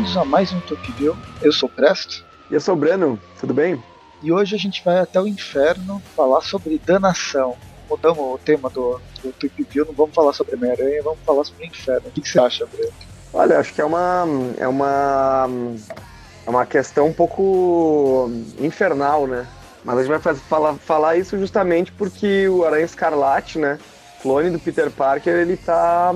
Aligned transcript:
bem-vindos 0.00 0.16
a 0.16 0.24
mais 0.24 0.50
um 0.50 0.60
Top 0.60 0.92
View. 0.92 1.14
Eu 1.42 1.52
sou 1.52 1.68
Presto. 1.68 2.24
E 2.50 2.54
eu 2.54 2.60
sou 2.60 2.74
o 2.74 2.76
Breno, 2.76 3.20
tudo 3.38 3.52
bem? 3.52 3.82
E 4.22 4.32
hoje 4.32 4.54
a 4.54 4.58
gente 4.58 4.82
vai 4.82 4.98
até 4.98 5.20
o 5.20 5.26
inferno 5.26 6.02
falar 6.16 6.40
sobre 6.40 6.80
danação. 6.86 7.54
Mudamos 7.88 8.18
o 8.18 8.38
tema 8.38 8.70
do, 8.70 8.98
do 9.22 9.30
Top 9.32 9.66
View, 9.70 9.84
não 9.84 9.92
vamos 9.92 10.14
falar 10.14 10.32
sobre 10.32 10.54
Homem-Aranha, 10.54 11.02
vamos 11.02 11.18
falar 11.26 11.44
sobre 11.44 11.64
o 11.64 11.66
inferno. 11.66 12.08
O 12.08 12.10
que, 12.12 12.22
que 12.22 12.28
você 12.30 12.40
acha, 12.40 12.64
Breno? 12.64 12.90
Olha, 13.30 13.58
acho 13.58 13.74
que 13.74 13.80
é 13.82 13.84
uma, 13.84 14.24
é 14.56 14.66
uma, 14.66 15.46
é 16.46 16.50
uma 16.50 16.64
questão 16.64 17.08
um 17.08 17.12
pouco 17.12 18.30
infernal, 18.58 19.26
né? 19.26 19.46
Mas 19.84 19.98
a 19.98 20.02
gente 20.02 20.18
vai 20.18 20.34
falar, 20.34 20.74
falar 20.76 21.16
isso 21.18 21.38
justamente 21.38 21.92
porque 21.92 22.48
o 22.48 22.64
Aranha 22.64 22.86
Escarlate, 22.86 23.58
né? 23.58 23.78
Clone 24.22 24.48
do 24.48 24.58
Peter 24.58 24.90
Parker, 24.90 25.34
ele 25.34 25.58
tá, 25.58 26.14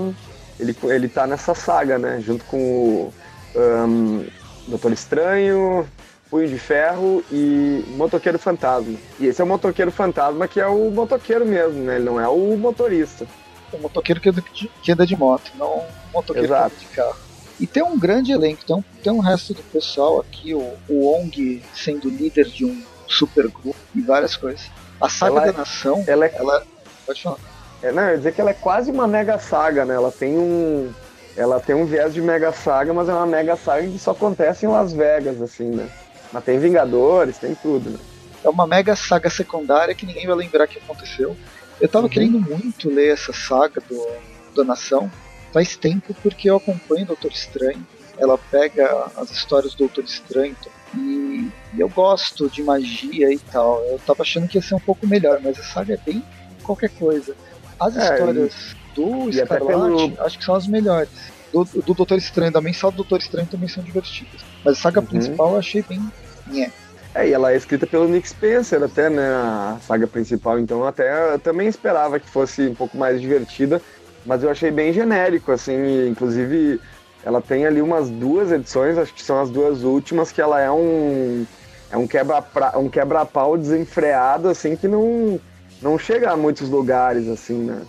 ele, 0.59 0.75
ele 0.85 1.09
tá 1.09 1.27
nessa 1.27 1.55
saga, 1.55 1.98
né? 1.98 2.23
Junto 2.25 2.47
com 2.47 2.57
o 2.57 3.15
um, 3.55 4.27
Doutor 4.67 4.93
Estranho, 4.93 5.87
Punho 6.31 6.49
de 6.49 6.59
Ferro 6.59 7.23
e 7.31 7.85
Motoqueiro 7.97 8.39
Fantasma. 8.39 8.97
E 9.21 9.27
esse 9.27 9.41
é 9.41 9.45
o 9.45 9.47
Motoqueiro 9.47 9.93
Fantasma 9.93 10.49
que 10.49 10.61
é 10.61 10.67
o 10.67 10.91
motoqueiro 10.91 11.45
mesmo, 11.47 11.85
né? 11.85 11.97
Ele 11.97 12.05
não 12.05 12.21
é 12.21 12.29
o 12.29 12.57
motorista. 12.57 13.27
O 13.73 13.79
motoqueiro 13.79 14.21
que 14.21 14.29
anda 14.29 14.43
de, 14.53 14.71
que 14.83 14.93
anda 14.93 15.07
de 15.07 15.17
moto, 15.17 15.51
não 15.59 15.79
o 15.79 15.87
motoqueiro 16.12 16.47
Exato. 16.47 16.71
que 16.71 16.77
anda 16.77 16.87
de 16.87 16.97
carro. 16.97 17.25
E 17.61 17.67
tem 17.67 17.83
um 17.83 17.98
grande 17.98 18.33
elenco, 18.33 18.65
tem 18.65 18.77
um, 18.77 18.85
tem 19.03 19.12
um 19.12 19.21
resto 19.21 19.55
do 19.55 19.62
pessoal 19.62 20.21
aqui, 20.21 20.55
o, 20.55 20.75
o 20.89 21.15
Ong 21.15 21.62
sendo 21.73 22.09
líder 22.09 22.47
de 22.47 22.65
um 22.65 22.83
supergrupo 23.07 23.77
e 23.95 24.01
várias 24.01 24.37
coisas. 24.37 24.71
A 25.01 25.09
saga 25.09 25.37
ela, 25.37 25.53
da 25.53 25.59
nação, 25.59 26.05
ela, 26.06 26.27
é, 26.27 26.34
ela 26.34 26.67
pode 27.06 27.23
falar. 27.23 27.39
É, 27.83 27.93
não, 27.93 28.03
eu 28.03 28.11
ia 28.11 28.17
dizer 28.17 28.33
que 28.33 28.41
ela 28.41 28.50
é 28.50 28.55
quase 28.55 28.91
uma 28.91 29.06
mega 29.06 29.39
saga, 29.39 29.84
né? 29.84 29.95
Ela 29.95 30.11
tem 30.11 30.37
um 30.37 30.93
ela 31.37 31.61
tem 31.61 31.75
um 31.75 31.85
viés 31.85 32.15
de 32.15 32.23
mega 32.23 32.53
saga, 32.53 32.93
mas 32.93 33.09
é 33.09 33.13
uma 33.13 33.27
mega 33.27 33.57
saga 33.57 33.87
que 33.87 33.99
só 33.99 34.13
acontece 34.13 34.67
em 34.67 34.69
Las 34.69 34.93
Vegas, 34.93 35.41
assim, 35.43 35.71
né? 35.71 35.89
Mas 36.33 36.45
tem 36.45 36.59
Vingadores, 36.59 37.39
tem 37.39 37.55
tudo, 37.55 37.91
né? 37.91 37.99
É 38.43 38.49
uma 38.49 38.67
mega 38.67 38.95
saga 38.95 39.31
secundária 39.31 39.95
que 39.95 40.07
ninguém 40.07 40.27
vai 40.27 40.37
lembrar 40.37 40.67
que 40.67 40.79
aconteceu. 40.79 41.37
Eu 41.81 41.89
tava 41.89 42.05
uhum. 42.05 42.11
querendo 42.11 42.41
muito 42.41 42.89
ler 42.89 43.12
essa 43.12 43.33
saga 43.33 43.81
do, 43.81 44.07
da 44.55 44.65
Nação 44.65 45.11
faz 45.53 45.77
tempo 45.77 46.15
porque 46.23 46.51
eu 46.51 46.57
acompanho 46.57 47.05
o 47.05 47.07
Doutor 47.07 47.31
Estranho. 47.31 47.87
Ela 48.19 48.37
pega 48.37 49.07
as 49.17 49.31
histórias 49.31 49.73
do 49.75 49.79
Doutor 49.79 50.05
Estranho 50.05 50.57
e, 50.95 51.51
e, 51.75 51.81
eu 51.81 51.89
gosto 51.89 52.49
de 52.49 52.62
magia 52.62 53.33
e 53.33 53.39
tal. 53.39 53.81
Eu 53.87 53.99
tava 54.01 54.23
achando 54.23 54.47
que 54.47 54.59
ia 54.59 54.62
ser 54.62 54.75
um 54.75 54.81
pouco 54.81 55.07
melhor, 55.07 55.41
mas 55.43 55.59
a 55.59 55.62
saga 55.62 55.95
é 55.95 55.97
bem 55.97 56.25
qualquer 56.62 56.91
coisa. 56.91 57.37
As 57.79 57.97
é, 57.97 58.03
histórias 58.03 58.77
e, 59.03 59.05
do 59.05 59.31
Escarlate 59.31 59.67
pelo... 59.67 60.25
acho 60.25 60.39
que 60.39 60.45
são 60.45 60.55
as 60.55 60.67
melhores. 60.67 61.09
Do, 61.53 61.64
do 61.64 61.95
Doutor 61.95 62.19
Estranho, 62.19 62.50
da 62.50 62.61
mensal 62.61 62.91
do 62.91 62.98
Doutor 62.98 63.20
Estranho 63.20 63.47
também 63.47 63.69
são 63.69 63.83
divertidas. 63.83 64.41
Mas 64.64 64.78
a 64.78 64.81
saga 64.81 65.00
uhum. 65.00 65.06
principal 65.06 65.53
eu 65.53 65.59
achei 65.59 65.83
bem. 65.83 66.00
Nhé. 66.48 66.70
É, 67.15 67.28
e 67.28 67.33
ela 67.33 67.53
é 67.53 67.56
escrita 67.56 67.87
pelo 67.87 68.09
Nick 68.09 68.28
Spencer 68.28 68.83
até, 68.83 69.09
né, 69.09 69.22
a 69.22 69.77
saga 69.87 70.05
principal, 70.05 70.59
então 70.59 70.84
até 70.84 71.34
eu 71.34 71.39
também 71.39 71.69
esperava 71.69 72.19
que 72.19 72.28
fosse 72.28 72.67
um 72.67 72.75
pouco 72.75 72.98
mais 72.98 73.20
divertida, 73.20 73.81
mas 74.27 74.42
eu 74.42 74.50
achei 74.50 74.72
bem 74.72 74.92
genérico, 74.92 75.53
assim, 75.53 76.09
inclusive 76.09 76.81
ela 77.25 77.41
tem 77.41 77.67
ali 77.67 77.81
umas 77.81 78.11
duas 78.11 78.50
edições, 78.50 78.98
acho 78.98 79.15
que 79.15 79.22
são 79.22 79.41
as 79.41 79.48
duas 79.48 79.84
últimas, 79.84 80.33
que 80.33 80.41
ela 80.41 80.61
é 80.61 80.70
um 80.70 81.47
é 81.91 81.97
um 81.97 82.06
quebra 82.06 82.45
um 82.77 82.89
quebra-pau 82.89 83.56
desenfreado 83.56 84.48
assim 84.48 84.75
que 84.75 84.89
não 84.89 85.41
não 85.81 85.97
chega 85.97 86.33
a 86.33 86.37
muitos 86.37 86.69
lugares 86.69 87.28
assim, 87.28 87.59
né? 87.59 87.83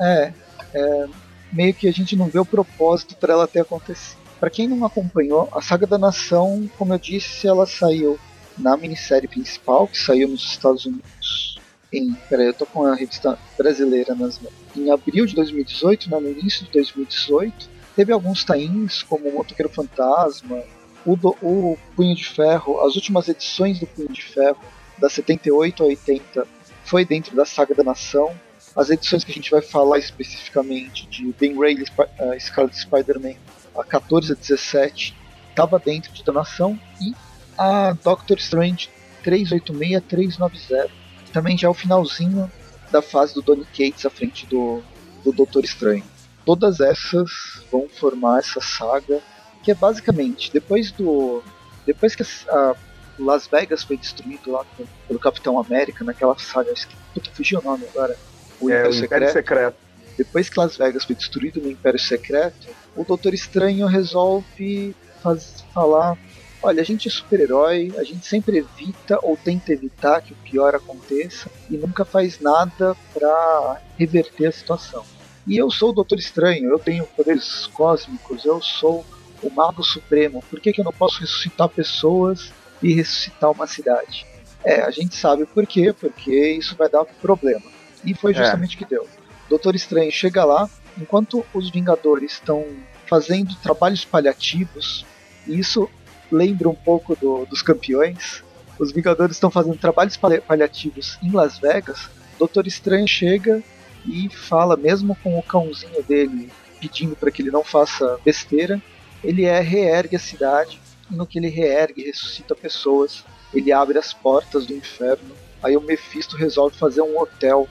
É, 0.00 0.32
é 0.74 1.06
meio 1.52 1.74
que 1.74 1.86
a 1.86 1.92
gente 1.92 2.16
não 2.16 2.26
vê 2.26 2.38
o 2.38 2.44
propósito 2.44 3.14
para 3.16 3.32
ela 3.32 3.46
ter 3.46 3.60
acontecido. 3.60 4.20
Para 4.40 4.50
quem 4.50 4.66
não 4.66 4.84
acompanhou, 4.84 5.48
a 5.52 5.62
Saga 5.62 5.86
da 5.86 5.98
Nação, 5.98 6.68
como 6.76 6.92
eu 6.94 6.98
disse, 6.98 7.46
ela 7.46 7.66
saiu 7.66 8.18
na 8.58 8.76
minissérie 8.76 9.28
principal, 9.28 9.86
que 9.86 9.98
saiu 9.98 10.28
nos 10.28 10.44
Estados 10.44 10.84
Unidos 10.84 11.58
em. 11.92 12.12
Peraí, 12.28 12.46
eu 12.46 12.54
tô 12.54 12.66
com 12.66 12.84
a 12.84 12.94
revista 12.94 13.38
brasileira 13.56 14.14
nas 14.14 14.38
mãos. 14.40 14.54
Em 14.76 14.90
abril 14.90 15.26
de 15.26 15.34
2018, 15.34 16.10
né, 16.10 16.18
no 16.18 16.30
início 16.30 16.64
de 16.64 16.72
2018, 16.72 17.68
teve 17.94 18.12
alguns 18.12 18.44
tains, 18.44 19.02
como 19.02 19.28
o 19.28 19.34
Motoqueiro 19.34 19.72
Fantasma, 19.72 20.62
o, 21.04 21.16
do, 21.16 21.36
o 21.42 21.78
Punho 21.94 22.14
de 22.14 22.26
Ferro, 22.26 22.80
as 22.80 22.94
últimas 22.96 23.28
edições 23.28 23.78
do 23.78 23.86
Punho 23.86 24.08
de 24.08 24.22
Ferro, 24.22 24.58
da 24.98 25.08
78 25.08 25.82
a 25.82 25.86
80, 25.86 26.46
foi 26.84 27.04
dentro 27.04 27.36
da 27.36 27.44
Saga 27.44 27.74
da 27.74 27.82
Nação. 27.82 28.32
As 28.74 28.88
edições 28.90 29.22
que 29.22 29.30
a 29.30 29.34
gente 29.34 29.50
vai 29.50 29.60
falar 29.60 29.98
especificamente 29.98 31.06
de 31.06 31.32
Ben 31.38 31.58
Reilly, 31.58 31.84
uh, 31.84 32.40
Scarlet 32.40 32.78
Spider-Man, 32.78 33.34
a 33.76 33.84
14 33.84 34.32
a 34.32 34.34
17, 34.34 35.14
estava 35.50 35.78
dentro 35.78 36.12
de 36.12 36.24
da 36.24 36.32
Nação. 36.32 36.78
E 37.00 37.14
a 37.58 37.92
Doctor 38.02 38.38
Strange 38.38 38.90
386-390. 39.24 40.90
Também 41.32 41.56
já 41.56 41.68
é 41.68 41.70
o 41.70 41.74
finalzinho 41.74 42.50
da 42.90 43.00
fase 43.00 43.34
do 43.34 43.42
Donny 43.42 43.64
Cates 43.66 44.04
à 44.04 44.10
frente 44.10 44.46
do, 44.46 44.82
do 45.24 45.32
Doutor 45.32 45.64
Estranho. 45.64 46.04
Todas 46.44 46.80
essas 46.80 47.30
vão 47.70 47.88
formar 47.88 48.40
essa 48.40 48.60
saga, 48.60 49.20
que 49.62 49.70
é 49.70 49.74
basicamente 49.74 50.52
depois 50.52 50.90
do. 50.90 51.42
Depois 51.86 52.14
que 52.14 52.22
a, 52.48 52.74
Las 53.18 53.46
Vegas 53.46 53.84
foi 53.84 53.96
destruído 53.96 54.50
lá 54.50 54.64
pelo 55.06 55.18
Capitão 55.20 55.58
América, 55.58 56.04
naquela 56.04 56.36
saga. 56.38 56.72
Puta, 57.14 57.30
fugiu 57.32 57.60
o 57.60 57.62
nome 57.62 57.86
agora. 57.94 58.16
O 58.62 58.70
é, 58.70 58.74
Império, 58.74 58.90
o 58.90 59.04
Império 59.04 59.28
Secreto. 59.28 59.32
Secreto. 59.32 59.76
Depois 60.16 60.48
que 60.48 60.58
Las 60.58 60.76
Vegas 60.76 61.04
foi 61.04 61.16
destruído 61.16 61.60
no 61.60 61.70
Império 61.70 61.98
Secreto, 61.98 62.68
o 62.94 63.04
Doutor 63.04 63.34
Estranho 63.34 63.86
resolve 63.86 64.94
faz, 65.22 65.64
falar 65.72 66.18
olha, 66.62 66.80
a 66.80 66.84
gente 66.84 67.08
é 67.08 67.10
super-herói, 67.10 67.92
a 67.98 68.04
gente 68.04 68.24
sempre 68.26 68.58
evita 68.58 69.18
ou 69.22 69.36
tenta 69.36 69.72
evitar 69.72 70.20
que 70.22 70.32
o 70.32 70.36
pior 70.36 70.74
aconteça 70.74 71.50
e 71.68 71.76
nunca 71.76 72.04
faz 72.04 72.38
nada 72.38 72.96
para 73.12 73.80
reverter 73.98 74.46
a 74.46 74.52
situação. 74.52 75.04
E 75.46 75.56
eu 75.56 75.70
sou 75.70 75.90
o 75.90 75.92
Doutor 75.92 76.18
Estranho, 76.18 76.70
eu 76.70 76.78
tenho 76.78 77.04
poderes 77.04 77.66
cósmicos, 77.66 78.44
eu 78.44 78.62
sou 78.62 79.04
o 79.42 79.50
Mago 79.50 79.82
Supremo, 79.82 80.42
por 80.48 80.60
que, 80.60 80.72
que 80.72 80.80
eu 80.80 80.84
não 80.84 80.92
posso 80.92 81.18
ressuscitar 81.18 81.68
pessoas 81.68 82.52
e 82.80 82.92
ressuscitar 82.92 83.50
uma 83.50 83.66
cidade? 83.66 84.24
É, 84.64 84.82
a 84.82 84.90
gente 84.92 85.16
sabe 85.16 85.44
por 85.44 85.66
quê, 85.66 85.92
porque 85.92 86.52
isso 86.52 86.76
vai 86.76 86.88
dar 86.88 87.04
problema. 87.04 87.71
E 88.04 88.14
foi 88.14 88.32
é. 88.32 88.34
justamente 88.34 88.76
o 88.76 88.76
é. 88.76 88.78
que 88.78 88.84
deu. 88.84 89.08
Doutor 89.48 89.74
Estranho 89.74 90.10
chega 90.10 90.44
lá, 90.44 90.68
enquanto 90.98 91.44
os 91.52 91.70
Vingadores 91.70 92.32
estão 92.32 92.64
fazendo 93.06 93.54
trabalhos 93.56 94.04
paliativos, 94.04 95.04
e 95.46 95.58
isso 95.58 95.88
lembra 96.30 96.68
um 96.68 96.74
pouco 96.74 97.14
do, 97.14 97.44
dos 97.46 97.60
campeões. 97.60 98.42
Os 98.78 98.92
Vingadores 98.92 99.36
estão 99.36 99.50
fazendo 99.50 99.76
trabalhos 99.76 100.16
paliativos 100.16 101.18
em 101.22 101.30
Las 101.30 101.58
Vegas. 101.58 102.08
Doutor 102.38 102.66
Estranho 102.66 103.06
chega 103.06 103.62
e 104.06 104.28
fala, 104.30 104.76
mesmo 104.76 105.14
com 105.16 105.38
o 105.38 105.42
cãozinho 105.42 106.02
dele 106.02 106.50
pedindo 106.80 107.14
para 107.14 107.30
que 107.30 107.42
ele 107.42 107.50
não 107.50 107.62
faça 107.62 108.18
besteira, 108.24 108.82
ele 109.22 109.44
é, 109.44 109.60
reergue 109.60 110.16
a 110.16 110.18
cidade. 110.18 110.80
E 111.10 111.14
no 111.14 111.26
que 111.26 111.38
ele 111.38 111.48
reergue, 111.48 112.02
ressuscita 112.02 112.56
pessoas. 112.56 113.24
Ele 113.54 113.70
abre 113.70 113.98
as 113.98 114.12
portas 114.12 114.66
do 114.66 114.74
inferno. 114.74 115.34
Aí 115.62 115.76
o 115.76 115.80
Mephisto 115.80 116.36
resolve 116.36 116.76
fazer 116.76 117.02
um 117.02 117.16
hotel, 117.20 117.68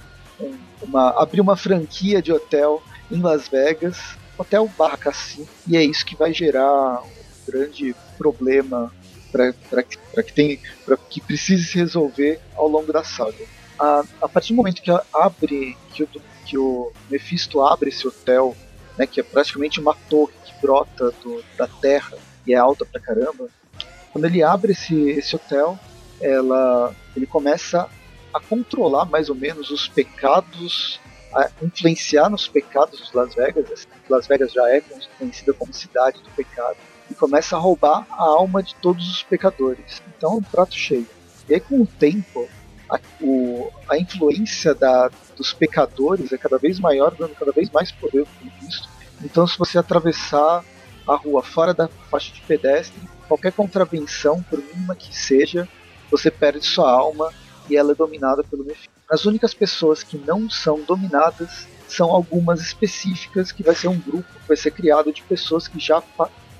uma, 0.81 1.09
abrir 1.21 1.41
uma 1.41 1.55
franquia 1.55 2.21
de 2.21 2.31
hotel 2.31 2.81
em 3.09 3.21
Las 3.21 3.47
Vegas, 3.47 4.17
hotel 4.37 4.69
barra 4.77 4.97
cassino. 4.97 5.47
E 5.67 5.77
é 5.77 5.83
isso 5.83 6.05
que 6.05 6.15
vai 6.15 6.33
gerar 6.33 7.01
um 7.01 7.51
grande 7.51 7.95
problema 8.17 8.91
para 9.31 9.83
que, 9.83 9.97
que, 10.33 10.59
que 11.09 11.21
precise 11.21 11.63
se 11.63 11.77
resolver 11.77 12.39
ao 12.55 12.67
longo 12.67 12.91
da 12.91 13.03
saga. 13.03 13.45
A, 13.79 14.03
a 14.21 14.29
partir 14.29 14.53
do 14.53 14.57
momento 14.57 14.81
que 14.81 14.91
abre, 15.13 15.77
que 15.93 16.03
o, 16.03 16.09
que 16.45 16.57
o 16.57 16.91
Mephisto 17.09 17.61
abre 17.61 17.89
esse 17.89 18.07
hotel, 18.07 18.55
né, 18.97 19.07
que 19.07 19.19
é 19.19 19.23
praticamente 19.23 19.79
uma 19.79 19.95
torre 20.09 20.33
que 20.45 20.53
brota 20.61 21.11
do, 21.23 21.43
da 21.57 21.67
terra 21.67 22.17
e 22.45 22.53
é 22.53 22.57
alta 22.57 22.85
pra 22.85 22.99
caramba, 22.99 23.47
quando 24.11 24.25
ele 24.25 24.43
abre 24.43 24.73
esse, 24.73 25.09
esse 25.11 25.35
hotel, 25.35 25.79
ela, 26.19 26.93
ele 27.15 27.25
começa 27.25 27.87
a 28.33 28.39
controlar 28.39 29.05
mais 29.05 29.29
ou 29.29 29.35
menos 29.35 29.69
os 29.69 29.87
pecados, 29.87 30.99
a 31.33 31.49
influenciar 31.61 32.29
nos 32.29 32.47
pecados 32.47 33.09
de 33.09 33.17
Las 33.17 33.35
Vegas. 33.35 33.87
Las 34.09 34.27
Vegas 34.27 34.51
já 34.51 34.69
é 34.69 34.81
conhecida 35.17 35.53
como 35.53 35.73
cidade 35.73 36.21
do 36.21 36.29
pecado 36.31 36.77
e 37.09 37.13
começa 37.13 37.55
a 37.55 37.59
roubar 37.59 38.05
a 38.09 38.23
alma 38.23 38.63
de 38.63 38.75
todos 38.75 39.09
os 39.09 39.23
pecadores. 39.23 40.01
Então 40.17 40.33
é 40.33 40.35
um 40.35 40.43
prato 40.43 40.75
cheio. 40.75 41.07
E 41.49 41.53
aí, 41.53 41.59
com 41.59 41.81
o 41.81 41.85
tempo, 41.85 42.47
a, 42.89 42.99
o, 43.21 43.71
a 43.89 43.97
influência 43.97 44.73
da, 44.73 45.09
dos 45.35 45.53
pecadores 45.53 46.31
é 46.31 46.37
cada 46.37 46.57
vez 46.57 46.79
maior, 46.79 47.13
dando 47.15 47.35
cada 47.35 47.51
vez 47.51 47.69
mais 47.69 47.91
poder 47.91 48.25
para 48.25 48.51
Cristo. 48.59 48.89
Então, 49.23 49.45
se 49.45 49.57
você 49.57 49.77
atravessar 49.77 50.63
a 51.07 51.15
rua 51.15 51.43
fora 51.43 51.73
da 51.73 51.87
faixa 51.87 52.33
de 52.33 52.41
pedestre, 52.41 53.01
qualquer 53.27 53.51
contravenção, 53.51 54.41
por 54.43 54.59
mínima 54.59 54.95
que 54.95 55.15
seja, 55.15 55.67
você 56.09 56.29
perde 56.29 56.65
sua 56.65 56.91
alma 56.91 57.31
e 57.71 57.77
ela 57.77 57.93
é 57.93 57.95
dominada 57.95 58.43
pelo 58.43 58.63
Mephisto. 58.63 58.89
As 59.09 59.25
únicas 59.25 59.53
pessoas 59.53 60.03
que 60.03 60.17
não 60.17 60.49
são 60.49 60.81
dominadas 60.81 61.67
são 61.87 62.11
algumas 62.11 62.61
específicas, 62.61 63.51
que 63.51 63.63
vai 63.63 63.75
ser 63.75 63.87
um 63.87 63.99
grupo 63.99 64.23
que 64.23 64.47
vai 64.47 64.57
ser 64.57 64.71
criado 64.71 65.11
de 65.11 65.21
pessoas 65.23 65.67
que 65.67 65.79
já 65.79 66.01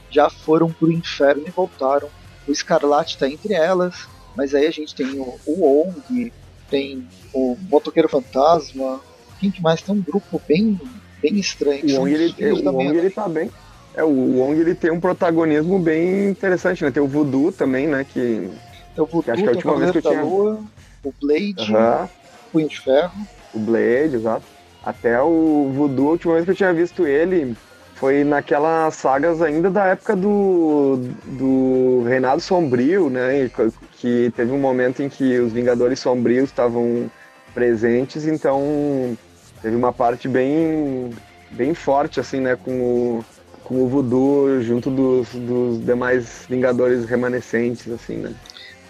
já 0.09 0.29
foram 0.29 0.69
pro 0.69 0.91
inferno 0.91 1.43
e 1.47 1.51
voltaram. 1.51 2.09
O 2.47 2.51
Escarlate 2.51 3.13
está 3.13 3.29
entre 3.29 3.53
elas, 3.53 4.07
mas 4.35 4.53
aí 4.53 4.67
a 4.67 4.71
gente 4.71 4.93
tem 4.93 5.19
o, 5.19 5.39
o 5.45 5.83
Ong, 5.83 6.33
tem 6.69 7.07
o 7.33 7.57
Motoqueiro 7.69 8.09
Fantasma, 8.09 8.99
quem 9.39 9.49
que 9.49 9.61
mais? 9.61 9.81
Tem 9.81 9.95
um 9.95 10.01
grupo 10.01 10.41
bem, 10.47 10.79
bem 11.21 11.37
estranho. 11.37 11.97
O 11.97 12.01
Ong, 12.01 12.13
ele, 12.13 12.35
é, 12.37 12.51
o 12.51 12.77
Ong 12.77 12.97
ele 12.97 13.09
tá 13.09 13.27
bem. 13.27 13.49
É, 13.93 14.03
o 14.03 14.37
Wong 14.37 14.59
ele 14.59 14.75
tem 14.75 14.91
um 14.91 14.99
protagonismo 14.99 15.79
bem 15.79 16.29
interessante, 16.29 16.83
né? 16.83 16.91
Tem 16.91 17.03
o 17.03 17.07
Voodoo 17.07 17.51
também, 17.51 17.87
né? 17.87 18.05
Que, 18.05 18.49
o 18.97 19.05
Voodoo, 19.05 19.23
que 19.23 19.31
acho 19.31 19.43
que 19.43 19.49
é 19.49 19.51
a 19.51 19.55
última 19.55 19.75
vez 19.77 19.91
que 19.91 19.97
eu 19.97 20.01
tinha. 20.01 20.23
Lua, 20.23 20.61
o 21.03 21.13
Blade, 21.21 21.73
uhum. 21.73 22.03
o 22.03 22.09
Punho 22.51 22.69
de 22.69 22.79
Ferro. 22.79 23.27
O 23.53 23.59
Blade, 23.59 24.15
exato. 24.15 24.43
Até 24.83 25.21
o 25.21 25.71
Voodoo, 25.73 26.07
a 26.07 26.11
última 26.11 26.33
vez 26.33 26.45
que 26.45 26.51
eu 26.51 26.55
tinha 26.55 26.73
visto 26.73 27.05
ele 27.05 27.55
foi 28.01 28.23
naquelas 28.23 28.95
sagas 28.95 29.43
ainda 29.43 29.69
da 29.69 29.85
época 29.85 30.15
do, 30.15 30.99
do 31.23 32.03
Reinado 32.07 32.41
Sombrio, 32.41 33.11
né? 33.11 33.47
Que 33.97 34.33
teve 34.35 34.51
um 34.51 34.59
momento 34.59 35.03
em 35.03 35.09
que 35.09 35.37
os 35.37 35.53
Vingadores 35.53 35.99
Sombrios 35.99 36.45
estavam 36.45 37.11
presentes, 37.53 38.25
então 38.25 39.15
teve 39.61 39.75
uma 39.75 39.93
parte 39.93 40.27
bem, 40.27 41.11
bem 41.51 41.75
forte, 41.75 42.19
assim, 42.19 42.39
né? 42.39 42.55
Com 42.55 42.71
o, 42.81 43.25
com 43.63 43.83
o 43.83 43.87
Voodoo 43.87 44.63
junto 44.63 44.89
dos, 44.89 45.29
dos 45.35 45.85
demais 45.85 46.47
Vingadores 46.49 47.05
remanescentes, 47.05 47.87
assim, 47.91 48.17
né? 48.17 48.33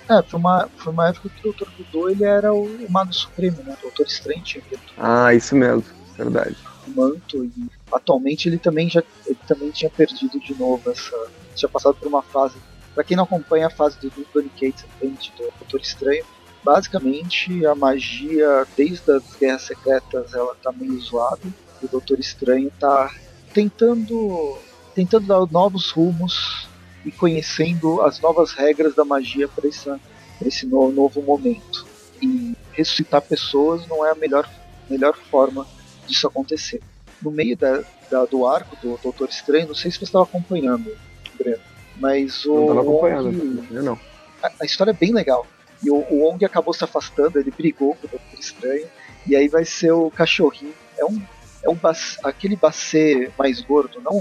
É, 0.09 0.21
foi 0.24 0.39
uma, 0.39 0.69
foi 0.75 0.92
uma 0.94 1.09
época 1.09 1.30
que 1.30 1.48
o 1.48 1.53
Dr. 1.53 1.69
Voodoo 1.77 2.09
ele 2.09 2.24
era 2.24 2.53
o, 2.53 2.65
o 2.65 2.92
Mago 2.92 3.13
Supremo, 3.13 3.63
né? 3.63 3.75
O 3.80 3.81
Doutor 3.83 4.06
Estranho 4.06 4.42
tinha 4.44 4.63
Ah, 4.98 5.33
isso 5.33 5.56
mesmo, 5.56 5.86
verdade. 6.18 6.57
O 6.88 6.92
manto 6.92 7.45
e 7.45 7.69
atualmente 7.92 8.50
ele 8.50 8.57
também 8.57 8.89
já 8.89 9.03
ele 9.25 9.38
também 9.48 9.71
tinha 9.71 9.89
perdido 9.89 10.39
de 10.39 10.57
novo 10.57 10.89
essa. 10.89 11.15
Tinha 11.56 11.69
passado 11.69 11.95
por 11.95 12.07
uma 12.07 12.21
fase. 12.21 12.56
Para 12.94 13.03
quem 13.03 13.15
não 13.15 13.24
acompanha 13.24 13.68
a 13.68 13.69
fase 13.69 13.98
do 14.00 14.09
Donny 14.33 14.50
Cates 14.50 14.86
frente 15.00 15.31
do 15.38 15.44
Doutor 15.59 15.80
Estranho, 15.80 16.25
basicamente 16.63 17.65
a 17.65 17.75
magia, 17.75 18.68
desde 18.75 19.12
as 19.12 19.24
Guerras 19.39 19.62
Secretas, 19.63 20.33
ela 20.33 20.56
tá 20.62 20.71
meio 20.71 21.00
zoada. 21.00 21.42
E 21.81 21.86
o 21.86 21.89
Doutor 21.89 22.19
Estranho 22.19 22.71
tá 22.80 23.09
tentando 23.53 24.57
tentando 24.94 25.25
dar 25.25 25.45
novos 25.51 25.92
rumos 25.92 26.68
e 27.06 27.12
conhecendo 27.12 28.01
as 28.01 28.19
novas 28.19 28.51
regras 28.51 28.95
da 28.95 29.03
magia 29.03 29.48
para 29.48 29.68
esse 29.68 30.65
novo, 30.65 30.92
novo 30.92 31.21
momento. 31.21 31.86
E 32.21 32.56
ressuscitar 32.74 33.21
pessoas 33.21 33.88
não 33.88 34.06
é 34.06 34.12
a 34.12 34.15
melhor, 34.15 34.48
melhor 34.89 35.15
forma 35.15 35.65
disso 36.07 36.27
acontecer. 36.27 36.81
No 37.21 37.31
meio 37.31 37.57
da, 37.57 37.83
da, 38.09 38.25
do 38.25 38.45
arco 38.45 38.75
do 38.81 39.00
Doutor 39.01 39.30
Estranho, 39.30 39.68
não 39.68 39.75
sei 39.75 39.92
se 39.92 39.98
você 39.98 40.06
estava 40.06 40.25
acompanhando, 40.25 40.95
Breno, 41.38 41.62
mas 41.98 42.45
o. 42.45 42.53
Não 42.53 42.62
estava 42.63 42.81
acompanhando, 42.81 43.83
não. 43.83 44.00
A, 44.44 44.51
a, 44.62 44.65
história 44.65 44.92
é 44.92 44.95
bem 44.95 45.13
legal. 45.13 45.45
E 45.83 45.89
o, 45.89 45.95
o 45.95 46.27
Ong 46.27 46.44
acabou 46.45 46.74
se 46.74 46.83
afastando, 46.83 47.39
ele 47.39 47.51
brigou 47.51 47.95
com 47.95 48.07
o 48.07 48.09
Doutor 48.09 48.39
Estranho, 48.39 48.88
e 49.27 49.36
aí 49.36 49.48
vai 49.48 49.65
ser 49.65 49.92
o 49.92 50.09
cachorrinho. 50.12 50.74
É 50.98 51.06
um. 51.06 51.21
É 51.63 51.69
um 51.69 51.77
aquele 52.24 52.56
bacê 52.56 53.31
mais 53.38 53.62
gordo, 53.62 54.01
não 54.01 54.19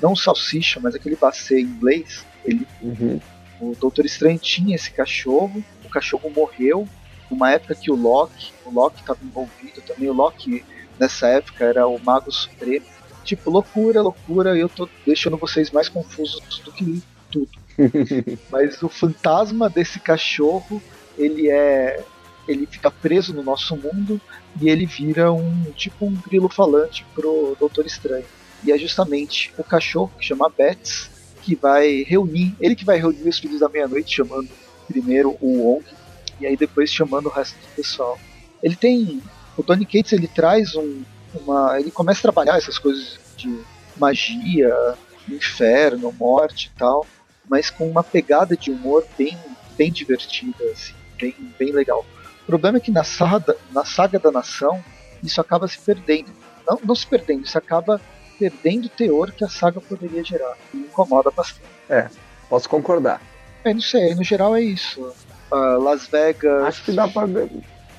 não 0.00 0.14
salsicha, 0.14 0.80
mas 0.80 0.94
aquele 0.94 1.16
bacê 1.16 1.60
inglês, 1.60 2.24
ele, 2.44 2.66
uhum. 2.82 3.20
o 3.60 3.74
Doutor 3.74 4.04
Estranho 4.04 4.38
tinha 4.38 4.74
esse 4.74 4.90
cachorro, 4.90 5.64
o 5.84 5.88
cachorro 5.88 6.30
morreu, 6.30 6.88
numa 7.30 7.50
época 7.50 7.74
que 7.74 7.90
o 7.90 7.94
Loki, 7.94 8.52
o 8.64 8.70
Loki 8.70 9.00
estava 9.00 9.18
envolvido 9.22 9.80
também, 9.82 10.08
o 10.08 10.14
Loki 10.14 10.64
nessa 10.98 11.28
época 11.28 11.64
era 11.64 11.86
o 11.86 11.98
Mago 11.98 12.32
Supremo. 12.32 12.84
Tipo, 13.24 13.50
loucura, 13.50 14.00
loucura, 14.00 14.56
eu 14.56 14.68
tô 14.68 14.88
deixando 15.06 15.36
vocês 15.36 15.70
mais 15.70 15.88
confusos 15.88 16.60
do 16.64 16.72
que 16.72 17.02
tudo. 17.30 17.50
Mas 18.50 18.82
o 18.82 18.88
fantasma 18.88 19.68
desse 19.68 20.00
cachorro, 20.00 20.82
ele 21.16 21.50
é. 21.50 22.02
ele 22.46 22.66
fica 22.66 22.90
preso 22.90 23.34
no 23.34 23.42
nosso 23.42 23.76
mundo 23.76 24.20
e 24.60 24.68
ele 24.68 24.86
vira 24.86 25.30
um 25.32 25.70
tipo 25.76 26.06
um 26.06 26.14
grilo 26.14 26.48
falante 26.48 27.04
pro 27.14 27.56
Doutor 27.60 27.86
Estranho. 27.86 28.24
E 28.64 28.72
é 28.72 28.78
justamente 28.78 29.52
o 29.56 29.64
cachorro, 29.64 30.12
que 30.18 30.24
chama 30.24 30.48
Bets, 30.48 31.10
que 31.42 31.54
vai 31.54 32.02
reunir, 32.02 32.54
ele 32.60 32.74
que 32.74 32.84
vai 32.84 32.98
reunir 32.98 33.28
os 33.28 33.38
filhos 33.38 33.60
da 33.60 33.68
meia-noite, 33.68 34.16
chamando 34.16 34.48
primeiro 34.86 35.36
o 35.40 35.62
Wong, 35.62 35.84
e 36.40 36.46
aí 36.46 36.56
depois 36.56 36.92
chamando 36.92 37.26
o 37.26 37.30
resto 37.30 37.54
do 37.54 37.74
pessoal. 37.74 38.18
Ele 38.62 38.76
tem. 38.76 39.22
O 39.56 39.62
Tony 39.62 39.84
Cates 39.84 40.12
ele 40.12 40.28
traz 40.28 40.74
um, 40.74 41.02
uma. 41.34 41.78
Ele 41.78 41.90
começa 41.90 42.20
a 42.20 42.22
trabalhar 42.22 42.56
essas 42.56 42.78
coisas 42.78 43.18
de 43.36 43.60
magia, 43.96 44.74
inferno, 45.28 46.12
morte 46.12 46.70
e 46.74 46.78
tal, 46.78 47.06
mas 47.48 47.70
com 47.70 47.88
uma 47.88 48.02
pegada 48.02 48.56
de 48.56 48.70
humor 48.70 49.06
bem, 49.16 49.36
bem 49.76 49.90
divertida, 49.90 50.64
assim, 50.72 50.94
bem, 51.20 51.34
bem 51.58 51.72
legal. 51.72 52.04
O 52.42 52.46
problema 52.46 52.78
é 52.78 52.80
que 52.80 52.90
na 52.90 53.04
saga, 53.04 53.56
na 53.72 53.84
saga 53.84 54.18
da 54.18 54.30
nação, 54.30 54.82
isso 55.22 55.40
acaba 55.40 55.68
se 55.68 55.78
perdendo. 55.78 56.30
Não, 56.66 56.78
não 56.84 56.94
se 56.94 57.06
perdendo, 57.06 57.44
isso 57.44 57.58
acaba 57.58 58.00
perdendo 58.38 58.86
o 58.86 58.90
teor 58.90 59.32
que 59.32 59.44
a 59.44 59.48
saga 59.48 59.80
poderia 59.80 60.24
gerar. 60.24 60.56
E 60.72 60.78
incomoda 60.78 61.30
bastante. 61.30 61.66
É, 61.88 62.08
posso 62.48 62.68
concordar. 62.68 63.20
É, 63.64 63.74
não 63.74 63.80
sei, 63.80 64.14
no 64.14 64.22
geral 64.22 64.54
é 64.54 64.62
isso. 64.62 65.12
Uh, 65.50 65.82
Las 65.82 66.06
Vegas. 66.06 66.64
Acho 66.64 66.84
que 66.84 66.92
dá 66.92 67.08
pra. 67.08 67.26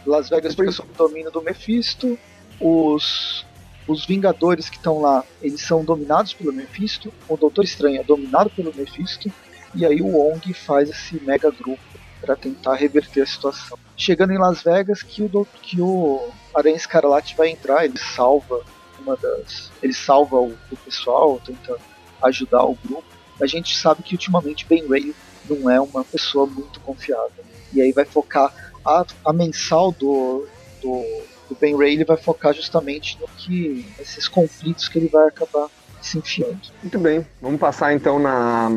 Las 0.06 0.30
Vegas 0.30 0.56
fica 0.56 0.72
sob 0.72 0.90
o 0.92 0.96
domínio 0.96 1.32
do 1.32 1.42
Mephisto. 1.42 2.18
Os, 2.60 3.46
os 3.88 4.06
Vingadores 4.06 4.70
que 4.70 4.78
estão 4.78 5.02
lá, 5.02 5.24
eles 5.42 5.62
são 5.62 5.84
dominados 5.84 6.34
pelo 6.34 6.54
Mephisto. 6.54 7.14
O 7.28 7.36
Doutor 7.36 7.64
Estranho 7.64 8.00
é 8.00 8.04
dominado 8.04 8.50
pelo 8.50 8.74
Mephisto. 8.74 9.32
E 9.76 9.86
aí 9.86 10.02
o 10.02 10.08
Wong 10.08 10.54
faz 10.54 10.90
esse 10.90 11.22
mega 11.24 11.52
grupo 11.52 11.82
para 12.22 12.36
tentar 12.36 12.76
reverter 12.76 13.22
a 13.22 13.26
situação. 13.26 13.78
Chegando 13.96 14.34
em 14.34 14.38
Las 14.38 14.62
Vegas, 14.62 15.04
que 15.04 15.22
o, 15.22 15.48
que 15.62 15.82
o 15.82 16.30
Aranha 16.54 16.76
Escarlate 16.76 17.36
vai 17.36 17.50
entrar, 17.50 17.86
ele 17.86 17.98
salva 17.98 18.62
uma 19.02 19.16
das. 19.16 19.72
Ele 19.82 19.94
salva 19.94 20.38
o, 20.38 20.58
o 20.72 20.78
pessoal, 20.78 21.42
tenta 21.46 21.78
ajudar 22.24 22.64
o 22.64 22.78
grupo. 22.86 23.04
A 23.42 23.46
gente 23.46 23.78
sabe 23.78 24.04
que 24.04 24.16
ultimamente 24.16 24.66
Ben 24.68 24.88
Ray 24.88 25.16
não 25.50 25.70
é 25.70 25.80
uma 25.80 26.04
pessoa 26.04 26.46
muito 26.46 26.80
confiável. 26.82 27.44
E 27.74 27.82
aí 27.82 27.92
vai 27.92 28.06
focar. 28.06 28.54
A, 28.86 29.06
a 29.26 29.34
mensal 29.34 29.92
do, 29.92 30.48
do, 30.82 31.04
do 31.50 31.56
Ben 31.60 31.78
Ray 31.78 31.94
ele 31.94 32.06
vai 32.06 32.18
focar 32.18 32.54
justamente 32.54 33.18
no 33.20 33.28
que. 33.28 33.86
esses 34.00 34.28
conflitos 34.28 34.88
que 34.88 35.00
ele 35.00 35.08
vai 35.08 35.28
acabar 35.28 35.68
se 36.02 36.18
enfiando. 36.18 36.60
Muito 36.82 37.00
bem. 37.00 37.26
Vamos 37.42 37.60
passar 37.60 37.94
então 37.94 38.20
na. 38.20 38.70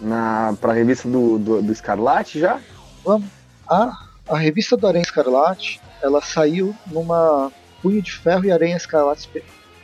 na 0.00 0.56
para 0.60 0.72
a 0.72 0.74
revista 0.74 1.08
do, 1.08 1.38
do, 1.38 1.62
do 1.62 1.72
Escarlate 1.72 2.40
já? 2.40 2.60
Vamos. 3.04 3.28
A, 3.68 3.92
a 4.28 4.36
revista 4.36 4.76
do 4.76 4.86
Aranha 4.86 5.02
Escarlate 5.02 5.80
ela 6.02 6.20
saiu 6.20 6.74
numa 6.86 7.50
Punho 7.84 8.00
de 8.00 8.12
Ferro 8.12 8.46
e 8.46 8.50
Aranha 8.50 8.78
Escarlate 8.78 9.28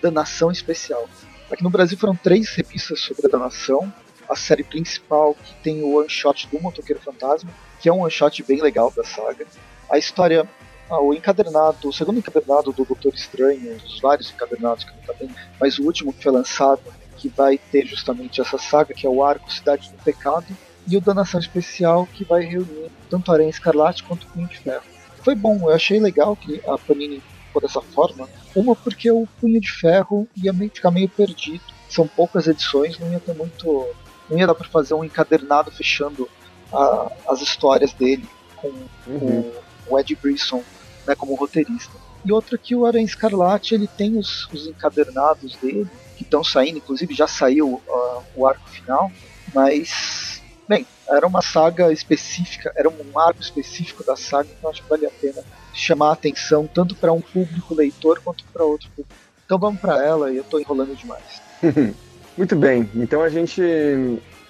da 0.01 0.11
Nação 0.11 0.51
Especial. 0.51 1.07
Aqui 1.51 1.63
no 1.63 1.69
Brasil 1.69 1.99
foram 1.99 2.17
três 2.17 2.49
revistas 2.55 2.99
sobre 2.99 3.27
a 3.27 3.29
Danação. 3.29 3.93
A 4.27 4.35
série 4.35 4.65
principal, 4.65 5.35
que 5.35 5.53
tem 5.63 5.83
o 5.83 5.99
one-shot 5.99 6.49
do 6.49 6.59
Motoqueiro 6.63 7.03
Fantasma, 7.03 7.51
que 7.79 7.91
é 7.91 7.93
um 7.93 8.01
one-shot 8.01 8.43
bem 8.45 8.63
legal 8.63 8.91
da 8.97 9.05
saga. 9.05 9.47
A 9.91 9.99
história, 9.99 10.49
ah, 10.89 10.99
o 10.99 11.13
encadernado, 11.13 11.91
o 11.91 11.93
segundo 11.93 12.21
encadernado 12.21 12.73
do 12.73 12.87
Doutor 12.87 13.13
Estranho, 13.13 13.79
dos 13.81 14.01
vários 14.01 14.31
encadernados 14.31 14.85
que 14.85 14.93
não 14.93 15.03
tá 15.03 15.13
bem, 15.13 15.29
mas 15.61 15.79
o 15.79 15.83
último 15.83 16.11
que 16.11 16.23
foi 16.23 16.33
lançado, 16.33 16.81
que 17.19 17.29
vai 17.29 17.59
ter 17.59 17.85
justamente 17.85 18.41
essa 18.41 18.57
saga, 18.57 18.95
que 18.95 19.07
é 19.07 19.11
o 19.11 19.23
arco 19.23 19.53
Cidade 19.53 19.91
do 19.91 20.03
Pecado, 20.03 20.47
e 20.89 20.97
o 20.97 21.03
da 21.03 21.13
Nação 21.13 21.39
Especial, 21.39 22.09
que 22.15 22.25
vai 22.25 22.45
reunir 22.45 22.91
tanto 23.11 23.31
Aranha 23.31 23.51
Escarlate 23.51 24.05
quanto 24.05 24.27
Punho 24.29 24.47
de 24.47 24.57
Ferro. 24.57 24.85
Foi 25.23 25.35
bom, 25.35 25.59
eu 25.65 25.75
achei 25.75 26.01
legal 26.01 26.35
que 26.35 26.63
a 26.67 26.79
Panini 26.79 27.23
por 27.53 27.63
dessa 27.63 27.81
forma. 27.81 28.29
Uma 28.55 28.75
porque 28.75 29.11
o 29.11 29.27
Punho 29.41 29.61
de 29.61 29.71
Ferro 29.71 30.27
ia 30.37 30.53
ficar 30.53 30.91
meio 30.91 31.09
perdido. 31.09 31.63
São 31.89 32.07
poucas 32.07 32.47
edições, 32.47 32.99
não 32.99 33.11
ia 33.13 33.21
ter 33.21 33.35
muito. 33.35 33.87
Não 34.29 34.39
ia 34.39 34.47
dar 34.47 34.55
para 34.55 34.69
fazer 34.69 34.95
um 34.95 35.05
encadernado 35.05 35.71
fechando 35.71 36.29
a, 36.73 37.13
as 37.29 37.41
histórias 37.41 37.93
dele 37.93 38.29
com, 38.57 38.69
uhum. 39.07 39.53
o, 39.89 39.95
o 39.95 39.99
Ed 39.99 40.15
Brisson 40.15 40.63
né, 41.07 41.15
como 41.15 41.35
roteirista. 41.35 41.93
E 42.25 42.33
outra 42.33 42.59
que 42.59 42.75
o 42.75 42.87
Aranha 42.87 43.05
Escarlate 43.05 43.75
ele 43.75 43.87
tem 43.87 44.19
os, 44.19 44.47
os 44.53 44.67
encadernados 44.67 45.57
dele, 45.57 45.89
que 46.17 46.23
estão 46.23 46.45
saindo, 46.45 46.79
inclusive 46.79 47.15
já 47.15 47.27
saiu 47.27 47.83
uh, 47.87 48.23
o 48.37 48.47
arco 48.47 48.69
final, 48.69 49.11
mas, 49.55 50.43
bem, 50.69 50.87
era 51.09 51.27
uma 51.27 51.41
saga 51.41 51.93
específica, 51.93 52.73
era 52.77 52.89
um 52.89 53.19
arco 53.19 53.41
específico 53.41 54.05
da 54.05 54.17
saga, 54.17 54.49
então 54.57 54.71
acho 54.71 54.83
que 54.83 54.89
vale 54.89 55.07
a 55.07 55.11
pena 55.11 55.43
chamar 55.73 56.11
a 56.11 56.13
atenção 56.13 56.67
tanto 56.67 56.95
para 56.95 57.13
um 57.13 57.21
público 57.21 57.75
leitor 57.75 58.21
quanto 58.23 58.45
para 58.53 58.65
outro 58.65 58.89
público. 58.91 59.15
Então 59.45 59.59
vamos 59.59 59.81
para 59.81 60.05
ela 60.05 60.31
e 60.31 60.37
eu 60.37 60.43
estou 60.43 60.61
enrolando 60.61 60.97
demais. 60.97 61.43
Muito 62.37 62.57
bem, 62.57 62.89
então 62.95 63.23
a 63.23 63.29
gente 63.29 63.61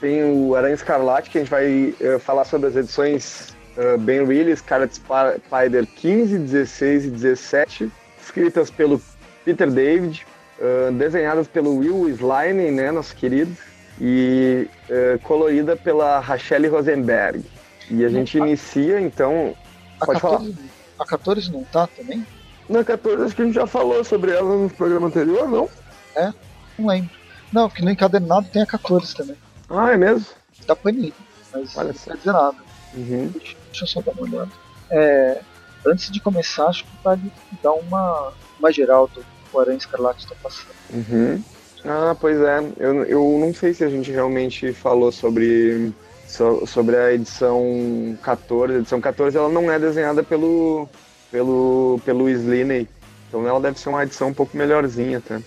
tem 0.00 0.22
o 0.24 0.54
Aranha 0.54 0.74
Escarlate, 0.74 1.30
que 1.30 1.38
a 1.38 1.40
gente 1.40 1.50
vai 1.50 1.94
uh, 2.00 2.18
falar 2.20 2.44
sobre 2.44 2.68
as 2.68 2.76
edições 2.76 3.54
uh, 3.76 3.98
Ben 3.98 4.24
Reilly, 4.24 4.56
Scarlet 4.56 4.94
Spider 4.94 5.86
15, 5.86 6.38
16 6.38 7.04
e 7.04 7.10
17, 7.10 7.90
escritas 8.22 8.70
pelo 8.70 9.00
Peter 9.44 9.70
David, 9.70 10.26
uh, 10.58 10.92
desenhadas 10.92 11.48
pelo 11.48 11.76
Will 11.76 12.08
Slane, 12.10 12.70
né, 12.70 12.90
nosso 12.90 13.14
querido, 13.16 13.54
e 14.00 14.68
uh, 14.88 15.18
colorida 15.20 15.76
pela 15.76 16.18
Rachelle 16.20 16.68
Rosenberg. 16.68 17.44
E 17.90 18.04
a 18.04 18.08
gente 18.08 18.38
inicia, 18.38 19.00
então. 19.00 19.54
Pode 19.98 20.20
14, 20.20 20.20
falar. 20.20 20.79
A 21.00 21.06
14 21.06 21.50
não 21.50 21.64
tá 21.64 21.86
também? 21.86 22.24
Na 22.68 22.84
14 22.84 23.24
acho 23.24 23.34
que 23.34 23.42
a 23.42 23.44
gente 23.46 23.54
já 23.54 23.66
falou 23.66 24.04
sobre 24.04 24.32
ela 24.32 24.54
no 24.54 24.68
programa 24.68 25.06
anterior, 25.06 25.48
não? 25.48 25.68
É? 26.14 26.32
Não 26.78 26.86
lembro. 26.88 27.10
Não, 27.50 27.68
porque 27.68 27.82
no 27.82 27.90
encadernado 27.90 28.46
tem 28.48 28.62
a 28.62 28.66
14 28.66 29.14
também. 29.16 29.36
Ah, 29.68 29.92
é 29.92 29.96
mesmo? 29.96 30.26
Da 30.66 30.76
Panini. 30.76 31.14
Mas 31.52 31.76
Olha 31.76 31.88
não 31.88 31.94
quer 31.94 32.16
dizer 32.16 32.32
nada. 32.32 32.56
Uhum. 32.94 33.28
Deixa, 33.28 33.56
deixa 33.66 33.84
eu 33.84 33.88
só 33.88 34.02
dar 34.02 34.12
uma 34.12 34.22
olhada. 34.22 34.50
É, 34.90 35.40
antes 35.86 36.10
de 36.10 36.20
começar, 36.20 36.66
acho 36.66 36.84
que 36.84 36.90
vale 37.02 37.32
dar 37.62 37.72
uma, 37.72 38.32
uma 38.58 38.70
geral 38.70 39.08
do 39.08 39.20
que 39.20 39.26
o 39.52 39.58
Aranha 39.58 39.78
Escarlate 39.78 40.24
está 40.24 40.36
passando. 40.42 40.74
Uhum. 40.92 41.42
Ah, 41.84 42.14
pois 42.20 42.38
é. 42.40 42.58
Eu, 42.76 43.04
eu 43.04 43.38
não 43.40 43.54
sei 43.54 43.72
se 43.72 43.82
a 43.82 43.88
gente 43.88 44.10
realmente 44.10 44.72
falou 44.74 45.10
sobre, 45.10 45.92
so- 46.30 46.66
sobre 46.66 46.96
a 46.96 47.12
edição 47.12 48.16
14. 48.22 48.74
A 48.74 48.78
edição 48.78 49.00
14 49.00 49.36
ela 49.36 49.48
não 49.48 49.70
é 49.70 49.78
desenhada 49.78 50.22
pelo, 50.22 50.88
pelo, 51.30 52.00
pelo 52.04 52.28
Sliney. 52.28 52.88
Então 53.28 53.46
ela 53.46 53.60
deve 53.60 53.78
ser 53.78 53.88
uma 53.88 54.02
edição 54.02 54.28
um 54.28 54.34
pouco 54.34 54.56
melhorzinha 54.56 55.18
até. 55.18 55.40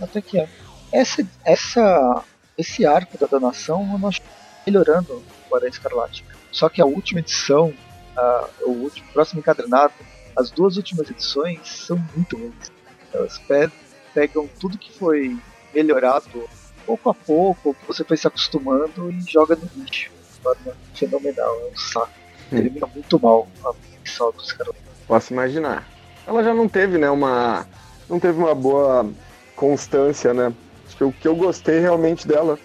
Até 0.00 0.20
que 0.20 0.38
é. 0.40 0.48
Essa, 0.92 1.26
essa, 1.44 2.24
esse 2.56 2.86
arco 2.86 3.18
da 3.18 3.26
danação 3.26 3.88
eu 3.92 3.98
não 3.98 4.08
acho 4.08 4.20
melhorando 4.66 5.22
o 5.50 5.54
Aranha 5.56 5.70
Escarlate. 5.70 6.24
Só 6.50 6.68
que 6.68 6.80
a 6.80 6.86
última 6.86 7.20
edição, 7.20 7.72
a, 8.16 8.48
o 8.62 8.70
último, 8.70 9.06
próximo 9.12 9.40
encadernado, 9.40 9.92
as 10.36 10.50
duas 10.50 10.76
últimas 10.76 11.10
edições 11.10 11.60
são 11.68 11.96
muito 12.16 12.36
ruins. 12.36 12.70
Elas 13.12 13.38
pe- 13.38 13.70
pegam 14.14 14.48
tudo 14.60 14.78
que 14.78 14.92
foi 14.98 15.36
melhorado 15.74 16.48
pouco 16.88 17.10
a 17.10 17.14
pouco, 17.14 17.74
que 17.74 17.86
você 17.86 18.02
foi 18.02 18.16
se 18.16 18.26
acostumando 18.26 19.10
e 19.10 19.20
joga 19.30 19.54
no 19.54 19.68
lixo. 19.76 20.10
De 20.10 20.42
forma 20.42 20.72
fenomenal, 20.94 21.54
é 21.60 21.72
um 21.72 21.76
saco. 21.76 22.12
Termina 22.48 22.86
muito 22.86 23.20
mal 23.20 23.46
a 23.62 23.72
missão 24.02 24.32
dos 24.32 24.52
caras. 24.52 24.74
Posso 25.06 25.32
imaginar. 25.34 25.86
Ela 26.26 26.42
já 26.42 26.54
não 26.54 26.66
teve, 26.66 26.96
né, 26.96 27.10
uma. 27.10 27.66
Não 28.08 28.18
teve 28.18 28.38
uma 28.38 28.54
boa 28.54 29.06
constância, 29.54 30.32
né? 30.32 30.52
Acho 30.86 30.96
que 30.96 31.04
o 31.04 31.12
que 31.12 31.28
eu 31.28 31.36
gostei 31.36 31.80
realmente 31.80 32.26
dela 32.26 32.58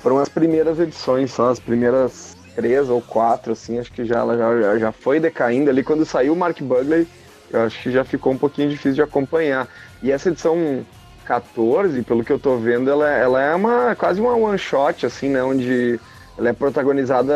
foram 0.00 0.18
as 0.18 0.28
primeiras 0.28 0.78
edições, 0.78 1.30
só 1.30 1.48
as 1.50 1.58
primeiras 1.58 2.36
três 2.54 2.90
ou 2.90 3.00
quatro, 3.00 3.52
assim, 3.52 3.78
acho 3.78 3.92
que 3.92 4.04
já 4.04 4.18
ela 4.18 4.36
já, 4.36 4.78
já 4.78 4.92
foi 4.92 5.18
decaindo 5.18 5.70
ali. 5.70 5.82
Quando 5.82 6.04
saiu 6.04 6.34
o 6.34 6.36
Mark 6.36 6.60
Bugley, 6.60 7.08
eu 7.50 7.62
acho 7.62 7.82
que 7.82 7.90
já 7.90 8.04
ficou 8.04 8.32
um 8.32 8.38
pouquinho 8.38 8.68
difícil 8.68 8.92
de 8.92 9.02
acompanhar. 9.02 9.66
E 10.02 10.10
essa 10.10 10.28
edição 10.28 10.84
14, 11.30 12.02
pelo 12.02 12.24
que 12.24 12.32
eu 12.32 12.40
tô 12.40 12.56
vendo, 12.56 12.90
ela, 12.90 13.08
ela 13.08 13.40
é 13.40 13.54
uma 13.54 13.94
quase 13.94 14.20
uma 14.20 14.34
one 14.34 14.58
shot, 14.58 15.06
assim, 15.06 15.28
né? 15.28 15.40
Onde 15.42 16.00
ela 16.36 16.48
é 16.48 16.52
protagonizada 16.52 17.32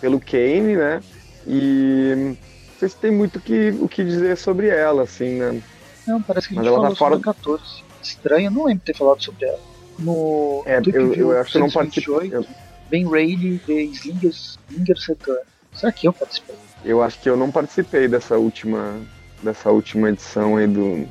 pelo 0.00 0.18
Kane, 0.18 0.76
né? 0.76 1.00
E 1.46 2.12
não 2.16 2.36
sei 2.80 2.88
se 2.88 2.96
tem 2.96 3.12
muito 3.12 3.38
que, 3.40 3.70
o 3.80 3.86
que 3.88 4.02
dizer 4.02 4.36
sobre 4.36 4.66
ela, 4.66 5.04
assim, 5.04 5.38
né? 5.38 5.62
Não, 6.04 6.20
parece 6.22 6.48
que 6.48 6.54
a 6.54 6.56
Mas 6.56 6.66
gente 6.66 6.74
ela 6.74 6.82
falou 6.82 6.90
tá 6.90 6.96
fora- 6.96 7.14
sobre 7.16 7.30
a 7.30 7.34
14. 7.34 7.84
Estranho, 8.02 8.46
eu 8.48 8.50
não 8.50 8.64
lembro 8.64 8.80
de 8.80 8.92
ter 8.92 8.98
falado 8.98 9.22
sobre 9.22 9.46
ela. 9.46 9.58
No 10.00 10.64
É, 10.66 10.80
eu, 10.92 11.14
eu 11.14 11.40
acho 11.40 11.52
que 11.52 11.58
não 11.60 11.70
128, 11.70 12.32
participei. 12.32 12.56
Ben 12.90 13.04
Rayleigh 13.08 13.60
de 13.64 13.90
Slingers, 13.92 14.58
Slingers 14.68 15.06
Return. 15.06 15.40
Será 15.72 15.92
que 15.92 16.08
eu 16.08 16.12
participei? 16.12 16.56
Eu 16.84 17.00
acho 17.00 17.20
que 17.20 17.30
eu 17.30 17.36
não 17.36 17.50
participei 17.52 18.08
dessa 18.08 18.36
última, 18.36 19.00
dessa 19.42 19.70
última 19.70 20.08
edição 20.10 20.56
aí 20.56 20.66
do. 20.66 21.06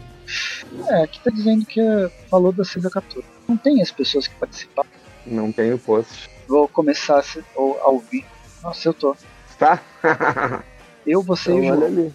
É, 0.87 1.03
aqui 1.03 1.19
tá 1.23 1.29
dizendo 1.31 1.65
que 1.65 1.79
é, 1.79 2.09
falou 2.29 2.51
da 2.51 2.63
Cida 2.63 2.89
14. 2.89 3.25
Não 3.47 3.57
tem 3.57 3.81
as 3.81 3.91
pessoas 3.91 4.27
que 4.27 4.35
participaram. 4.35 4.89
Não 5.25 5.51
tenho 5.51 5.77
post. 5.77 6.29
Vou 6.47 6.67
começar 6.67 7.19
a, 7.19 7.23
se- 7.23 7.43
ou- 7.55 7.79
a 7.81 7.87
ouvir. 7.89 8.25
Nossa, 8.61 8.89
eu 8.89 8.93
tô. 8.93 9.15
Tá? 9.59 9.81
Eu, 11.05 11.21
você 11.21 11.51
e 11.51 11.53
o 11.53 11.63
Então, 11.63 11.77
olha 11.77 11.89
João. 11.89 11.99
ali. 12.03 12.13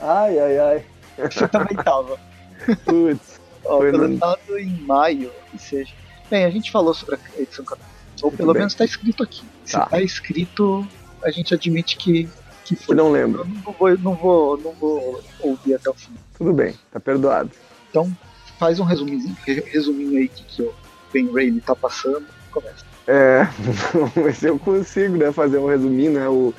Ai, 0.00 0.38
ai, 0.38 0.58
ai. 0.58 0.86
Você 1.30 1.48
também 1.48 1.76
tava. 1.76 2.18
Putz. 2.84 3.40
Ó, 3.64 3.78
lançado 3.80 4.58
em 4.58 4.68
maio, 4.82 5.32
que 5.50 5.58
seja. 5.58 5.92
Bem, 6.30 6.44
a 6.44 6.50
gente 6.50 6.70
falou 6.70 6.94
sobre 6.94 7.16
a 7.16 7.40
edição 7.40 7.64
14. 7.64 7.90
Ou 8.22 8.30
Muito 8.30 8.36
pelo 8.38 8.52
bem. 8.52 8.60
menos 8.60 8.74
tá 8.74 8.84
escrito 8.84 9.22
aqui. 9.22 9.42
Se 9.64 9.72
Tá. 9.72 9.86
tá 9.86 10.00
escrito, 10.00 10.86
a 11.24 11.30
gente 11.30 11.52
admite 11.54 11.96
que, 11.96 12.28
que 12.64 12.74
Eu 12.74 12.78
foi. 12.78 12.96
não 12.96 13.06
Eu 13.06 13.12
lembro. 13.12 13.46
não 13.46 13.72
vou, 13.72 13.98
não 13.98 14.14
vou, 14.14 14.58
não 14.58 14.72
vou 14.72 15.22
ouvir 15.40 15.74
até 15.74 15.90
o 15.90 15.94
fim. 15.94 16.12
Tudo 16.36 16.52
bem, 16.52 16.74
tá 16.92 16.98
perdoado. 16.98 17.50
Então, 17.90 18.10
faz 18.58 18.80
um 18.80 18.84
resuminho, 18.84 19.36
resuminho 19.46 20.18
aí 20.18 20.28
que, 20.28 20.44
que 20.44 20.62
o 20.62 20.72
Ben 21.12 21.26
Rayleigh 21.26 21.60
tá 21.60 21.74
passando. 21.76 22.26
Começa. 22.50 22.84
É, 23.06 23.46
mas 24.16 24.42
eu 24.42 24.58
consigo, 24.58 25.16
né, 25.16 25.30
fazer 25.32 25.58
um 25.58 25.66
resuminho, 25.66 26.12
né? 26.12 26.28
O, 26.28 26.54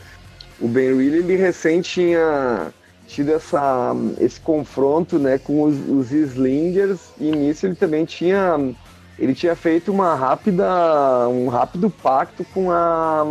o 0.60 0.68
Ben 0.68 0.96
Reilly, 0.96 1.18
ele 1.18 1.36
recém 1.36 1.82
tinha 1.82 2.72
tido 3.08 3.32
essa, 3.32 3.94
esse 4.20 4.40
confronto, 4.40 5.20
né, 5.20 5.38
com 5.38 5.64
os, 5.64 5.76
os 5.90 6.12
Slingers 6.12 7.00
e 7.20 7.32
nisso 7.32 7.66
ele 7.66 7.76
também 7.76 8.04
tinha 8.04 8.58
ele 9.18 9.34
tinha 9.34 9.56
feito 9.56 9.92
uma 9.92 10.16
rápida 10.16 10.66
um 11.30 11.48
rápido 11.48 11.90
pacto 11.90 12.44
com 12.54 12.72
a 12.72 13.24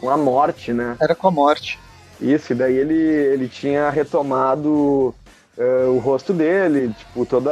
com 0.00 0.08
a 0.08 0.16
morte, 0.16 0.72
né? 0.72 0.96
Era 1.00 1.14
com 1.14 1.28
a 1.28 1.30
morte. 1.30 1.78
Isso, 2.22 2.52
e 2.52 2.56
daí 2.56 2.76
ele, 2.76 2.94
ele 2.94 3.48
tinha 3.48 3.90
retomado 3.90 5.14
eh, 5.58 5.84
o 5.88 5.98
rosto 5.98 6.32
dele, 6.32 6.92
tipo, 6.96 7.26
toda, 7.26 7.50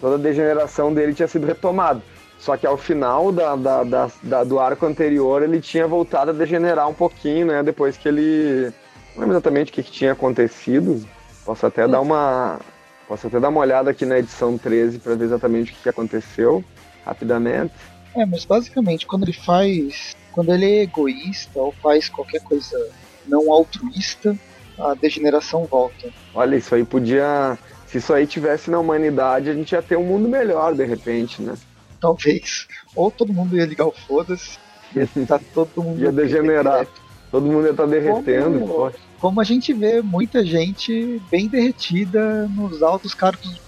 toda 0.00 0.14
a 0.14 0.18
degeneração 0.18 0.94
dele 0.94 1.12
tinha 1.12 1.26
sido 1.28 1.46
retomada. 1.46 2.00
Só 2.38 2.56
que 2.56 2.66
ao 2.66 2.76
final 2.78 3.30
da, 3.32 3.54
da, 3.56 3.82
da- 3.84 4.10
da- 4.22 4.44
do 4.44 4.58
arco 4.58 4.86
anterior 4.86 5.42
ele 5.42 5.60
tinha 5.60 5.86
voltado 5.86 6.30
a 6.30 6.34
degenerar 6.34 6.88
um 6.88 6.94
pouquinho, 6.94 7.46
né? 7.46 7.62
Depois 7.62 7.96
que 7.96 8.08
ele. 8.08 8.72
Não 9.14 9.22
lembro 9.22 9.32
exatamente 9.34 9.70
o 9.70 9.74
que, 9.74 9.82
que 9.82 9.90
tinha 9.90 10.12
acontecido. 10.12 11.04
Posso 11.44 11.66
até 11.66 11.86
dar 11.86 12.00
uma. 12.00 12.58
Posso 13.06 13.26
até 13.26 13.38
dar 13.40 13.48
uma 13.50 13.60
olhada 13.60 13.90
aqui 13.90 14.06
na 14.06 14.18
edição 14.20 14.56
13 14.56 15.00
para 15.00 15.14
ver 15.16 15.24
exatamente 15.24 15.72
o 15.72 15.74
que, 15.74 15.82
que 15.82 15.88
aconteceu, 15.88 16.64
rapidamente. 17.04 17.74
É, 18.16 18.24
mas 18.24 18.44
basicamente 18.46 19.04
quando 19.06 19.24
ele 19.24 19.32
faz. 19.34 20.12
Quando 20.32 20.54
ele 20.54 20.64
é 20.64 20.82
egoísta 20.84 21.58
ou 21.58 21.72
faz 21.72 22.08
qualquer 22.08 22.40
coisa 22.40 22.78
não 23.26 23.52
altruísta, 23.52 24.36
a 24.78 24.94
degeneração 24.94 25.64
volta. 25.64 26.08
Olha, 26.34 26.56
isso 26.56 26.74
aí 26.74 26.84
podia. 26.84 27.58
Se 27.86 27.98
isso 27.98 28.12
aí 28.14 28.26
tivesse 28.26 28.70
na 28.70 28.78
humanidade, 28.78 29.50
a 29.50 29.54
gente 29.54 29.72
ia 29.72 29.82
ter 29.82 29.96
um 29.96 30.04
mundo 30.04 30.28
melhor, 30.28 30.74
de 30.74 30.84
repente, 30.84 31.42
né? 31.42 31.54
Talvez. 32.00 32.66
Ou 32.94 33.10
todo 33.10 33.32
mundo 33.32 33.56
ia 33.56 33.66
ligar 33.66 33.86
o 33.86 33.92
foda-se. 33.92 34.58
Ia 34.94 35.08
tá 35.26 35.40
todo 35.52 35.82
mundo. 35.82 36.00
Ia 36.00 36.12
degenerar. 36.12 36.86
Todo 37.30 37.46
mundo 37.46 37.66
ia 37.66 37.70
estar 37.70 37.86
derretendo. 37.86 38.58
Como-. 38.66 38.92
Como 39.20 39.40
a 39.40 39.44
gente 39.44 39.72
vê 39.72 40.02
muita 40.02 40.44
gente 40.44 41.22
bem 41.30 41.46
derretida 41.46 42.48
nos 42.48 42.82
altos 42.82 43.14
cargos. 43.14 43.60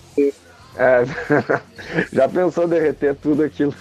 É, 0.74 1.04
já 2.12 2.28
pensou 2.28 2.66
derreter 2.66 3.14
tudo 3.14 3.44
aquilo? 3.44 3.72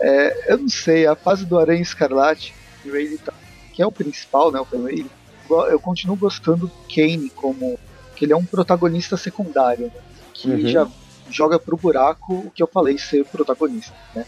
É, 0.00 0.52
eu 0.52 0.58
não 0.58 0.68
sei, 0.68 1.06
a 1.06 1.16
fase 1.16 1.44
do 1.44 1.58
Aranha 1.58 1.82
Escarlate, 1.82 2.54
o 2.84 2.92
Rayleigh 2.92 3.18
tá- 3.18 3.32
que 3.78 3.82
é 3.82 3.86
o 3.86 3.92
principal, 3.92 4.50
né, 4.50 4.60
o 4.60 5.64
eu 5.70 5.78
continuo 5.78 6.16
gostando 6.16 6.66
do 6.66 6.72
Kane 6.92 7.30
como 7.30 7.78
que 8.16 8.24
ele 8.24 8.32
é 8.32 8.36
um 8.36 8.44
protagonista 8.44 9.16
secundário, 9.16 9.84
né, 9.86 9.92
que 10.34 10.50
Uhum. 10.50 10.66
já 10.66 10.88
joga 11.30 11.60
pro 11.60 11.76
buraco 11.76 12.34
o 12.34 12.50
que 12.50 12.60
eu 12.60 12.66
falei 12.66 12.98
ser 12.98 13.24
protagonista, 13.26 13.94
né. 14.16 14.26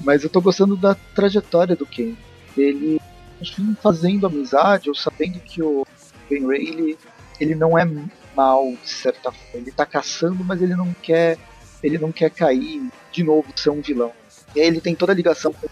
Mas 0.00 0.24
eu 0.24 0.28
tô 0.28 0.40
gostando 0.40 0.76
da 0.76 0.96
trajetória 1.14 1.76
do 1.76 1.86
Kane. 1.86 2.18
Ele 2.56 3.00
enfim, 3.40 3.76
fazendo 3.80 4.26
amizade 4.26 4.88
ou 4.88 4.94
sabendo 4.96 5.38
que 5.38 5.62
o 5.62 5.86
Ben 6.28 6.44
Rayleigh 6.44 6.98
ele 7.40 7.54
não 7.54 7.78
é 7.78 7.88
mal 8.34 8.72
de 8.82 8.90
certa 8.90 9.30
forma. 9.30 9.50
Ele 9.54 9.70
tá 9.70 9.86
caçando, 9.86 10.42
mas 10.42 10.60
ele 10.60 10.74
não 10.74 10.92
quer 10.94 11.38
ele 11.80 11.96
não 11.96 12.10
quer 12.10 12.28
cair 12.30 12.90
de 13.12 13.22
novo 13.22 13.46
ser 13.54 13.70
um 13.70 13.80
vilão. 13.80 14.10
E 14.56 14.60
aí 14.60 14.66
ele 14.66 14.80
tem 14.80 14.96
toda 14.96 15.12
a 15.12 15.14
ligação 15.14 15.52
com 15.52 15.68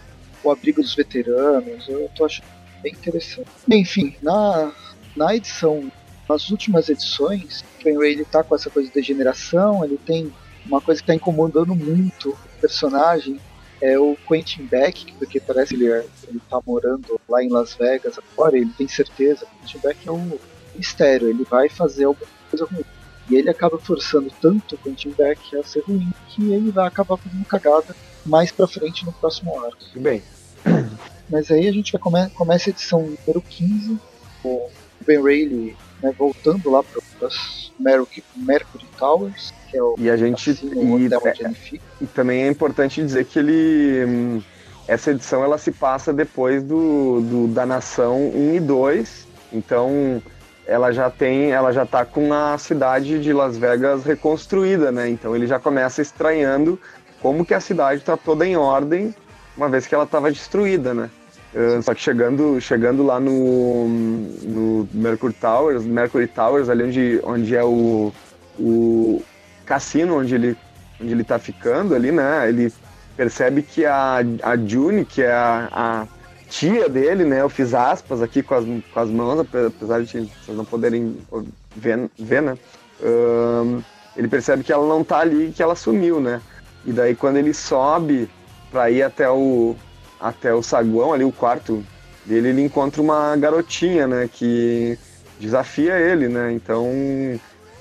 o 0.47 0.49
abrigo 0.49 0.81
dos 0.81 0.95
veteranos. 0.95 1.89
Eu 1.89 2.09
tô 2.15 2.23
achando 2.23 2.62
bem 2.83 2.91
interessante. 2.91 3.47
Enfim, 3.71 4.15
na, 4.21 4.71
na 5.15 5.35
edição, 5.35 5.91
nas 6.29 6.49
últimas 6.49 6.89
edições, 6.89 7.61
o 7.79 7.83
Ben 7.83 7.95
Rayleigh 7.97 8.25
tá 8.25 8.43
com 8.43 8.55
essa 8.55 8.69
coisa 8.69 8.89
de 8.89 8.93
degeneração, 8.93 9.83
ele 9.83 9.97
tem 9.97 10.31
uma 10.65 10.81
coisa 10.81 11.01
que 11.01 11.07
tá 11.07 11.15
incomodando 11.15 11.73
muito 11.73 12.29
o 12.29 12.61
personagem, 12.61 13.39
é 13.81 13.97
o 13.97 14.15
Quentin 14.27 14.65
Beck, 14.65 15.13
porque 15.13 15.39
parece 15.39 15.75
que 15.75 15.83
ele, 15.83 15.91
é- 15.91 16.05
ele 16.27 16.41
tá 16.49 16.59
morando 16.65 17.19
lá 17.27 17.43
em 17.43 17.49
Las 17.49 17.73
Vegas 17.75 18.17
agora, 18.17 18.57
ele 18.57 18.71
tem 18.77 18.87
certeza. 18.87 19.45
O 19.45 19.59
Quentin 19.59 19.79
Beck 19.79 20.07
é 20.07 20.11
um 20.11 20.37
mistério, 20.75 21.29
ele 21.29 21.43
vai 21.43 21.67
fazer 21.69 22.05
alguma 22.05 22.27
coisa 22.49 22.65
ruim. 22.65 22.85
E 23.29 23.35
ele 23.35 23.49
acaba 23.49 23.77
forçando 23.77 24.31
tanto 24.41 24.75
o 24.75 24.77
Quentin 24.77 25.11
Beck 25.11 25.55
a 25.57 25.63
ser 25.63 25.81
ruim 25.81 26.09
que 26.29 26.51
ele 26.51 26.71
vai 26.71 26.87
acabar 26.87 27.17
fazendo 27.17 27.45
cagada 27.45 27.95
mais 28.25 28.51
pra 28.51 28.67
frente 28.67 29.05
no 29.05 29.13
próximo 29.13 29.57
arco. 29.59 29.77
Bem. 29.95 30.21
Mas 31.29 31.49
aí 31.49 31.67
a 31.67 31.71
gente 31.71 31.91
vai 31.91 32.01
come 32.01 32.29
começa 32.31 32.69
a 32.69 32.71
edição 32.71 33.01
número 33.01 33.41
15, 33.41 33.97
o 34.43 34.69
Ben 35.05 35.21
Rayleigh 35.21 35.75
né, 36.01 36.13
voltando 36.17 36.69
lá 36.69 36.83
para 36.83 37.27
os 37.27 37.73
Mercury, 37.79 38.85
Towers, 38.97 39.53
que 39.69 39.77
é 39.77 39.83
o 39.83 39.95
e 39.97 40.09
a 40.09 40.17
gente 40.17 40.51
e, 40.51 41.09
é, 41.13 41.81
e 42.01 42.05
também 42.07 42.43
é 42.43 42.47
importante 42.47 43.01
dizer 43.01 43.25
que 43.25 43.39
ele 43.39 44.05
hum, 44.05 44.41
essa 44.87 45.11
edição 45.11 45.43
ela 45.43 45.57
se 45.57 45.71
passa 45.71 46.11
depois 46.13 46.61
do, 46.61 47.21
do 47.21 47.47
da 47.47 47.65
Nação 47.65 48.29
1 48.29 48.55
e 48.55 48.59
2, 48.59 49.27
então 49.53 50.21
ela 50.65 50.91
já 50.91 51.09
tem, 51.09 51.51
ela 51.51 51.71
já 51.71 51.85
tá 51.85 52.05
com 52.05 52.33
a 52.33 52.57
cidade 52.57 53.19
de 53.19 53.33
Las 53.33 53.57
Vegas 53.57 54.03
reconstruída, 54.03 54.91
né? 54.91 55.09
Então 55.09 55.35
ele 55.35 55.47
já 55.47 55.59
começa 55.59 56.01
estranhando 56.01 56.79
como 57.21 57.45
que 57.45 57.53
a 57.53 57.59
cidade 57.59 58.01
está 58.01 58.17
toda 58.17 58.45
em 58.45 58.55
ordem, 58.55 59.13
uma 59.55 59.69
vez 59.69 59.87
que 59.87 59.93
ela 59.93 60.03
estava 60.03 60.31
destruída, 60.31 60.93
né? 60.93 61.09
Uh, 61.53 61.81
só 61.83 61.93
que 61.93 62.01
chegando, 62.01 62.59
chegando 62.59 63.03
lá 63.03 63.19
no, 63.19 63.87
no 63.87 64.89
Mercury 64.91 65.33
Towers, 65.33 65.83
Mercury 65.83 66.27
Towers, 66.27 66.67
ali 66.67 66.83
onde, 66.83 67.19
onde 67.23 67.55
é 67.55 67.63
o, 67.63 68.11
o 68.57 69.23
cassino 69.65 70.17
onde 70.17 70.33
ele, 70.33 70.57
onde 70.99 71.11
ele 71.11 71.23
tá 71.23 71.37
ficando 71.37 71.93
ali, 71.93 72.11
né? 72.11 72.49
Ele 72.49 72.73
percebe 73.15 73.61
que 73.61 73.85
a, 73.85 74.17
a 74.41 74.57
June, 74.57 75.05
que 75.05 75.21
é 75.21 75.31
a, 75.31 75.69
a 75.71 76.07
tia 76.49 76.89
dele, 76.89 77.23
né? 77.23 77.41
Eu 77.41 77.49
fiz 77.49 77.73
aspas 77.73 78.21
aqui 78.21 78.41
com 78.41 78.55
as, 78.55 78.65
com 78.65 78.99
as 78.99 79.09
mãos, 79.09 79.39
apesar 79.39 80.01
de 80.01 80.07
vocês 80.07 80.29
não 80.49 80.65
poderem 80.65 81.17
ver, 81.75 82.09
ver 82.17 82.41
né? 82.41 82.57
Um, 83.01 83.81
ele 84.15 84.27
percebe 84.27 84.63
que 84.63 84.71
ela 84.71 84.87
não 84.87 85.03
tá 85.03 85.19
ali 85.19 85.51
que 85.55 85.61
ela 85.61 85.75
sumiu, 85.75 86.19
né? 86.19 86.41
E 86.85 86.91
daí 86.91 87.15
quando 87.15 87.37
ele 87.37 87.53
sobe 87.53 88.29
para 88.73 88.89
ir 88.89 89.03
até 89.03 89.29
o 89.29 89.75
até 90.19 90.53
o 90.53 90.63
saguão 90.63 91.13
ali, 91.13 91.23
o 91.23 91.31
quarto 91.31 91.85
dele, 92.25 92.49
ele 92.49 92.61
encontra 92.61 93.01
uma 93.01 93.35
garotinha, 93.37 94.07
né? 94.07 94.29
Que 94.31 94.97
desafia 95.39 95.99
ele, 95.99 96.27
né? 96.27 96.51
Então 96.51 96.89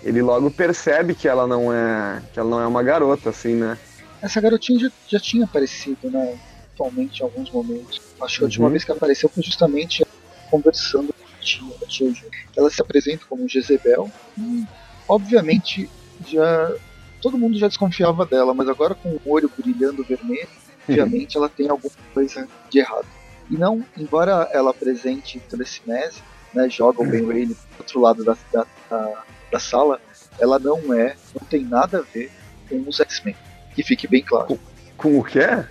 ele 0.03 0.21
logo 0.21 0.51
percebe 0.51 1.15
que 1.15 1.27
ela 1.27 1.47
não 1.47 1.73
é 1.73 2.23
que 2.33 2.39
ela 2.39 2.51
não 2.51 2.61
é 2.61 2.67
uma 2.67 2.83
garota, 2.83 3.31
assim, 3.31 3.55
né? 3.55 3.79
Essa 4.21 4.41
garotinha 4.41 4.79
já, 4.79 4.91
já 5.09 5.19
tinha 5.19 5.45
aparecido, 5.45 6.11
né? 6.11 6.39
atualmente 6.75 7.21
em 7.21 7.25
alguns 7.25 7.51
momentos. 7.51 8.01
Acho 8.21 8.39
que 8.39 8.45
a 8.45 8.47
última 8.47 8.67
uhum. 8.67 8.73
vez 8.73 8.85
que 8.85 8.93
apareceu 8.93 9.29
foi 9.29 9.43
justamente 9.43 10.05
conversando 10.51 11.13
com 11.13 11.25
a 11.25 11.41
tia, 11.41 11.77
a 11.83 11.87
tia 11.87 12.13
Ela 12.57 12.71
se 12.71 12.81
apresenta 12.81 13.25
como 13.29 13.49
Jezebel 13.49 14.11
e, 14.39 14.65
obviamente, 15.09 15.89
já 16.27 16.73
todo 17.21 17.39
mundo 17.39 17.57
já 17.57 17.69
desconfiava 17.69 18.27
dela, 18.27 18.53
mas 18.53 18.69
agora 18.69 18.95
com 18.95 19.09
o 19.09 19.21
olho 19.27 19.51
brilhando 19.57 20.05
vermelho. 20.05 20.49
Obviamente 20.89 21.37
ela 21.37 21.49
tem 21.49 21.69
alguma 21.69 21.95
coisa 22.12 22.49
de 22.71 22.79
errado. 22.79 23.07
E 23.51 23.57
não, 23.57 23.85
embora 23.97 24.49
ela 24.53 24.71
apresente 24.71 25.41
Telecinese, 25.41 26.23
né, 26.55 26.69
joga 26.69 27.03
o 27.03 27.07
Ben 27.07 27.27
Ray 27.27 27.47
do 27.47 27.57
outro 27.79 28.01
lado 28.01 28.25
da, 28.25 28.37
da, 28.53 28.67
da, 28.89 29.25
da 29.51 29.59
sala, 29.59 30.01
ela 30.39 30.59
não 30.59 30.93
é, 30.93 31.17
não 31.39 31.47
tem 31.49 31.65
nada 31.65 31.99
a 31.99 32.03
ver 32.03 32.31
com 32.69 32.89
os 32.89 33.01
X-Men. 33.01 33.37
Que 33.75 33.83
fique 33.83 34.07
bem 34.07 34.23
claro. 34.23 34.47
Com, 34.47 34.59
com 34.97 35.19
o 35.19 35.25
que 35.25 35.39
é? 35.39 35.67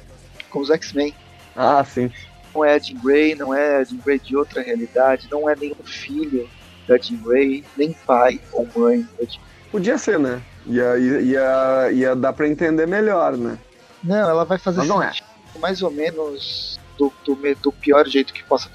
com 0.51 0.60
os 0.60 0.70
X-Men. 0.70 1.15
Ah, 1.56 1.84
sim. 1.84 2.12
Não 2.53 2.63
é 2.63 2.77
Jean 2.80 3.00
Grey, 3.01 3.34
não 3.34 3.53
é 3.53 3.84
Jean 3.84 3.98
Grey 3.98 4.20
de 4.20 4.36
outra 4.36 4.62
realidade, 4.62 5.27
não 5.32 5.50
é 5.50 5.56
nenhum 5.56 5.84
filho 5.84 6.48
da 6.88 6.98
Jean 6.98 7.18
Grey, 7.18 7.63
nem 7.77 7.94
pai 8.06 8.39
ou 8.51 8.68
mãe 8.75 9.08
da 9.18 9.25
Jean 9.25 9.41
Podia 9.72 9.98
ser, 9.98 10.20
né? 10.20 10.41
Ia, 10.65 10.98
ia, 10.98 11.91
ia 11.94 12.15
dar 12.15 12.34
pra 12.34 12.48
entender 12.48 12.86
melhor, 12.86 13.38
né? 13.38 13.58
Não, 14.03 14.29
ela 14.29 14.46
vai 14.46 14.58
fazer 14.58 14.84
não 14.86 15.01
é. 15.01 15.12
mais 15.60 15.81
ou 15.81 15.91
menos 15.91 16.79
do, 16.98 17.12
do, 17.24 17.38
do, 17.55 17.72
pior 17.72 18.08
jeito 18.08 18.34
que 18.34 18.43
possa 18.43 18.70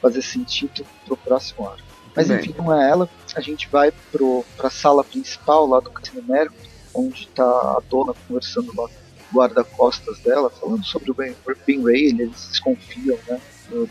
fazer 0.00 0.22
sentido 0.22 0.86
pro 1.04 1.16
próximo 1.16 1.66
ano. 1.66 1.82
Mas 2.14 2.28
Bem. 2.28 2.38
enfim, 2.38 2.54
não 2.56 2.74
é 2.74 2.90
ela. 2.90 3.08
A 3.34 3.40
gente 3.40 3.68
vai 3.68 3.92
pro, 4.10 4.44
pra 4.56 4.70
sala 4.70 5.04
principal 5.04 5.66
lá 5.66 5.80
do 5.80 5.92
Mercury, 6.22 6.70
onde 6.94 7.28
tá 7.28 7.44
a 7.44 7.82
dona 7.88 8.14
conversando 8.26 8.72
lá 8.76 8.88
guarda-costas 9.32 10.18
dela, 10.18 10.50
falando 10.50 10.84
sobre 10.84 11.10
o 11.10 11.14
Ben, 11.14 11.34
ben 11.66 11.84
Ray, 11.84 12.06
eles 12.06 12.48
desconfiam, 12.50 13.18
né? 13.28 13.40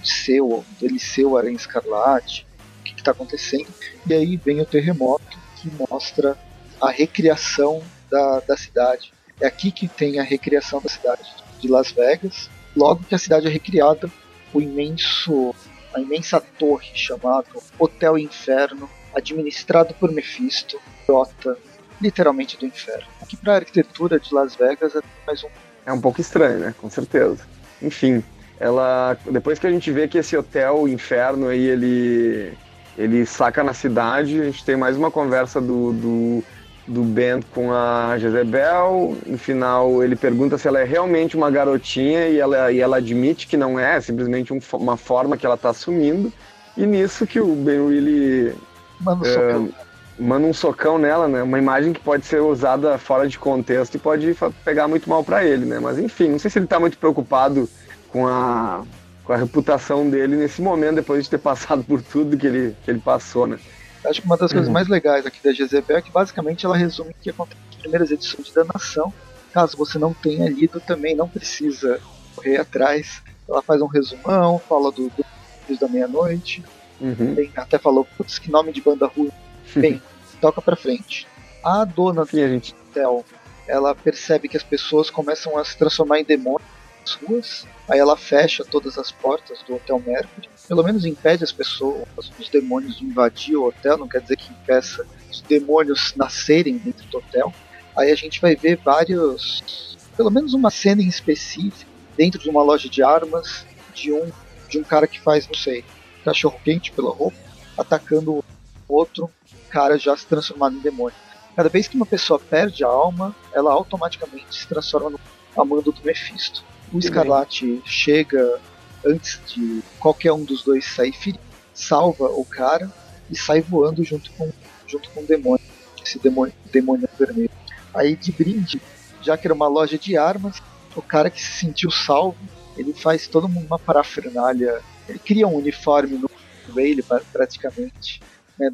De 0.01 0.09
ser, 0.09 0.41
dele 0.79 0.99
ser 0.99 1.23
o 1.23 1.37
Aranha 1.37 1.55
Escarlate, 1.55 2.45
o 2.81 2.83
que 2.83 2.93
está 2.93 3.11
acontecendo. 3.11 3.67
E 4.05 4.13
aí 4.13 4.35
vem 4.35 4.59
o 4.59 4.65
terremoto 4.65 5.37
que 5.55 5.71
mostra 5.89 6.37
a 6.81 6.89
recriação 6.89 7.81
da, 8.11 8.41
da 8.41 8.57
cidade. 8.57 9.13
É 9.41 9.47
aqui 9.47 9.71
que 9.71 9.87
tem 9.87 10.19
a 10.19 10.23
recriação 10.23 10.81
da 10.81 10.89
cidade 10.89 11.23
de 11.59 11.67
Las 11.67 11.91
Vegas. 11.91 12.49
Logo 12.75 13.03
que 13.03 13.15
a 13.15 13.17
cidade 13.17 13.47
é 13.47 13.49
recriada, 13.49 14.09
o 14.53 14.61
imenso, 14.61 15.55
a 15.93 15.99
imensa 15.99 16.41
torre 16.41 16.91
chamada 16.93 17.47
Hotel 17.77 18.17
Inferno, 18.17 18.89
administrado 19.15 19.93
por 19.93 20.11
Mephisto, 20.11 20.79
brota 21.07 21.57
literalmente 22.01 22.57
do 22.57 22.65
inferno. 22.65 23.07
Aqui 23.21 23.35
para 23.35 23.53
a 23.53 23.55
arquitetura 23.57 24.19
de 24.19 24.33
Las 24.33 24.55
Vegas 24.55 24.95
é 24.95 25.01
mais 25.25 25.43
um. 25.43 25.49
É 25.85 25.91
um 25.91 25.99
pouco 25.99 26.21
estranho, 26.21 26.59
né? 26.59 26.75
Com 26.77 26.89
certeza. 26.89 27.45
Enfim, 27.81 28.23
ela 28.59 29.17
depois 29.29 29.59
que 29.59 29.67
a 29.67 29.71
gente 29.71 29.91
vê 29.91 30.07
que 30.07 30.17
esse 30.17 30.35
hotel 30.37 30.87
inferno 30.87 31.47
aí 31.47 31.65
ele 31.65 32.53
ele 32.97 33.25
saca 33.25 33.63
na 33.63 33.73
cidade, 33.73 34.41
a 34.41 34.45
gente 34.45 34.65
tem 34.65 34.75
mais 34.75 34.97
uma 34.97 35.09
conversa 35.09 35.61
do, 35.61 35.93
do, 35.93 36.43
do 36.89 37.03
Ben 37.03 37.39
com 37.53 37.71
a 37.71 38.17
Jezebel. 38.17 39.15
No 39.25 39.37
final, 39.37 40.03
ele 40.03 40.15
pergunta 40.15 40.57
se 40.57 40.67
ela 40.67 40.79
é 40.79 40.83
realmente 40.83 41.37
uma 41.37 41.51
garotinha 41.51 42.27
e 42.27 42.39
ela, 42.39 42.71
e 42.71 42.79
ela 42.79 42.97
admite 42.97 43.47
que 43.47 43.55
não 43.55 43.79
é, 43.79 43.97
é 43.97 44.01
simplesmente 44.01 44.51
um, 44.51 44.59
uma 44.73 44.97
forma 44.97 45.37
que 45.37 45.45
ela 45.45 45.55
está 45.55 45.69
assumindo. 45.69 46.33
E 46.75 46.85
nisso 46.85 47.27
que 47.27 47.39
o 47.39 47.55
Ben 47.55 47.79
Willy. 47.79 48.55
Mano, 48.99 49.21
uh, 49.23 49.73
manda 50.19 50.47
um 50.47 50.53
socão 50.53 50.97
nela, 50.97 51.27
né? 51.27 51.43
Uma 51.43 51.59
imagem 51.59 51.93
que 51.93 51.99
pode 51.99 52.25
ser 52.25 52.41
usada 52.41 52.97
fora 52.97 53.27
de 53.27 53.37
contexto 53.37 53.95
e 53.95 53.99
pode 53.99 54.35
pegar 54.65 54.87
muito 54.87 55.07
mal 55.07 55.23
para 55.23 55.45
ele, 55.45 55.65
né? 55.65 55.79
Mas 55.79 55.99
enfim, 55.99 56.29
não 56.29 56.39
sei 56.39 56.49
se 56.49 56.57
ele 56.57 56.67
tá 56.67 56.79
muito 56.79 56.97
preocupado 56.97 57.69
com 58.09 58.27
a, 58.27 58.83
com 59.23 59.31
a 59.31 59.37
reputação 59.37 60.09
dele 60.09 60.35
nesse 60.35 60.61
momento, 60.61 60.95
depois 60.95 61.23
de 61.23 61.29
ter 61.29 61.37
passado 61.39 61.83
por 61.83 62.01
tudo 62.01 62.35
que 62.35 62.47
ele, 62.47 62.75
que 62.83 62.89
ele 62.89 62.99
passou, 62.99 63.45
né? 63.45 63.59
Acho 64.05 64.21
que 64.21 64.27
uma 64.27 64.37
das 64.37 64.51
uhum. 64.51 64.57
coisas 64.57 64.73
mais 64.73 64.87
legais 64.87 65.25
aqui 65.25 65.39
da 65.43 65.51
Jezebel 65.51 65.97
é 65.97 66.01
que 66.01 66.11
basicamente 66.11 66.65
ela 66.65 66.77
resume 66.77 67.11
o 67.11 67.15
que 67.21 67.29
acontece 67.29 67.59
nas 67.67 67.75
primeiras 67.75 68.11
edições 68.11 68.47
de 68.47 68.53
Danação. 68.53 69.13
Caso 69.53 69.77
você 69.77 69.97
não 69.97 70.13
tenha 70.13 70.49
lido 70.49 70.79
também, 70.79 71.15
não 71.15 71.27
precisa 71.27 71.99
correr 72.35 72.57
atrás. 72.57 73.21
Ela 73.47 73.61
faz 73.61 73.81
um 73.81 73.87
resumão, 73.87 74.59
fala 74.59 74.91
do, 74.91 75.09
do 75.09 75.79
da 75.79 75.87
meia-noite. 75.87 76.63
Uhum. 76.99 77.35
até 77.55 77.77
falou, 77.77 78.05
putz, 78.17 78.39
que 78.39 78.51
nome 78.51 78.71
de 78.71 78.81
banda 78.81 79.07
ruim. 79.07 79.31
Bem, 79.75 80.01
toca 80.41 80.61
pra 80.61 80.75
frente. 80.75 81.27
A 81.63 81.85
dona 81.85 82.25
Sim, 82.25 82.41
do 82.41 82.47
gente... 82.47 82.75
hotel, 82.89 83.25
ela 83.67 83.93
percebe 83.93 84.47
que 84.47 84.57
as 84.57 84.63
pessoas 84.63 85.09
começam 85.09 85.57
a 85.57 85.63
se 85.63 85.77
transformar 85.77 86.19
em 86.19 86.23
demônios 86.23 86.78
ruas. 87.13 87.67
Aí 87.89 87.99
ela 87.99 88.15
fecha 88.15 88.63
todas 88.63 88.97
as 88.97 89.11
portas 89.11 89.61
do 89.63 89.75
Hotel 89.75 90.01
Mercury. 90.05 90.49
Pelo 90.67 90.83
menos 90.83 91.05
impede 91.05 91.43
as 91.43 91.51
pessoas, 91.51 92.07
os 92.17 92.49
demônios 92.49 92.97
de 92.97 93.05
invadir 93.05 93.55
o 93.55 93.67
hotel. 93.67 93.97
Não 93.97 94.07
quer 94.07 94.21
dizer 94.21 94.37
que 94.37 94.51
impeça 94.51 95.05
os 95.29 95.41
demônios 95.41 96.13
nascerem 96.15 96.77
dentro 96.77 97.05
do 97.07 97.17
hotel. 97.17 97.53
Aí 97.97 98.11
a 98.11 98.15
gente 98.15 98.39
vai 98.39 98.55
ver 98.55 98.77
vários, 98.77 99.97
pelo 100.15 100.29
menos 100.29 100.53
uma 100.53 100.69
cena 100.69 101.01
em 101.01 101.07
específico, 101.07 101.89
dentro 102.15 102.39
de 102.39 102.49
uma 102.49 102.63
loja 102.63 102.87
de 102.87 103.03
armas, 103.03 103.65
de 103.93 104.11
um 104.11 104.31
de 104.69 104.77
um 104.77 104.83
cara 104.83 105.07
que 105.07 105.19
faz, 105.19 105.47
não 105.47 105.55
sei, 105.55 105.83
cachorro 106.23 106.59
quente 106.63 106.91
pela 106.91 107.11
roupa, 107.11 107.37
atacando 107.75 108.43
outro 108.87 109.29
cara 109.69 109.97
já 109.97 110.15
se 110.15 110.25
transformado 110.25 110.75
em 110.75 110.79
demônio. 110.79 111.17
Cada 111.55 111.69
vez 111.69 111.87
que 111.87 111.95
uma 111.95 112.05
pessoa 112.05 112.39
perde 112.39 112.83
a 112.83 112.87
alma, 112.87 113.35
ela 113.53 113.71
automaticamente 113.73 114.45
se 114.55 114.67
transforma 114.67 115.09
no 115.09 115.19
amando 115.57 115.91
do 115.91 116.03
Mephisto. 116.03 116.63
O 116.91 116.97
Escarlate 116.97 117.81
chega 117.85 118.59
antes 119.05 119.39
de 119.47 119.81
qualquer 119.99 120.31
um 120.31 120.43
dos 120.43 120.63
dois 120.63 120.85
sair 120.85 121.13
ferido, 121.13 121.43
salva 121.73 122.25
o 122.25 122.43
cara 122.43 122.91
e 123.29 123.37
sai 123.37 123.61
voando 123.61 124.03
junto 124.03 124.31
com, 124.31 124.51
junto 124.87 125.09
com 125.11 125.21
o 125.21 125.25
demônio, 125.25 125.63
esse 126.03 126.17
demônio, 126.19 126.53
demônio 126.71 127.07
vermelho. 127.17 127.51
Aí 127.93 128.15
de 128.15 128.31
brinde, 128.31 128.81
já 129.21 129.37
que 129.37 129.47
era 129.47 129.53
uma 129.53 129.67
loja 129.67 129.97
de 129.97 130.17
armas, 130.17 130.61
o 130.95 131.01
cara 131.01 131.29
que 131.29 131.41
se 131.41 131.59
sentiu 131.59 131.91
salvo, 131.91 132.37
ele 132.75 132.93
faz 132.93 133.27
todo 133.27 133.47
mundo 133.47 133.67
uma 133.67 133.79
parafernália, 133.79 134.81
ele 135.07 135.19
cria 135.19 135.47
um 135.47 135.55
uniforme 135.55 136.17
no 136.17 136.29
Rayleigh 136.73 137.05
praticamente, 137.31 138.21
né, 138.57 138.69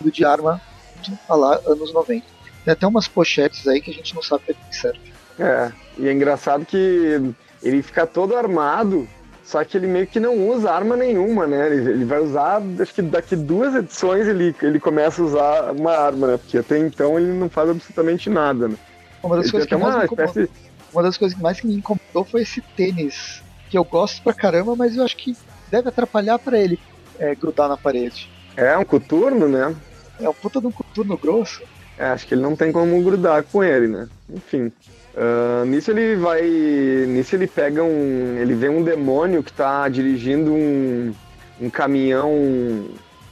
de 0.00 0.24
arma 0.24 0.60
de 1.00 1.16
falar 1.26 1.60
anos 1.66 1.92
90. 1.92 2.26
Tem 2.64 2.72
até 2.72 2.86
umas 2.86 3.06
pochetes 3.06 3.66
aí 3.66 3.80
que 3.80 3.90
a 3.90 3.94
gente 3.94 4.14
não 4.14 4.22
sabe 4.22 4.44
para 4.44 4.54
que 4.54 4.76
serve. 4.76 5.00
É, 5.38 5.72
e 5.98 6.08
é 6.08 6.12
engraçado 6.12 6.64
que 6.64 7.34
ele 7.62 7.82
fica 7.82 8.06
todo 8.06 8.36
armado, 8.36 9.08
só 9.44 9.62
que 9.64 9.76
ele 9.76 9.86
meio 9.86 10.06
que 10.06 10.18
não 10.18 10.48
usa 10.48 10.72
arma 10.72 10.96
nenhuma, 10.96 11.46
né? 11.46 11.66
Ele, 11.66 11.90
ele 11.90 12.04
vai 12.04 12.20
usar, 12.20 12.60
acho 12.80 12.92
que 12.92 13.02
daqui 13.02 13.36
duas 13.36 13.74
edições 13.74 14.26
ele, 14.26 14.54
ele 14.60 14.80
começa 14.80 15.22
a 15.22 15.24
usar 15.24 15.72
uma 15.72 15.92
arma, 15.92 16.26
né? 16.26 16.36
Porque 16.36 16.58
até 16.58 16.78
então 16.78 17.18
ele 17.18 17.32
não 17.32 17.48
faz 17.48 17.70
absolutamente 17.70 18.28
nada, 18.28 18.68
né? 18.68 18.76
Uma 19.22 19.36
das, 19.36 19.50
coisas 19.50 19.68
que, 19.68 19.76
mais 19.76 19.94
uma, 19.94 20.04
espécie... 20.04 20.50
uma 20.92 21.02
das 21.02 21.16
coisas 21.16 21.36
que 21.36 21.42
mais 21.42 21.62
me 21.62 21.74
incomodou 21.74 22.24
foi 22.24 22.42
esse 22.42 22.60
tênis, 22.60 23.42
que 23.70 23.78
eu 23.78 23.84
gosto 23.84 24.22
pra 24.22 24.32
caramba, 24.32 24.74
mas 24.76 24.96
eu 24.96 25.04
acho 25.04 25.16
que 25.16 25.36
deve 25.70 25.88
atrapalhar 25.88 26.38
para 26.38 26.58
ele 26.58 26.78
é, 27.18 27.34
grudar 27.34 27.68
na 27.68 27.76
parede. 27.76 28.30
É 28.56 28.76
um 28.76 28.84
coturno, 28.84 29.48
né? 29.48 29.74
É 30.20 30.28
um 30.28 30.34
puta 30.34 30.60
de 30.60 30.66
um 30.66 30.72
coturno 30.72 31.16
grosso. 31.16 31.62
É, 31.98 32.06
acho 32.06 32.26
que 32.26 32.34
ele 32.34 32.42
não 32.42 32.56
tem 32.56 32.72
como 32.72 33.02
grudar 33.02 33.42
com 33.44 33.62
ele, 33.62 33.88
né? 33.88 34.08
Enfim. 34.28 34.72
Uh, 35.16 35.64
nisso 35.64 35.90
ele 35.90 36.16
vai. 36.16 36.42
Nisso 36.42 37.34
ele 37.34 37.46
pega 37.46 37.82
um. 37.82 38.36
Ele 38.38 38.54
vê 38.54 38.68
um 38.68 38.82
demônio 38.82 39.42
que 39.42 39.50
tá 39.50 39.88
dirigindo 39.88 40.52
um, 40.52 41.14
um 41.58 41.70
caminhão. 41.70 42.84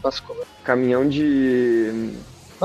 Basculante. 0.03 0.49
Caminhão 0.65 1.07
de, 1.07 2.13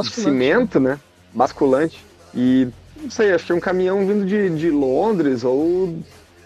de 0.02 0.10
cimento, 0.10 0.80
né? 0.80 0.98
Basculante. 1.34 2.04
E 2.34 2.70
não 3.02 3.10
sei, 3.10 3.34
acho 3.34 3.46
que 3.46 3.52
é 3.52 3.56
um 3.56 3.60
caminhão 3.60 4.06
vindo 4.06 4.26
de, 4.26 4.50
de 4.52 4.70
Londres 4.70 5.44
ou, 5.44 5.98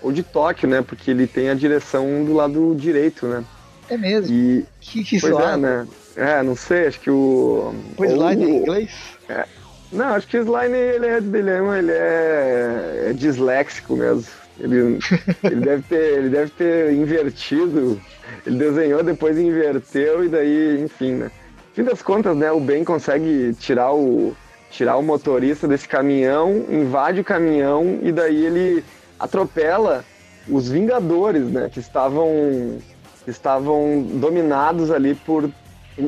ou 0.01 0.11
de 0.11 0.23
Tóquio, 0.23 0.67
né? 0.67 0.81
Porque 0.81 1.11
ele 1.11 1.27
tem 1.27 1.49
a 1.49 1.53
direção 1.53 2.25
do 2.25 2.33
lado 2.33 2.75
direito, 2.75 3.27
né? 3.27 3.43
É 3.87 3.97
mesmo. 3.97 4.33
E, 4.33 4.65
que 4.81 5.03
que 5.03 5.19
pois 5.19 5.35
é, 5.35 5.57
né? 5.57 5.87
É, 6.15 6.41
não 6.41 6.55
sei, 6.55 6.87
acho 6.87 6.99
que 6.99 7.11
o. 7.11 7.73
O 7.97 8.05
slide 8.05 8.43
em 8.43 8.57
inglês? 8.57 8.91
É, 9.29 9.45
não, 9.93 10.07
acho 10.15 10.27
que 10.27 10.37
o 10.37 10.41
Slime 10.41 10.77
ele 10.77 11.05
é, 11.05 11.17
ele 11.17 11.49
é, 11.49 11.77
ele 11.77 11.91
é, 11.91 13.05
é 13.09 13.13
disléxico 13.13 13.95
mesmo. 13.95 14.25
Ele, 14.59 14.99
ele, 15.43 15.61
deve 15.61 15.83
ter, 15.83 16.17
ele 16.17 16.29
deve 16.29 16.51
ter 16.51 16.93
invertido. 16.93 18.01
Ele 18.45 18.57
desenhou, 18.57 19.03
depois 19.03 19.37
inverteu 19.37 20.25
e 20.25 20.29
daí, 20.29 20.81
enfim, 20.81 21.13
né? 21.13 21.31
Fim 21.73 21.83
das 21.83 22.01
contas, 22.01 22.37
né, 22.37 22.51
o 22.51 22.59
Ben 22.59 22.83
consegue 22.83 23.55
tirar 23.59 23.93
o, 23.93 24.35
tirar 24.69 24.95
o 24.97 25.01
motorista 25.01 25.67
desse 25.67 25.87
caminhão, 25.87 26.65
invade 26.69 27.21
o 27.21 27.23
caminhão 27.23 27.99
e 28.03 28.11
daí 28.11 28.45
ele 28.45 28.83
atropela 29.19 30.05
os 30.47 30.69
Vingadores, 30.69 31.49
né, 31.49 31.69
que 31.73 31.79
estavam, 31.79 32.77
que 33.23 33.31
estavam 33.31 34.03
dominados 34.03 34.91
ali 34.91 35.15
por 35.15 35.49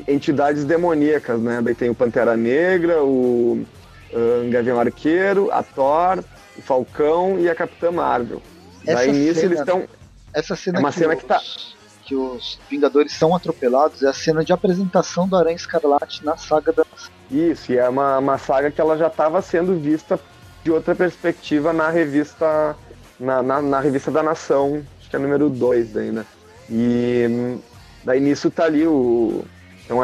entidades 0.07 0.63
demoníacas, 0.65 1.39
né? 1.39 1.61
Daí 1.63 1.75
tem 1.75 1.89
o 1.89 1.95
Pantera 1.95 2.35
Negra, 2.35 3.03
o 3.03 3.65
uh, 4.15 4.49
Gavião 4.49 4.79
Arqueiro, 4.79 5.51
a 5.51 5.61
Thor, 5.61 6.23
o 6.57 6.61
Falcão 6.61 7.39
e 7.39 7.49
a 7.49 7.53
Capitã 7.55 7.91
Marvel. 7.91 8.41
Essa 8.87 8.95
Daí 9.05 9.11
nisso 9.11 9.35
cena, 9.41 9.45
eles 9.45 9.59
estão. 9.59 9.83
Essa 10.33 10.55
cena, 10.55 10.77
É 10.77 10.79
uma 10.79 10.91
que, 10.91 10.99
cena 10.99 11.13
os, 11.13 11.19
que 11.21 11.25
tá- 11.27 11.41
que 12.05 12.15
os 12.15 12.59
Vingadores 12.69 13.13
são 13.13 13.35
atropelados 13.35 14.03
é 14.03 14.07
a 14.07 14.13
cena 14.13 14.43
de 14.43 14.53
apresentação 14.53 15.27
do 15.27 15.35
Aranha 15.35 15.55
Escarlate 15.55 16.23
na 16.23 16.37
saga 16.37 16.71
da. 16.71 16.85
Isso, 17.31 17.71
e 17.71 17.77
é 17.77 17.89
uma, 17.89 18.19
uma 18.19 18.37
saga 18.37 18.69
que 18.69 18.79
ela 18.79 18.97
já 18.97 19.07
estava 19.07 19.41
sendo 19.41 19.75
vista 19.79 20.19
de 20.63 20.71
outra 20.71 20.95
perspectiva 20.95 21.73
na 21.73 21.89
revista. 21.89 22.75
Na, 23.17 23.41
na, 23.41 23.61
na 23.61 23.79
revista 23.79 24.11
da 24.11 24.21
Nação, 24.21 24.83
acho 24.99 25.09
que 25.09 25.15
é 25.15 25.19
número 25.19 25.49
2 25.49 25.95
ainda. 25.95 26.25
E 26.69 27.25
hum, 27.29 27.59
daí 28.03 28.19
nisso 28.19 28.51
tá 28.51 28.65
ali 28.65 28.85
o. 28.85 29.45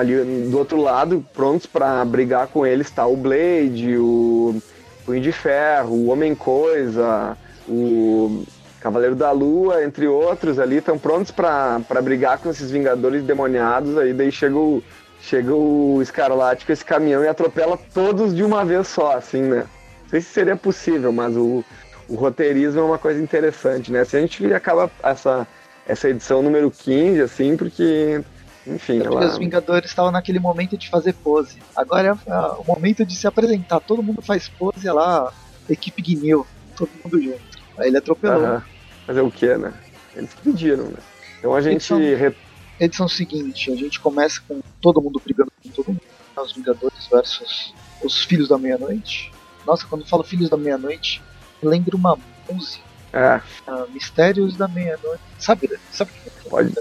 Ali 0.02 0.50
do 0.50 0.58
outro 0.58 0.82
lado, 0.82 1.24
prontos 1.32 1.68
para 1.68 2.04
brigar 2.04 2.48
com 2.48 2.66
eles, 2.66 2.90
tá 2.90 3.06
o 3.06 3.16
Blade, 3.16 3.98
o 3.98 4.60
Punho 5.06 5.22
de 5.22 5.32
Ferro, 5.32 5.94
o 5.94 6.08
Homem 6.08 6.34
Coisa, 6.34 7.38
o 7.68 8.44
Cavaleiro 8.80 9.16
da 9.16 9.32
Lua, 9.32 9.84
entre 9.84 10.08
outros 10.08 10.58
ali, 10.58 10.78
estão 10.78 10.98
prontos 10.98 11.32
para 11.32 12.02
brigar 12.02 12.40
com 12.40 12.50
esses 12.50 12.72
Vingadores 12.72 13.24
demoniados. 13.24 13.96
Aí 13.96 14.12
daí 14.12 14.32
chega 14.32 14.58
o, 14.58 14.84
chega 15.22 15.54
o 15.54 16.02
Escarlate 16.02 16.66
com 16.66 16.74
esse 16.74 16.84
caminhão 16.84 17.24
e 17.24 17.28
atropela 17.28 17.78
todos 17.94 18.36
de 18.36 18.44
uma 18.44 18.66
vez 18.66 18.88
só, 18.88 19.16
assim, 19.16 19.44
né? 19.44 19.66
Não 20.04 20.10
sei 20.10 20.22
se 20.22 20.30
seria 20.30 20.56
possível, 20.56 21.12
mas 21.12 21.38
o, 21.38 21.64
o 22.10 22.16
roteirismo 22.16 22.80
é 22.80 22.84
uma 22.84 22.98
coisa 22.98 23.22
interessante, 23.22 23.92
né? 23.92 24.04
Se 24.04 24.18
a 24.18 24.20
gente 24.20 24.52
acaba 24.52 24.90
essa, 25.04 25.48
essa 25.88 26.10
edição 26.10 26.42
número 26.42 26.72
15, 26.72 27.22
assim, 27.22 27.56
porque 27.56 28.20
enfim, 28.65 29.00
É 29.00 29.04
porque 29.04 29.17
ela... 29.17 29.32
os 29.32 29.38
Vingadores 29.38 29.89
estavam 29.89 30.12
naquele 30.12 30.39
momento 30.39 30.78
de 30.78 30.89
fazer 30.89 31.13
pose. 31.13 31.58
Agora 31.76 32.10
é 32.10 32.32
ah, 32.32 32.56
o 32.60 32.65
momento 32.65 33.06
de 33.06 33.15
se 33.15 33.28
apresentar. 33.28 33.80
Todo 33.80 34.04
mundo 34.04 34.21
faz 34.21 34.47
pose 34.50 34.88
é 34.88 34.93
lá, 34.93 35.32
equipe 35.69 36.02
Guineu, 36.02 36.45
todo 36.76 36.89
mundo 37.04 37.21
junto. 37.21 37.41
Aí 37.78 37.88
ele 37.88 37.97
atropelou. 37.97 38.43
Aham. 38.43 38.63
Fazer 39.08 39.21
o 39.21 39.32
quê, 39.32 39.58
né? 39.58 39.74
Eles 40.15 40.34
que 40.34 40.41
pediram, 40.43 40.86
né? 40.86 40.97
Então 41.39 41.56
a 41.56 41.62
gente. 41.62 41.76
Edição- 41.76 41.97
re- 42.00 42.36
Edição 42.80 43.08
seguinte, 43.08 43.71
a 43.71 43.76
gente 43.76 44.00
começa 44.00 44.41
com 44.47 44.60
todo 44.82 45.02
mundo 45.02 45.21
brigando 45.24 45.52
com 45.63 45.69
todo 45.69 45.88
mundo. 45.89 46.02
Os 46.36 46.54
Vingadores 46.54 47.08
versus 47.12 47.74
os 48.04 48.24
Filhos 48.26 48.50
da 48.50 48.58
Meia-Noite. 48.58 49.32
Nossa, 49.67 49.86
quando 49.86 50.02
eu 50.02 50.08
falo 50.08 50.24
Filhos 50.24 50.50
da 50.50 50.58
Meia-Noite, 50.58 51.21
lembra 51.62 51.95
uma 51.95 52.17
música. 52.50 52.84
É, 53.13 53.41
ah, 53.67 53.86
Mistérios 53.93 54.56
da 54.58 54.67
Meia-Noite. 54.67 55.21
Sabe? 55.38 55.69
Sabe 55.91 56.10
o 56.12 56.13
que 56.13 56.30
é? 56.47 56.50
Pode. 56.50 56.74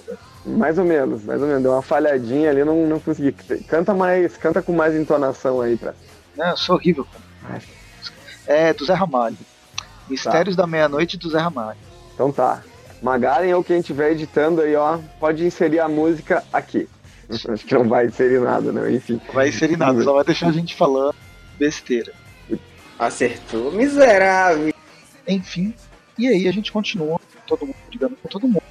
Mais 0.45 0.79
ou 0.79 0.85
menos, 0.85 1.25
mais 1.25 1.41
ou 1.41 1.47
menos. 1.47 1.63
Deu 1.63 1.73
uma 1.73 1.83
falhadinha 1.83 2.51
ali, 2.51 2.65
não, 2.65 2.87
não 2.87 3.01
consegui. 3.01 3.33
Canta 3.69 3.95
mais, 3.95 4.37
canta 4.37 4.63
com 4.63 4.73
mais 4.73 4.95
entonação 4.95 5.61
aí 5.61 5.77
pra. 5.77 5.95
Não, 6.37 6.51
eu 6.51 6.57
sou 6.57 6.77
horrível. 6.77 7.07
cara. 7.43 7.63
É, 8.47 8.73
do 8.73 8.85
Zé 8.85 8.95
Ramalho. 8.95 9.37
Mistérios 10.09 10.57
da 10.57 10.67
Meia-Noite 10.67 11.17
do 11.17 11.31
Zé 11.31 11.39
Ramalho. 11.39 11.79
Então 12.15 12.33
tá. 12.33 12.63
Magaren 13.03 13.55
ou 13.55 13.65
quem 13.65 13.79
estiver 13.79 14.13
editando 14.13 14.61
aí, 14.61 14.75
ó, 14.77 14.99
pode 15.19 15.45
inserir 15.45 15.81
a 15.81 15.89
música 15.89 16.45
aqui. 16.53 16.89
Acho 17.31 17.67
que 17.67 17.75
não 17.75 17.89
vai 17.89 18.07
inserir 18.07 18.41
nada, 18.41 18.73
né? 18.73 18.93
Enfim. 18.93 19.21
Não 19.27 19.35
vai 19.35 19.49
inserir 19.49 19.77
nada, 19.77 20.03
só 20.03 20.15
vai 20.15 20.25
deixar 20.25 20.49
a 20.49 20.53
gente 20.53 20.75
falando 20.75 21.15
besteira. 21.59 22.13
Acertou, 22.99 23.73
miserável. 23.73 24.75
Enfim, 25.27 25.75
e 26.19 26.27
aí 26.27 26.49
a 26.49 26.53
gente 26.53 26.73
continua, 26.73 27.21
todo 27.47 27.67
mundo 27.67 27.77
brigando 27.89 28.17
com 28.17 28.29
todo 28.29 28.49
mundo. 28.49 28.63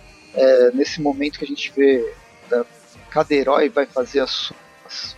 É, 0.42 0.72
nesse 0.72 1.02
momento 1.02 1.38
que 1.38 1.44
a 1.44 1.48
gente 1.48 1.70
vê 1.76 2.14
da, 2.50 2.66
cada 3.10 3.34
herói 3.34 3.68
vai 3.68 3.86
fazer 3.86 4.22
a 4.22 4.28
sua. 4.28 4.56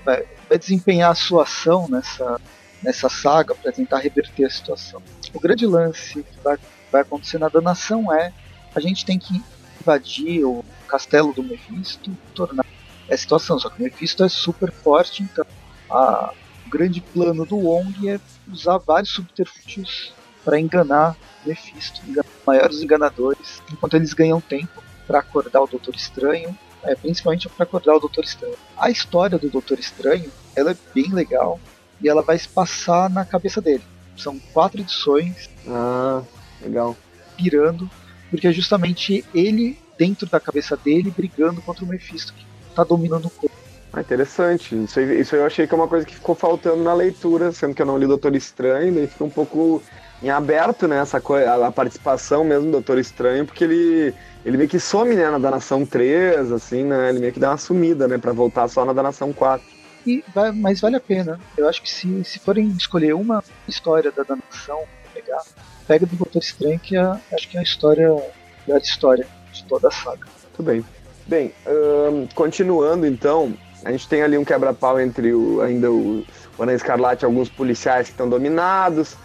Vai, 0.03 0.25
vai 0.49 0.57
desempenhar 0.57 1.11
a 1.11 1.15
sua 1.15 1.43
ação 1.43 1.87
nessa, 1.87 2.41
nessa 2.81 3.07
saga 3.07 3.53
para 3.53 3.71
tentar 3.71 3.99
reverter 3.99 4.45
a 4.45 4.49
situação. 4.49 5.01
O 5.33 5.39
grande 5.39 5.65
lance 5.65 6.23
que 6.23 6.39
vai, 6.43 6.57
vai 6.91 7.01
acontecer 7.03 7.37
na 7.37 7.47
danação 7.47 8.11
é 8.11 8.33
a 8.73 8.79
gente 8.79 9.05
tem 9.05 9.19
que 9.19 9.41
invadir 9.79 10.43
o 10.43 10.65
castelo 10.87 11.33
do 11.33 11.43
Mephisto 11.43 12.11
tornar 12.33 12.65
a 13.09 13.15
situação. 13.17 13.59
Só 13.59 13.69
que 13.69 13.79
o 13.79 13.83
Mephisto 13.83 14.23
é 14.23 14.29
super 14.29 14.71
forte, 14.71 15.23
então 15.23 15.45
a, 15.89 16.33
o 16.65 16.69
grande 16.69 16.99
plano 16.99 17.45
do 17.45 17.57
Wong 17.57 18.09
é 18.09 18.19
usar 18.51 18.77
vários 18.79 19.13
subterfúgios 19.13 20.13
para 20.43 20.59
enganar 20.59 21.15
Mephisto, 21.45 22.01
enganar 22.07 22.29
maiores 22.45 22.81
enganadores, 22.81 23.61
enquanto 23.71 23.95
eles 23.95 24.13
ganham 24.13 24.41
tempo 24.41 24.83
para 25.11 25.19
acordar 25.19 25.61
o 25.61 25.67
Doutor 25.67 25.93
Estranho, 25.93 26.57
é, 26.83 26.95
principalmente 26.95 27.49
para 27.49 27.63
acordar 27.65 27.95
o 27.95 27.99
Doutor 27.99 28.23
Estranho. 28.23 28.55
A 28.77 28.89
história 28.89 29.37
do 29.37 29.49
Doutor 29.49 29.77
Estranho 29.77 30.31
ela 30.55 30.71
é 30.71 30.77
bem 30.95 31.11
legal 31.13 31.59
e 32.01 32.07
ela 32.07 32.21
vai 32.21 32.37
se 32.39 32.47
passar 32.47 33.09
na 33.09 33.25
cabeça 33.25 33.59
dele. 33.59 33.83
São 34.17 34.39
quatro 34.53 34.79
edições 34.79 35.49
Ah, 35.67 36.21
legal. 36.61 36.95
pirando, 37.35 37.89
porque 38.29 38.47
é 38.47 38.53
justamente 38.53 39.25
ele 39.35 39.77
dentro 39.97 40.25
da 40.27 40.39
cabeça 40.39 40.77
dele 40.77 41.13
brigando 41.15 41.61
contra 41.61 41.83
o 41.83 41.87
Mephisto 41.87 42.33
que 42.33 42.45
tá 42.73 42.83
dominando 42.85 43.25
o 43.25 43.29
corpo. 43.29 43.55
Ah, 43.91 43.99
interessante. 43.99 44.81
Isso, 44.81 44.97
aí, 44.97 45.19
isso 45.19 45.35
aí 45.35 45.41
eu 45.41 45.45
achei 45.45 45.67
que 45.67 45.73
é 45.73 45.77
uma 45.77 45.89
coisa 45.89 46.05
que 46.05 46.15
ficou 46.15 46.33
faltando 46.33 46.81
na 46.81 46.93
leitura, 46.93 47.51
sendo 47.51 47.75
que 47.75 47.81
eu 47.81 47.85
não 47.85 47.97
li 47.97 48.07
Doutor 48.07 48.33
Estranho, 48.33 48.95
daí 48.95 49.07
fica 49.07 49.25
um 49.25 49.29
pouco 49.29 49.83
em 50.21 50.29
aberto, 50.29 50.87
né, 50.87 50.99
essa 50.99 51.19
coisa, 51.19 51.65
a 51.65 51.71
participação 51.71 52.43
mesmo 52.43 52.65
do 52.65 52.71
Doutor 52.73 52.99
Estranho, 52.99 53.45
porque 53.45 53.63
ele, 53.63 54.13
ele 54.45 54.57
meio 54.57 54.69
que 54.69 54.79
some, 54.79 55.15
né, 55.15 55.29
na 55.29 55.37
Danação 55.37 55.85
3, 55.85 56.51
assim, 56.51 56.83
né, 56.83 57.09
ele 57.09 57.19
meio 57.19 57.33
que 57.33 57.39
dá 57.39 57.49
uma 57.49 57.57
sumida, 57.57 58.07
né, 58.07 58.17
pra 58.17 58.31
voltar 58.31 58.67
só 58.67 58.85
na 58.85 58.93
Danação 58.93 59.33
4. 59.33 59.65
E 60.05 60.23
vai, 60.33 60.51
mas 60.51 60.81
vale 60.81 60.95
a 60.95 60.99
pena. 60.99 61.39
Eu 61.57 61.67
acho 61.67 61.81
que 61.81 61.89
se, 61.89 62.23
se 62.23 62.39
forem 62.39 62.67
escolher 62.69 63.13
uma 63.13 63.43
história 63.67 64.11
da 64.11 64.23
danação, 64.23 64.83
pegar, 65.13 65.41
pega 65.87 66.05
do 66.05 66.15
Doutor 66.15 66.39
Estranho, 66.39 66.79
que 66.79 66.95
é, 66.95 67.19
acho 67.33 67.47
que 67.47 67.57
é 67.57 67.59
a 67.59 67.63
história, 67.63 68.09
a 68.09 68.21
melhor 68.67 68.81
história 68.81 69.27
de 69.51 69.63
toda 69.65 69.89
a 69.89 69.91
saga. 69.91 70.25
Muito 70.43 70.63
bem. 70.63 70.85
Bem, 71.27 71.53
ahn, 71.67 72.27
continuando 72.33 73.05
então, 73.05 73.53
a 73.85 73.91
gente 73.91 74.07
tem 74.07 74.21
ali 74.23 74.37
um 74.37 74.43
quebra-pau 74.43 74.99
entre 74.99 75.33
o, 75.33 75.61
ainda 75.61 75.91
o, 75.91 76.25
o 76.57 76.61
Aranha 76.61 76.75
Escarlate 76.75 77.23
e 77.23 77.25
alguns 77.25 77.49
policiais 77.49 78.07
que 78.07 78.13
estão 78.13 78.27
dominados. 78.27 79.15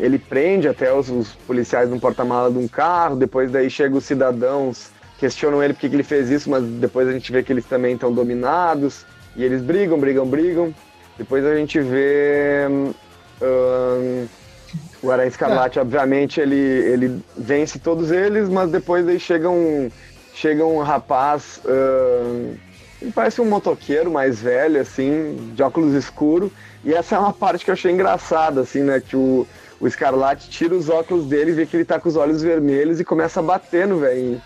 Ele 0.00 0.18
prende 0.18 0.68
até 0.68 0.92
os, 0.92 1.08
os 1.08 1.32
policiais 1.46 1.88
no 1.88 1.98
porta-mala 1.98 2.50
de 2.50 2.58
um 2.58 2.68
carro, 2.68 3.16
depois 3.16 3.50
daí 3.50 3.70
chegam 3.70 3.98
os 3.98 4.04
cidadãos, 4.04 4.90
questionam 5.18 5.62
ele 5.62 5.72
porque 5.72 5.88
que 5.88 5.96
ele 5.96 6.02
fez 6.02 6.30
isso, 6.30 6.50
mas 6.50 6.64
depois 6.64 7.08
a 7.08 7.12
gente 7.12 7.32
vê 7.32 7.42
que 7.42 7.52
eles 7.52 7.64
também 7.64 7.94
estão 7.94 8.12
dominados. 8.12 9.06
E 9.34 9.44
eles 9.44 9.62
brigam, 9.62 9.98
brigam, 9.98 10.26
brigam. 10.26 10.74
Depois 11.18 11.44
a 11.44 11.54
gente 11.54 11.80
vê. 11.80 12.66
o 15.02 15.10
Aranha 15.10 15.28
Escarlate, 15.28 15.78
obviamente, 15.78 16.40
ele, 16.40 16.56
ele 16.56 17.22
vence 17.36 17.78
todos 17.78 18.10
eles, 18.10 18.48
mas 18.48 18.70
depois 18.70 19.06
aí 19.06 19.20
chega 19.20 19.48
um, 19.48 19.90
chega 20.34 20.64
um 20.64 20.82
rapaz. 20.82 21.60
ele 23.00 23.12
parece 23.12 23.40
um 23.40 23.46
motoqueiro 23.46 24.10
mais 24.10 24.40
velho, 24.40 24.80
assim, 24.80 25.52
de 25.54 25.62
óculos 25.62 25.94
escuros. 25.94 26.50
E 26.86 26.94
essa 26.94 27.16
é 27.16 27.18
uma 27.18 27.32
parte 27.32 27.64
que 27.64 27.70
eu 27.70 27.72
achei 27.72 27.90
engraçada, 27.90 28.60
assim, 28.60 28.80
né? 28.80 29.00
Que 29.00 29.16
o, 29.16 29.44
o 29.80 29.88
Escarlate 29.88 30.48
tira 30.48 30.72
os 30.72 30.88
óculos 30.88 31.26
dele, 31.26 31.50
vê 31.50 31.66
que 31.66 31.76
ele 31.76 31.84
tá 31.84 31.98
com 31.98 32.08
os 32.08 32.14
olhos 32.14 32.40
vermelhos 32.40 33.00
e 33.00 33.04
começa 33.04 33.40
a 33.40 33.42
bater 33.42 33.86
no 33.86 33.98
velhinho. 33.98 34.40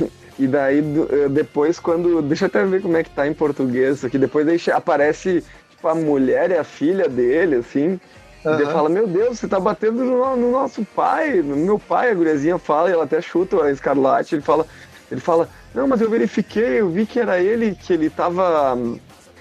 E 0.38 0.46
daí, 0.46 0.80
eh, 0.80 1.30
depois, 1.30 1.80
quando. 1.80 2.20
Deixa 2.20 2.44
eu 2.44 2.48
até 2.48 2.62
ver 2.62 2.82
como 2.82 2.94
é 2.94 3.02
que 3.02 3.08
tá 3.08 3.26
em 3.26 3.32
português 3.32 4.04
aqui. 4.04 4.18
Depois 4.18 4.46
aí 4.46 4.60
aparece 4.70 5.42
tipo, 5.70 5.88
a 5.88 5.94
mulher 5.94 6.50
e 6.50 6.58
a 6.58 6.62
filha 6.62 7.08
dele, 7.08 7.56
assim. 7.56 7.98
Uhum. 8.44 8.52
E 8.52 8.62
ele 8.62 8.66
fala: 8.66 8.90
Meu 8.90 9.06
Deus, 9.06 9.38
você 9.38 9.48
tá 9.48 9.58
batendo 9.58 10.04
no, 10.04 10.36
no, 10.36 10.52
nosso 10.52 10.84
pai, 10.94 11.40
no 11.40 11.56
meu 11.56 11.78
pai. 11.78 12.10
A 12.10 12.14
guriazinha 12.14 12.58
fala, 12.58 12.90
e 12.90 12.92
ela 12.92 13.04
até 13.04 13.18
chuta 13.22 13.64
a 13.64 13.70
escarlate. 13.70 14.34
Ele 14.34 14.42
fala: 14.42 14.66
Ele 15.10 15.22
fala, 15.22 15.48
Não, 15.74 15.88
mas 15.88 16.02
eu 16.02 16.10
verifiquei, 16.10 16.82
eu 16.82 16.90
vi 16.90 17.06
que 17.06 17.18
era 17.18 17.40
ele, 17.40 17.74
que 17.74 17.94
ele 17.94 18.10
tava. 18.10 18.76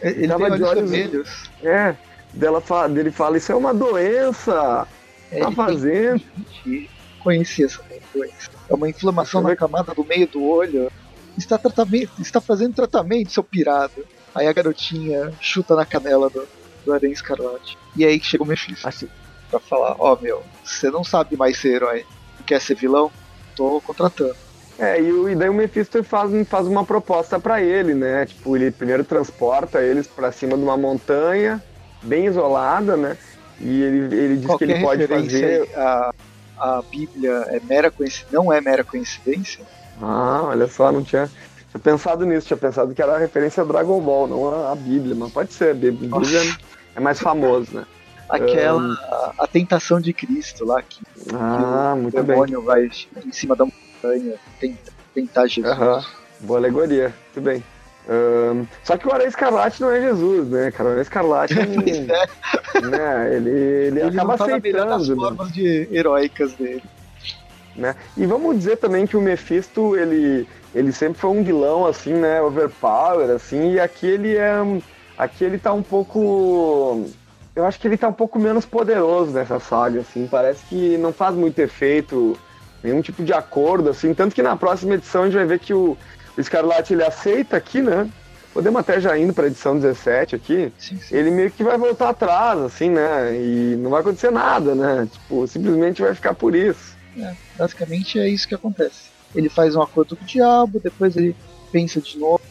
Ele, 0.06 0.28
tava 0.28 0.52
de 0.52 0.64
olhos 0.64 0.92
vermelhos. 0.92 1.50
É. 1.64 1.96
Dela 2.34 2.62
fala, 2.62 2.90
dele 2.90 3.12
fala: 3.12 3.38
Isso 3.38 3.52
é 3.52 3.56
uma 3.56 3.74
doença. 3.74 4.88
É, 5.32 5.40
tá 5.40 5.52
fazendo. 5.52 6.22
Conheci 7.20 7.64
essa 7.64 7.82
doença. 8.14 8.52
É 8.70 8.74
uma 8.74 8.88
inflamação 8.88 9.42
na 9.42 9.56
camada 9.56 9.94
do 9.94 10.06
meio 10.06 10.28
do 10.28 10.44
olho. 10.44 10.92
Está, 11.38 11.58
tratamento, 11.58 12.12
está 12.22 12.40
fazendo 12.40 12.76
tratamento, 12.76 13.32
seu 13.32 13.44
pirado. 13.44 14.06
Aí 14.34 14.48
a 14.48 14.54
garotinha 14.54 15.34
chuta 15.40 15.76
na 15.76 15.86
canela 15.86 16.30
do, 16.30 16.48
do 16.86 16.94
Aranha 16.94 17.14
Escarlate. 17.14 17.78
E 17.96 18.06
aí 18.06 18.20
que 18.20 18.28
chega 18.28 18.44
o 18.44 18.48
Mephisto. 18.48 18.88
Assim. 18.88 19.08
Pra 19.50 19.60
falar, 19.60 19.96
ó 19.98 20.14
oh, 20.14 20.22
meu, 20.22 20.44
você 20.64 20.90
não 20.90 21.04
sabe 21.04 21.36
mais 21.36 21.58
ser 21.58 21.76
herói. 21.76 22.06
Quer 22.46 22.62
ser 22.62 22.76
vilão? 22.76 23.12
Tô 23.56 23.82
contratando. 23.82 24.45
É, 24.78 25.02
e, 25.02 25.12
o, 25.12 25.30
e 25.30 25.36
daí 25.36 25.50
o 25.50 25.54
Mephisto 25.54 26.04
faz, 26.04 26.32
faz 26.48 26.68
uma 26.68 26.84
proposta 26.84 27.40
para 27.40 27.62
ele, 27.62 27.94
né? 27.94 28.26
Tipo, 28.26 28.56
ele 28.58 28.72
primeiro 28.72 29.04
transporta 29.04 29.82
eles 29.82 30.06
para 30.06 30.32
cima 30.32 30.58
de 30.58 30.64
uma 30.64 30.76
montanha, 30.76 31.64
bem 32.02 32.26
isolada, 32.26 32.98
né? 32.98 33.18
E 33.60 33.82
ele, 33.82 34.16
ele 34.16 34.38
diz 34.38 34.46
Qualquer 34.46 34.66
que 34.66 34.74
ele 34.74 34.82
pode 34.82 35.08
fazer. 35.08 35.70
A, 35.78 36.14
a 36.58 36.82
Bíblia 36.82 37.32
é 37.50 37.60
mera 37.62 37.90
coincidência, 37.90 38.28
não 38.32 38.52
é 38.52 38.60
mera 38.60 38.84
coincidência? 38.84 39.64
Ah, 40.02 40.42
olha 40.44 40.68
só, 40.68 40.92
não 40.92 41.04
tinha, 41.04 41.30
tinha 41.70 41.80
pensado 41.82 42.26
nisso, 42.26 42.48
tinha 42.48 42.58
pensado 42.58 42.94
que 42.94 43.02
era 43.02 43.16
a 43.16 43.18
referência 43.18 43.64
a 43.64 43.66
Dragon 43.66 44.02
Ball, 44.02 44.28
não 44.28 44.50
a, 44.50 44.74
a 44.74 44.76
Bíblia, 44.76 45.16
mas 45.16 45.32
pode 45.32 45.54
ser, 45.54 45.72
a 45.72 45.74
Bíblia 45.74 46.10
é 46.96 47.00
mais 47.00 47.20
famoso, 47.20 47.74
né? 47.74 47.86
Aquela 48.28 48.82
um... 48.82 48.96
a, 49.38 49.48
tentação 49.48 50.02
de 50.02 50.12
Cristo 50.12 50.66
lá 50.66 50.82
que, 50.82 51.02
ah, 51.34 51.92
que 51.94 52.00
o 52.00 52.02
muito 52.02 52.24
demônio 52.24 52.60
bem. 52.62 52.66
vai 52.66 52.90
em 53.24 53.32
cima 53.32 53.56
da 53.56 53.66
montanha 53.66 53.85
tentar, 54.60 54.92
tentar 55.14 55.48
Jesus. 55.48 55.78
Uhum. 55.78 56.04
Boa 56.42 56.60
alegoria, 56.60 57.14
muito 57.34 57.42
bem. 57.42 57.64
Um, 58.08 58.68
só 58.84 58.98
que 58.98 59.08
o 59.08 59.12
Aranha 59.12 59.30
Escarlate 59.30 59.82
não 59.82 59.90
é 59.90 60.00
Jesus, 60.00 60.48
né, 60.50 60.72
cara? 60.72 60.90
O 60.90 60.92
Aranha 60.92 61.02
Escarlate 61.02 61.54
é, 61.60 61.66
né, 62.82 63.36
ele, 63.36 63.50
ele, 63.50 64.00
ele 64.00 64.20
acaba 64.20 64.38
tá 64.38 64.46
aceitando. 64.46 64.94
As 64.94 65.10
né? 65.10 65.16
formas 65.16 65.52
de 65.52 65.88
heróicas 65.92 66.54
dele. 66.54 66.84
Né? 67.76 67.96
E 68.16 68.26
vamos 68.26 68.58
dizer 68.58 68.78
também 68.78 69.08
que 69.08 69.18
o 69.18 69.22
Mephisto, 69.22 69.98
ele, 69.98 70.48
ele 70.74 70.92
sempre 70.92 71.20
foi 71.20 71.32
um 71.32 71.44
vilão, 71.44 71.86
assim, 71.86 72.14
né, 72.14 72.42
overpower, 72.42 73.30
assim, 73.32 73.74
e 73.74 73.80
aqui 73.80 74.08
ele 74.08 74.36
é... 74.36 74.54
Aqui 75.18 75.44
ele 75.44 75.58
tá 75.58 75.74
um 75.74 75.84
pouco... 75.84 77.06
Eu 77.56 77.66
acho 77.66 77.80
que 77.80 77.88
ele 77.88 77.98
tá 77.98 78.10
um 78.10 78.14
pouco 78.14 78.38
menos 78.38 78.66
poderoso 78.66 79.32
nessa 79.32 79.60
saga, 79.62 80.02
assim, 80.02 80.28
parece 80.30 80.64
que 80.66 80.98
não 80.98 81.14
faz 81.14 81.34
muito 81.36 81.58
efeito, 81.60 82.38
nenhum 82.84 83.02
tipo 83.02 83.24
de 83.24 83.34
acordo, 83.34 83.90
assim, 83.90 84.14
tanto 84.14 84.36
que 84.36 84.42
na 84.42 84.56
próxima 84.56 84.96
edição 84.96 85.24
a 85.24 85.26
gente 85.26 85.36
vai 85.36 85.46
ver 85.46 85.60
que 85.60 85.74
o 85.74 85.98
o 86.38 86.44
Scarlatti 86.44 86.94
ele 86.94 87.04
aceita 87.04 87.58
aqui, 87.58 87.82
né? 87.82 88.10
Podemos 88.54 88.80
até 88.80 89.02
já 89.02 89.18
indo 89.18 89.34
para 89.34 89.48
edição 89.48 89.78
17 89.78 90.36
aqui, 90.36 90.72
sim, 90.78 90.98
sim. 90.98 91.16
ele 91.16 91.30
meio 91.30 91.52
que 91.52 91.64
vai 91.64 91.78
voltar 91.78 92.10
atrás, 92.10 92.60
assim, 92.62 92.90
né? 92.90 93.36
E 93.36 93.76
não 93.78 93.90
vai 93.90 94.00
acontecer 94.00 94.32
nada, 94.32 94.74
né? 94.74 95.10
Tipo, 95.12 95.46
simplesmente 95.48 96.02
vai 96.02 96.16
ficar 96.16 96.34
por 96.34 96.56
isso. 96.56 96.96
É, 97.18 97.36
basicamente 97.58 98.20
é 98.20 98.30
isso 98.30 98.48
que 98.48 98.56
acontece. 98.56 99.10
Ele 99.34 99.50
faz 99.50 99.76
um 99.76 99.82
acordo 99.82 100.16
com 100.16 100.24
o 100.24 100.28
diabo, 100.28 100.80
depois 100.80 101.18
ele 101.18 101.36
pensa 101.72 102.00
de 102.00 102.18
novo. 102.18 102.42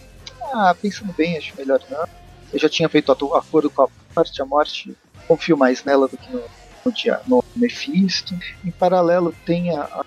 Ah, 0.53 0.75
pensando 0.81 1.13
bem, 1.15 1.39
acho 1.39 1.57
melhor 1.57 1.81
não. 1.91 2.07
Eu 2.53 2.59
já 2.59 2.69
tinha 2.69 2.89
feito 2.89 3.11
acordo 3.11 3.71
com 3.71 3.83
a 3.83 3.89
parte 4.15 4.37
da 4.39 4.45
morte, 4.45 4.95
confio 5.27 5.57
mais 5.57 5.83
nela 5.85 6.07
do 6.07 6.19
que 6.19 6.31
no, 6.31 6.43
no, 6.85 6.93
no 7.27 7.45
Mephisto. 7.57 8.39
Em 8.63 8.71
paralelo 8.71 9.35
tem 9.47 9.75
a, 9.75 9.85
a 9.85 10.05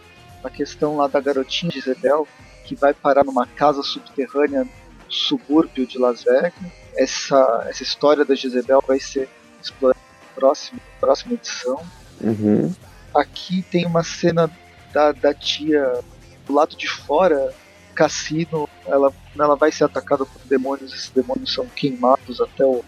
questão 0.49 0.97
lá 0.97 1.07
da 1.07 1.19
garotinha 1.19 1.71
de 1.71 1.79
Isabel, 1.79 2.27
que 2.65 2.75
vai 2.75 2.93
parar 2.93 3.23
numa 3.23 3.45
casa 3.45 3.81
subterrânea 3.81 4.63
no 4.63 5.11
subúrbio 5.11 5.85
de 5.85 5.97
Las 5.97 6.23
Vegas. 6.23 6.53
Essa, 6.95 7.65
essa 7.69 7.83
história 7.83 8.25
da 8.25 8.35
Jezebel 8.35 8.83
vai 8.85 8.99
ser 8.99 9.29
explorada 9.61 9.99
na 9.99 10.35
próxima, 10.35 10.79
próxima 10.99 11.33
edição. 11.33 11.81
Uhum. 12.21 12.73
Aqui 13.15 13.61
tem 13.63 13.85
uma 13.85 14.03
cena 14.03 14.49
da, 14.91 15.11
da 15.11 15.33
tia 15.33 15.99
do 16.45 16.53
lado 16.53 16.75
de 16.75 16.87
fora, 16.87 17.53
cassino, 17.93 18.69
ela, 18.85 19.13
ela 19.37 19.55
vai 19.55 19.71
ser 19.71 19.83
atacada 19.83 20.25
por 20.25 20.41
demônios, 20.45 20.93
esses 20.93 21.09
demônios 21.09 21.53
são 21.53 21.65
queimados 21.67 22.39
até 22.39 22.65
o. 22.65 22.83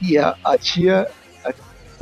E 0.00 0.18
a, 0.18 0.36
a 0.44 0.58
tia, 0.58 1.08
a, 1.44 1.52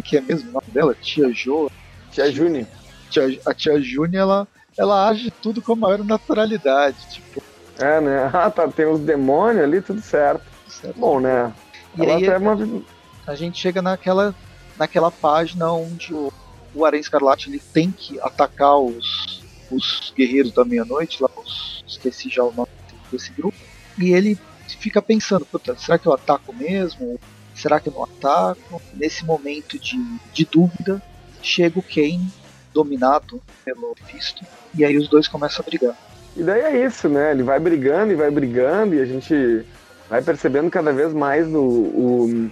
que 0.03 0.17
é 0.17 0.21
mesmo 0.21 0.51
o 0.51 0.53
nome 0.53 0.67
dela? 0.69 0.95
Tia 0.95 1.33
Jo? 1.33 1.71
Tia 2.11 2.31
Juni. 2.31 2.67
Tia, 3.11 3.25
a 3.45 3.55
tia 3.55 3.81
Juni, 3.81 4.17
ela 4.17 4.49
ela 4.77 5.09
age 5.09 5.31
tudo 5.31 5.61
com 5.61 5.73
a 5.73 5.77
maior 5.77 6.05
naturalidade, 6.05 6.97
tipo. 7.11 7.43
É, 7.79 8.01
né? 8.01 8.31
Ah, 8.33 8.51
tá, 8.51 8.69
tem 8.69 8.87
os 8.87 9.01
demônios 9.01 9.65
ali, 9.65 9.81
tudo 9.81 10.01
certo. 10.01 10.45
certo. 10.69 10.99
Bom, 10.99 11.21
né? 11.21 11.53
E 11.97 12.03
ela 12.03 12.17
aí, 12.17 12.27
é 12.27 12.39
uma... 12.39 12.83
a 13.27 13.35
gente 13.35 13.59
chega 13.59 13.83
naquela, 13.83 14.35
naquela 14.79 15.11
página 15.11 15.71
onde 15.73 16.15
o, 16.15 16.33
o 16.75 16.85
Aranha 16.85 17.01
Escarlate 17.01 17.51
ele 17.51 17.59
tem 17.59 17.91
que 17.91 18.19
atacar 18.21 18.79
os, 18.79 19.43
os 19.71 20.13
guerreiros 20.17 20.53
da 20.53 20.65
meia-noite, 20.65 21.23
lá 21.23 21.29
os, 21.37 21.85
esqueci 21.87 22.31
já 22.31 22.43
o 22.43 22.53
nome 22.53 22.69
desse 23.11 23.31
grupo, 23.33 23.57
e 23.99 24.13
ele 24.13 24.39
fica 24.79 25.03
pensando, 25.03 25.47
será 25.77 25.99
que 25.99 26.07
eu 26.07 26.13
ataco 26.13 26.53
mesmo? 26.55 27.21
Será 27.55 27.79
que 27.79 27.89
eu 27.89 27.93
não 27.93 28.05
ataco? 28.05 28.81
Nesse 28.95 29.25
momento 29.25 29.79
de, 29.79 29.99
de 30.33 30.45
dúvida, 30.47 31.03
chega 31.43 31.79
o 31.79 31.83
Kane 31.83 32.33
dominado 32.73 33.41
pelo 33.65 33.95
Fisto, 34.07 34.45
e 34.75 34.85
aí 34.85 34.97
os 34.97 35.09
dois 35.09 35.29
começam 35.29 35.63
a 35.65 35.69
brigar. 35.69 35.97
E 36.37 36.43
daí 36.43 36.61
é 36.63 36.85
isso, 36.85 37.09
né? 37.09 37.31
Ele 37.33 37.43
vai 37.43 37.61
brigando 37.61 38.13
e 38.13 38.17
vai 38.17 38.31
brigando, 38.31 38.95
e 38.95 39.01
a 39.01 39.05
gente 39.05 39.65
vai 40.09 40.23
percebendo 40.23 40.71
cada 40.71 40.93
vez 40.93 41.13
mais 41.13 41.47
no, 41.47 41.63
o, 41.63 42.51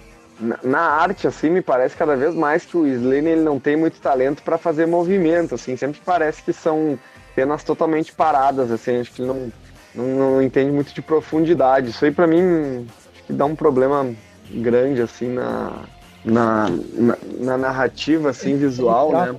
na 0.63 0.79
arte, 0.79 1.27
assim, 1.27 1.49
me 1.49 1.61
parece 1.61 1.95
cada 1.95 2.15
vez 2.15 2.33
mais 2.33 2.65
que 2.65 2.77
o 2.77 2.87
Slane 2.87 3.29
ele 3.29 3.41
não 3.41 3.59
tem 3.59 3.75
muito 3.75 3.99
talento 3.99 4.41
para 4.43 4.57
fazer 4.57 4.85
movimento, 4.85 5.55
assim, 5.55 5.77
sempre 5.77 6.01
parece 6.03 6.41
que 6.41 6.53
são 6.53 6.97
penas 7.35 7.63
totalmente 7.63 8.11
paradas, 8.13 8.71
assim, 8.71 8.99
acho 8.99 9.11
que 9.11 9.21
ele 9.21 9.27
não, 9.27 9.51
não, 9.93 10.05
não 10.33 10.41
entende 10.41 10.71
muito 10.71 10.93
de 10.93 11.01
profundidade. 11.01 11.89
Isso 11.89 12.03
aí 12.03 12.11
para 12.11 12.27
mim 12.27 12.87
acho 13.13 13.23
que 13.25 13.33
dá 13.33 13.45
um 13.45 13.55
problema 13.55 14.11
grande, 14.49 15.01
assim, 15.01 15.29
na, 15.29 15.83
na, 16.25 16.69
na, 16.93 17.17
na 17.39 17.57
narrativa, 17.57 18.29
assim, 18.29 18.57
visual, 18.57 19.11
né? 19.11 19.35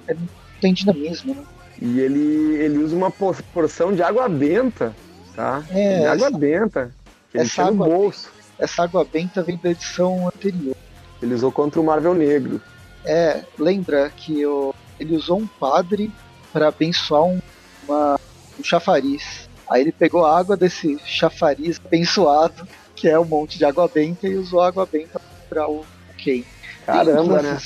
Tem 0.62 0.72
dinamismo, 0.72 1.34
né? 1.34 1.42
E 1.80 1.98
ele, 1.98 2.54
ele 2.62 2.78
usa 2.78 2.94
uma 2.94 3.10
porção 3.10 3.92
de 3.92 4.02
água 4.02 4.28
benta, 4.28 4.94
tá? 5.34 5.64
É, 5.70 5.98
de 5.98 6.06
água 6.06 6.28
essa, 6.28 6.38
benta. 6.38 6.94
Que 7.30 7.38
ele 7.38 7.50
no 7.64 7.74
bolso. 7.74 8.30
Essa 8.56 8.84
água 8.84 9.04
benta 9.04 9.42
vem 9.42 9.58
da 9.60 9.70
edição 9.70 10.28
anterior. 10.28 10.76
Ele 11.20 11.34
usou 11.34 11.50
contra 11.50 11.80
o 11.80 11.84
Marvel 11.84 12.14
Negro. 12.14 12.60
É, 13.04 13.42
lembra 13.58 14.10
que 14.10 14.46
o, 14.46 14.72
ele 15.00 15.16
usou 15.16 15.40
um 15.40 15.46
padre 15.46 16.12
para 16.52 16.68
abençoar 16.68 17.24
um, 17.24 17.40
uma, 17.88 18.20
um 18.60 18.62
chafariz. 18.62 19.48
Aí 19.68 19.80
ele 19.80 19.92
pegou 19.92 20.24
a 20.24 20.38
água 20.38 20.56
desse 20.56 21.00
chafariz 21.04 21.80
abençoado, 21.84 22.68
que 22.94 23.08
é 23.08 23.18
um 23.18 23.24
monte 23.24 23.58
de 23.58 23.64
água 23.64 23.90
benta, 23.92 24.28
e 24.28 24.36
usou 24.36 24.60
a 24.60 24.68
água 24.68 24.86
benta 24.86 25.20
para 25.48 25.68
o 25.68 25.84
Kane. 26.22 26.46
Caramba, 26.86 27.42
né? 27.42 27.58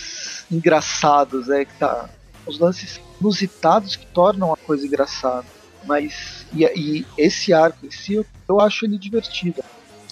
Engraçados, 0.51 1.51
é 1.51 1.67
que 1.67 1.75
tá 1.75 2.09
os 2.47 2.59
lances 2.59 3.01
inusitados 3.21 3.97
que 3.97 4.07
tornam 4.07 4.53
a 4.53 4.57
coisa 4.57 4.87
engraçada. 4.87 5.47
Mas 5.85 6.47
e, 6.53 6.65
e 6.65 7.07
esse 7.17 7.53
arco 7.53 7.87
em 7.87 7.91
si, 7.91 8.15
eu, 8.15 8.27
eu, 8.49 8.61
acho 8.61 8.85
ele 8.85 8.99
divertido. 8.99 9.63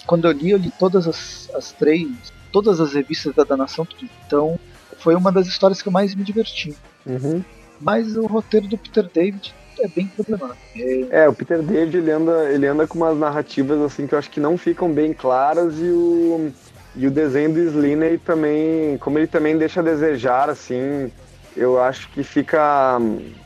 Quando 0.07 0.29
eu 0.29 0.33
li, 0.33 0.51
eu 0.51 0.59
li 0.59 0.73
todas 0.79 1.09
as, 1.09 1.51
as 1.55 1.73
três, 1.73 2.09
todas 2.53 2.81
as 2.81 2.92
revistas 2.92 3.35
da 3.35 3.42
Danação, 3.42 3.87
então 4.27 4.59
foi 4.99 5.14
uma 5.14 5.33
das 5.33 5.47
histórias 5.47 5.83
que 5.83 5.88
eu 5.88 5.92
mais 5.92 6.14
me 6.14 6.23
diverti. 6.23 6.77
Uhum. 7.05 7.42
Mas 7.81 8.16
o 8.16 8.27
roteiro 8.27 8.68
do 8.68 8.79
Peter 8.79 9.09
David 9.12 9.55
é 9.81 9.88
bem 9.88 10.07
problemático. 10.07 10.61
É... 10.77 11.25
é, 11.25 11.29
o 11.29 11.33
Peter 11.33 11.61
David 11.61 11.97
ele 11.97 12.11
anda, 12.11 12.53
ele 12.53 12.66
anda 12.66 12.87
com 12.87 12.99
umas 12.99 13.18
narrativas 13.18 13.81
assim 13.81 14.07
que 14.07 14.14
eu 14.14 14.18
acho 14.18 14.31
que 14.31 14.40
não 14.40 14.57
ficam 14.57 14.92
bem 14.92 15.12
claras 15.12 15.75
e 15.79 15.88
o 15.88 16.53
e 16.97 17.07
o 17.07 17.11
desenho 17.11 17.53
do 17.53 17.61
Sliney 17.61 18.18
também, 18.18 18.97
como 18.99 19.18
ele 19.18 19.27
também 19.27 19.59
deixa 19.59 19.81
a 19.81 19.83
desejar 19.83 20.49
assim, 20.49 21.11
eu 21.57 21.81
acho 21.81 22.09
que 22.11 22.23
fica, 22.23 22.99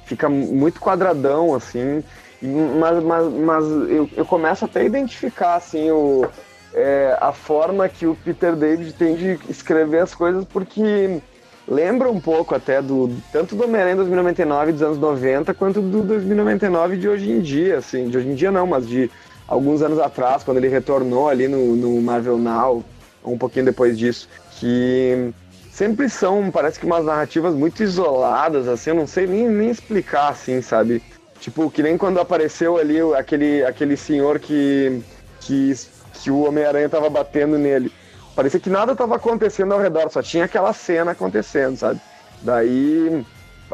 fica 0.06 0.28
muito 0.28 0.80
quadradão, 0.80 1.54
assim, 1.54 2.02
mas, 2.42 3.02
mas, 3.02 3.32
mas 3.32 3.64
eu, 3.90 4.08
eu 4.16 4.24
começo 4.24 4.64
até 4.64 4.80
a 4.80 4.84
identificar, 4.84 5.56
assim, 5.56 5.90
o, 5.90 6.26
é, 6.74 7.16
a 7.20 7.32
forma 7.32 7.88
que 7.88 8.06
o 8.06 8.14
Peter 8.14 8.54
David 8.54 8.92
tem 8.92 9.14
de 9.14 9.38
escrever 9.48 10.00
as 10.00 10.14
coisas, 10.14 10.44
porque 10.44 11.20
lembra 11.66 12.10
um 12.10 12.20
pouco 12.20 12.54
até 12.54 12.80
do 12.80 13.10
tanto 13.30 13.54
do 13.54 13.64
Homem-Aranha 13.64 13.96
2099 13.96 14.72
dos 14.72 14.82
anos 14.82 14.98
90 14.98 15.52
quanto 15.52 15.82
do 15.82 16.02
2099 16.02 16.96
de 16.96 17.08
hoje 17.08 17.30
em 17.30 17.40
dia, 17.40 17.78
assim, 17.78 18.08
de 18.08 18.16
hoje 18.16 18.28
em 18.28 18.34
dia 18.34 18.50
não, 18.50 18.66
mas 18.66 18.86
de 18.86 19.10
alguns 19.46 19.82
anos 19.82 19.98
atrás, 19.98 20.42
quando 20.42 20.58
ele 20.58 20.68
retornou 20.68 21.28
ali 21.28 21.48
no, 21.48 21.74
no 21.76 22.00
Marvel 22.00 22.38
Now, 22.38 22.84
um 23.24 23.36
pouquinho 23.36 23.66
depois 23.66 23.98
disso, 23.98 24.28
que 24.52 25.32
sempre 25.78 26.08
são, 26.08 26.50
parece 26.50 26.80
que 26.80 26.84
umas 26.84 27.04
narrativas 27.04 27.54
muito 27.54 27.84
isoladas, 27.84 28.66
assim, 28.66 28.90
eu 28.90 28.96
não 28.96 29.06
sei 29.06 29.28
nem, 29.28 29.48
nem 29.48 29.70
explicar, 29.70 30.30
assim, 30.30 30.60
sabe? 30.60 31.00
Tipo, 31.40 31.70
que 31.70 31.84
nem 31.84 31.96
quando 31.96 32.18
apareceu 32.18 32.76
ali 32.78 32.98
aquele, 33.16 33.64
aquele 33.64 33.96
senhor 33.96 34.40
que, 34.40 35.00
que, 35.40 35.72
que 36.14 36.32
o 36.32 36.40
Homem-Aranha 36.40 36.88
tava 36.88 37.08
batendo 37.08 37.56
nele. 37.56 37.92
Parecia 38.34 38.58
que 38.58 38.68
nada 38.68 38.96
tava 38.96 39.14
acontecendo 39.14 39.72
ao 39.72 39.78
redor, 39.80 40.10
só 40.10 40.20
tinha 40.20 40.46
aquela 40.46 40.72
cena 40.72 41.12
acontecendo, 41.12 41.76
sabe? 41.76 42.00
Daí 42.42 43.24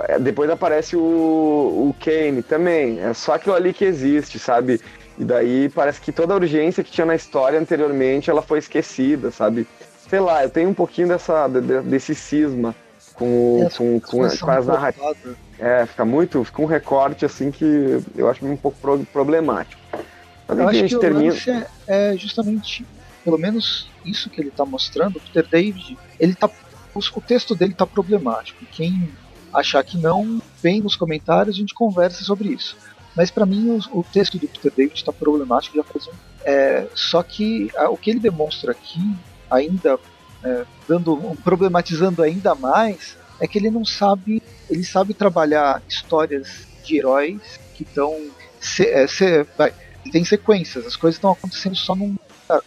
é, 0.07 0.19
depois 0.19 0.51
aparece 0.51 0.97
o, 0.97 1.01
o 1.01 1.97
Kane 2.05 2.43
também. 2.43 3.01
É 3.01 3.15
só 3.15 3.37
aquilo 3.37 3.55
ali 3.55 3.73
que 3.73 3.85
existe, 3.85 4.39
sabe? 4.39 4.79
E 5.19 5.25
daí 5.25 5.71
parece 5.71 6.03
que 6.03 6.13
toda 6.13 6.35
a 6.35 6.37
urgência 6.37 6.85
que 6.85 6.91
tinha 6.91 7.07
na 7.07 7.15
história 7.15 7.59
anteriormente 7.59 8.29
ela 8.29 8.43
foi 8.43 8.59
esquecida, 8.59 9.31
sabe? 9.31 9.67
Sei 10.15 10.21
lá, 10.21 10.45
eu 10.45 10.51
tenho 10.51 10.69
um 10.69 10.75
pouquinho 10.75 11.09
dessa, 11.09 11.49
desse 11.49 12.15
cisma 12.15 12.73
com, 13.15 13.67
é, 13.67 13.77
com, 13.77 13.99
com, 13.99 14.29
com 14.29 14.51
as 14.53 14.65
narrativas. 14.65 15.17
É, 15.59 15.85
fica 15.87 16.05
muito, 16.05 16.45
fica 16.45 16.63
um 16.63 16.67
recorte 16.67 17.25
assim 17.25 17.51
que 17.51 18.01
eu 18.15 18.31
acho 18.31 18.47
um 18.47 18.57
pouco 18.57 18.79
problemático. 19.13 19.83
Mas 20.47 20.57
eu 20.57 20.69
acho 20.69 20.79
a 20.79 20.81
gente 20.81 20.95
que 20.95 21.01
termina... 21.01 21.35
é, 21.89 22.13
é, 22.13 22.17
justamente, 22.17 22.87
pelo 23.25 23.37
menos 23.37 23.91
isso 24.05 24.31
que 24.31 24.41
ele 24.41 24.51
está 24.51 24.65
mostrando, 24.65 25.17
o 25.17 25.21
Peter 25.21 25.45
David, 25.51 25.99
ele 26.21 26.37
tá, 26.37 26.49
o 26.95 27.21
texto 27.21 27.57
dele 27.57 27.73
está 27.73 27.85
problemático. 27.85 28.65
Quem 28.67 29.11
achar 29.53 29.83
que 29.83 29.99
não, 29.99 30.41
vem 30.63 30.81
nos 30.81 30.95
comentários 30.95 31.57
e 31.57 31.59
a 31.59 31.61
gente 31.63 31.75
conversa 31.75 32.23
sobre 32.23 32.51
isso. 32.51 32.77
Mas 33.17 33.33
para 33.33 33.45
mim 33.45 33.69
o, 33.69 33.99
o, 33.99 34.05
texto 34.05 34.39
do 34.39 34.47
Peter 34.47 34.73
David 34.77 34.95
está 34.95 35.13
problemático 35.13 35.77
já 35.77 35.83
faz 35.83 36.07
um. 36.07 36.13
É, 36.45 36.87
só 36.95 37.21
que 37.21 37.69
a, 37.75 37.91
o 37.91 37.97
que 37.97 38.11
ele 38.11 38.21
demonstra 38.21 38.71
aqui, 38.71 39.01
ainda 39.55 39.99
é, 40.43 40.65
dando, 40.89 41.17
problematizando 41.43 42.23
ainda 42.23 42.55
mais, 42.55 43.17
é 43.41 43.47
que 43.47 43.59
ele 43.59 43.71
não 43.71 43.85
sabe, 43.85 44.43
ele 44.69 44.85
sabe 44.85 45.15
trabalhar 45.15 45.83
histórias 45.89 46.67
de 46.85 46.99
heróis 46.99 47.59
que 47.75 47.83
estão 47.83 48.15
se, 48.61 48.87
é, 48.87 49.07
se, 49.07 49.47
tem 50.11 50.25
sequências, 50.25 50.87
as 50.87 50.97
coisas 50.97 51.17
estão 51.17 51.33
acontecendo 51.33 51.77
só 51.77 51.95
num 51.95 52.17
tá, 52.47 52.61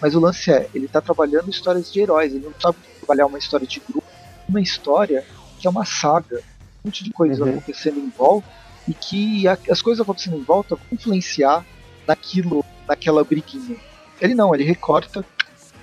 mas 0.00 0.14
o 0.14 0.20
lance 0.20 0.50
é, 0.50 0.68
ele 0.74 0.86
está 0.86 1.00
trabalhando 1.00 1.50
histórias 1.50 1.92
de 1.92 2.00
heróis, 2.00 2.34
ele 2.34 2.44
não 2.44 2.54
sabe 2.60 2.76
trabalhar 2.98 3.26
uma 3.26 3.38
história 3.38 3.66
de 3.66 3.80
grupo, 3.80 4.06
uma 4.48 4.60
história 4.60 5.24
que 5.58 5.66
é 5.66 5.70
uma 5.70 5.84
saga, 5.84 6.38
um 6.84 6.88
monte 6.88 7.02
de 7.02 7.10
coisas 7.10 7.40
uhum. 7.40 7.50
acontecendo 7.50 7.98
em 7.98 8.10
volta 8.10 8.48
e 8.86 8.94
que 8.94 9.48
a, 9.48 9.58
as 9.70 9.82
coisas 9.82 10.00
acontecendo 10.00 10.36
em 10.36 10.42
volta 10.42 10.76
vão 10.76 10.84
influenciar 10.92 11.64
naquilo, 12.06 12.64
naquela 12.86 13.24
briguinha. 13.24 13.76
Ele 14.20 14.34
não, 14.34 14.54
ele 14.54 14.64
recorta 14.64 15.24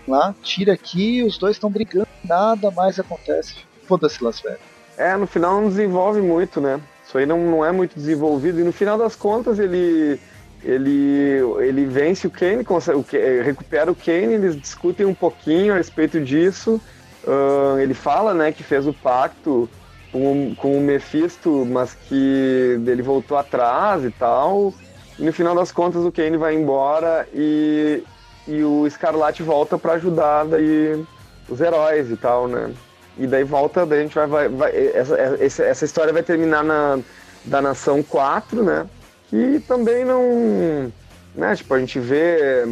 lá, 0.07 0.33
tira 0.41 0.73
aqui, 0.73 1.23
os 1.23 1.37
dois 1.37 1.55
estão 1.55 1.69
brigando, 1.69 2.07
nada 2.23 2.71
mais 2.71 2.99
acontece. 2.99 3.55
Foda-se 3.87 4.23
Las 4.23 4.39
Vegas. 4.39 4.59
É, 4.97 5.15
no 5.15 5.27
final 5.27 5.61
não 5.61 5.69
desenvolve 5.69 6.21
muito, 6.21 6.61
né? 6.61 6.79
Isso 7.05 7.17
aí 7.17 7.25
não, 7.25 7.39
não 7.39 7.65
é 7.65 7.71
muito 7.71 7.95
desenvolvido 7.95 8.59
e 8.59 8.63
no 8.63 8.71
final 8.71 8.97
das 8.97 9.15
contas 9.15 9.59
ele 9.59 10.19
ele, 10.63 11.41
ele 11.59 11.85
vence 11.85 12.25
o 12.25 12.31
Kane, 12.31 12.63
consegue, 12.63 13.03
recupera 13.43 13.91
o 13.91 13.95
Kane, 13.95 14.35
eles 14.35 14.55
discutem 14.55 15.05
um 15.05 15.13
pouquinho 15.13 15.73
a 15.73 15.77
respeito 15.77 16.21
disso 16.21 16.79
Uh, 17.23 17.79
ele 17.79 17.93
fala, 17.93 18.33
né, 18.33 18.51
que 18.51 18.63
fez 18.63 18.85
o 18.85 18.93
pacto 18.93 19.69
com, 20.11 20.53
com 20.55 20.77
o 20.77 20.81
Mephisto, 20.81 21.65
mas 21.65 21.95
que 21.95 22.81
ele 22.85 23.01
voltou 23.01 23.37
atrás 23.37 24.03
e 24.03 24.11
tal. 24.11 24.73
E 25.17 25.23
no 25.23 25.31
final 25.31 25.55
das 25.55 25.71
contas 25.71 26.03
o 26.03 26.11
Kane 26.11 26.37
vai 26.37 26.53
embora 26.53 27.27
e, 27.33 28.03
e 28.47 28.63
o 28.63 28.85
Escarlate 28.85 29.43
volta 29.43 29.77
para 29.77 29.93
ajudar 29.93 30.45
daí 30.45 31.03
os 31.49 31.61
heróis 31.61 32.09
e 32.09 32.17
tal, 32.17 32.47
né? 32.47 32.71
E 33.17 33.27
daí 33.27 33.43
volta, 33.43 33.85
daí 33.85 33.99
a 33.99 34.01
gente 34.03 34.15
vai. 34.15 34.27
vai, 34.27 34.49
vai 34.49 34.91
essa, 34.93 35.63
essa, 35.63 35.85
história 35.85 36.11
vai 36.11 36.23
terminar 36.23 36.63
na 36.63 36.99
da 37.45 37.61
Nação 37.61 38.01
4, 38.01 38.63
né? 38.63 38.87
Que 39.29 39.59
também 39.67 40.05
não. 40.05 40.91
Né, 41.35 41.55
tipo, 41.55 41.73
a 41.73 41.79
gente 41.79 41.99
vê 41.99 42.63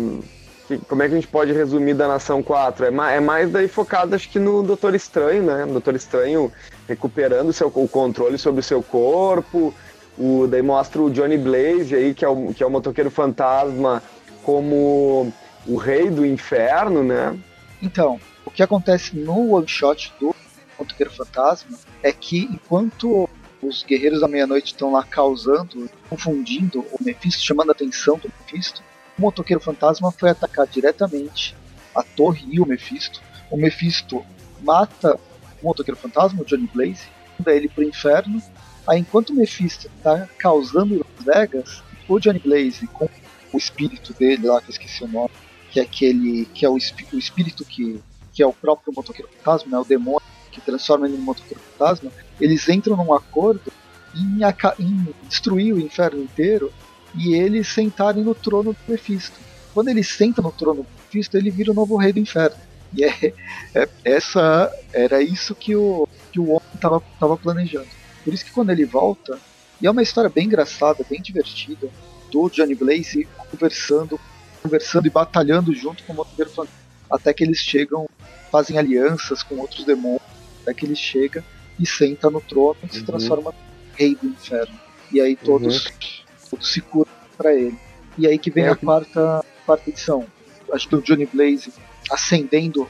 que, 0.67 0.77
como 0.85 1.01
é 1.01 1.07
que 1.07 1.13
a 1.13 1.15
gente 1.15 1.27
pode 1.27 1.51
resumir 1.51 1.93
da 1.93 2.07
Nação 2.07 2.41
4? 2.41 2.85
É, 2.85 3.15
é 3.15 3.19
mais 3.19 3.51
daí 3.51 3.67
focado, 3.67 4.15
acho 4.15 4.29
que 4.29 4.39
no 4.39 4.63
Doutor 4.63 4.95
Estranho, 4.95 5.43
né? 5.43 5.65
Doutor 5.65 5.95
Estranho 5.95 6.51
recuperando 6.87 7.49
o, 7.49 7.53
seu, 7.53 7.67
o 7.73 7.87
controle 7.87 8.37
sobre 8.37 8.61
o 8.61 8.63
seu 8.63 8.81
corpo. 8.81 9.73
O, 10.17 10.47
daí 10.47 10.61
mostra 10.61 11.01
o 11.01 11.09
Johnny 11.09 11.37
Blaze 11.37 11.95
aí, 11.95 12.13
que 12.13 12.23
é 12.23 12.27
o, 12.27 12.53
que 12.53 12.61
é 12.61 12.65
o 12.65 12.69
motoqueiro 12.69 13.09
fantasma, 13.09 14.03
como 14.43 15.31
o 15.65 15.75
rei 15.77 16.09
do 16.09 16.25
inferno, 16.25 17.03
né? 17.03 17.37
Então, 17.81 18.19
o 18.45 18.51
que 18.51 18.63
acontece 18.63 19.15
no 19.15 19.53
one 19.53 19.67
shot 19.67 20.13
do 20.19 20.35
motoqueiro 20.77 21.11
fantasma 21.11 21.77
é 22.01 22.11
que 22.11 22.43
enquanto 22.45 23.29
os 23.61 23.83
guerreiros 23.83 24.21
da 24.21 24.27
meia-noite 24.27 24.73
estão 24.73 24.91
lá 24.91 25.03
causando, 25.03 25.89
confundindo 26.09 26.81
o 26.91 27.03
Mephisto, 27.03 27.43
chamando 27.43 27.69
a 27.69 27.73
atenção 27.73 28.17
do 28.17 28.31
Mephisto, 28.39 28.81
o 29.17 29.21
motoqueiro 29.21 29.61
fantasma 29.61 30.11
foi 30.11 30.31
atacar 30.31 30.65
diretamente 30.65 31.55
a 31.93 32.01
torre 32.01 32.45
e 32.49 32.59
o 32.59 32.65
Mephisto. 32.65 33.21
O 33.51 33.57
Mephisto 33.57 34.25
mata 34.61 35.19
o 35.61 35.65
motoqueiro 35.65 35.99
fantasma, 35.99 36.41
o 36.41 36.45
Johnny 36.45 36.69
Blaze, 36.73 37.03
manda 37.37 37.53
ele 37.53 37.69
pro 37.69 37.83
inferno. 37.83 38.41
Aí 38.87 38.99
enquanto 38.99 39.29
o 39.29 39.35
Mephisto 39.35 39.87
está 39.95 40.27
causando 40.39 40.97
Las 40.97 41.25
Vegas, 41.25 41.83
o 42.07 42.19
Johnny 42.19 42.39
Blaze 42.39 42.87
com 42.87 43.07
o 43.53 43.57
espírito 43.57 44.13
dele 44.13 44.47
lá, 44.47 44.59
que 44.59 44.69
eu 44.69 44.71
esqueci 44.71 45.03
o 45.03 45.07
nome, 45.07 45.31
que 45.71 45.79
é 45.79 45.83
aquele 45.83 46.45
que 46.53 46.65
é 46.65 46.69
o, 46.69 46.73
o 46.73 47.17
espírito 47.17 47.63
que, 47.63 47.99
que 48.33 48.43
é 48.43 48.45
o 48.45 48.53
próprio 48.53 48.93
motoqueiro 48.93 49.31
fantasma, 49.37 49.71
né, 49.71 49.77
o 49.79 49.85
demônio 49.85 50.21
que 50.51 50.59
transforma 50.59 51.07
ele 51.07 51.15
no 51.15 51.23
motoqueiro 51.23 51.61
fantasma, 51.71 52.11
eles 52.39 52.67
entram 52.67 52.97
num 52.97 53.13
acordo 53.13 53.71
em, 54.13 54.41
em 54.79 55.07
destruir 55.29 55.73
o 55.73 55.79
inferno 55.79 56.21
inteiro 56.21 56.71
e 57.15 57.33
eles 57.33 57.69
sentarem 57.69 58.23
no 58.23 58.35
trono 58.35 58.73
do 58.73 58.91
Mephisto. 58.91 59.39
Quando 59.73 59.87
ele 59.87 60.03
senta 60.03 60.41
no 60.41 60.51
trono 60.51 60.83
do 60.83 60.89
Mephisto, 61.05 61.37
ele 61.37 61.49
vira 61.49 61.71
o 61.71 61.73
novo 61.73 61.95
rei 61.95 62.11
do 62.11 62.19
inferno. 62.19 62.57
E 62.93 63.05
é, 63.05 63.33
é 63.73 63.89
essa 64.03 64.69
era 64.91 65.21
isso 65.21 65.55
que 65.55 65.75
o 65.75 66.07
que 66.31 66.39
o 66.39 66.49
homem 66.49 66.61
estava 66.73 67.37
planejando. 67.37 67.87
Por 68.23 68.33
isso 68.33 68.45
que 68.45 68.51
quando 68.51 68.69
ele 68.69 68.85
volta, 68.85 69.39
e 69.81 69.87
é 69.87 69.91
uma 69.91 70.03
história 70.03 70.29
bem 70.29 70.45
engraçada, 70.45 71.05
bem 71.09 71.21
divertida, 71.21 71.89
do 72.31 72.49
Johnny 72.49 72.75
Blaze 72.75 73.27
conversando, 73.49 74.19
conversando 74.61 75.07
e 75.07 75.09
batalhando 75.09 75.73
junto 75.73 76.03
com 76.03 76.13
o 76.13 76.15
Motoqueiro 76.15 76.51
Fantasma, 76.51 76.79
até 77.09 77.33
que 77.33 77.43
eles 77.43 77.57
chegam, 77.57 78.07
fazem 78.51 78.77
alianças 78.77 79.43
com 79.43 79.57
outros 79.57 79.85
demônios, 79.85 80.21
até 80.61 80.73
que 80.73 80.85
ele 80.85 80.95
chega 80.95 81.43
e 81.79 81.85
senta 81.85 82.29
no 82.29 82.39
trono 82.39 82.77
e 82.83 82.85
uhum. 82.85 82.91
se 82.91 83.03
transforma 83.03 83.53
em 83.93 83.97
rei 83.97 84.15
do 84.15 84.27
inferno. 84.27 84.79
E 85.11 85.19
aí 85.19 85.35
todos 85.35 85.85
uhum 85.85 86.21
tudo 86.51 86.65
se 86.65 86.81
cura 86.81 87.09
para 87.37 87.55
ele. 87.55 87.77
E 88.17 88.27
aí 88.27 88.37
que 88.37 88.51
vem 88.51 88.65
é. 88.65 88.69
a 88.69 88.75
quarta, 88.75 89.43
quarta 89.65 89.89
edição. 89.89 90.25
Acho 90.73 90.87
que 90.87 90.95
o 90.95 91.01
Johnny 91.01 91.25
Blaze 91.25 91.73
ascendendo 92.09 92.89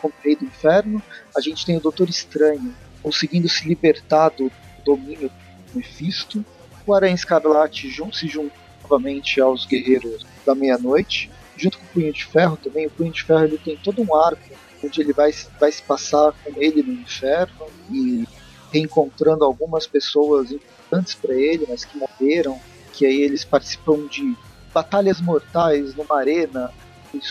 como 0.00 0.14
rei 0.24 0.34
do 0.34 0.46
inferno. 0.46 1.02
A 1.36 1.40
gente 1.40 1.64
tem 1.66 1.76
o 1.76 1.80
Doutor 1.80 2.08
Estranho 2.08 2.74
conseguindo 3.02 3.48
se 3.48 3.68
libertar 3.68 4.30
do 4.30 4.50
domínio 4.84 5.28
do 5.28 5.76
Mephisto. 5.76 6.44
O 6.86 6.94
Aranha 6.94 7.14
Escarlate 7.14 7.90
se 8.12 8.28
junta 8.28 8.54
novamente 8.82 9.40
aos 9.40 9.66
Guerreiros 9.66 10.24
da 10.44 10.54
Meia-Noite, 10.54 11.30
junto 11.56 11.78
com 11.78 11.84
o 11.84 11.88
Punho 11.88 12.12
de 12.12 12.24
Ferro 12.24 12.56
também. 12.56 12.86
O 12.86 12.90
Punho 12.90 13.12
de 13.12 13.22
Ferro 13.22 13.44
ele 13.44 13.58
tem 13.58 13.76
todo 13.76 14.02
um 14.02 14.14
arco 14.14 14.40
onde 14.84 15.00
ele 15.00 15.12
vai, 15.12 15.32
vai 15.60 15.70
se 15.70 15.82
passar 15.82 16.32
com 16.32 16.52
ele 16.56 16.82
no 16.82 16.92
inferno 16.92 17.66
e 17.90 18.26
reencontrando 18.72 19.44
algumas 19.44 19.86
pessoas 19.86 20.50
importantes 20.50 21.14
para 21.14 21.34
ele, 21.34 21.66
mas 21.68 21.84
que 21.84 21.96
morreram 21.96 22.58
que 22.92 23.06
aí 23.06 23.22
eles 23.22 23.44
participam 23.44 24.06
de 24.06 24.36
batalhas 24.72 25.20
mortais 25.20 25.94
numa 25.94 26.18
arena. 26.18 26.72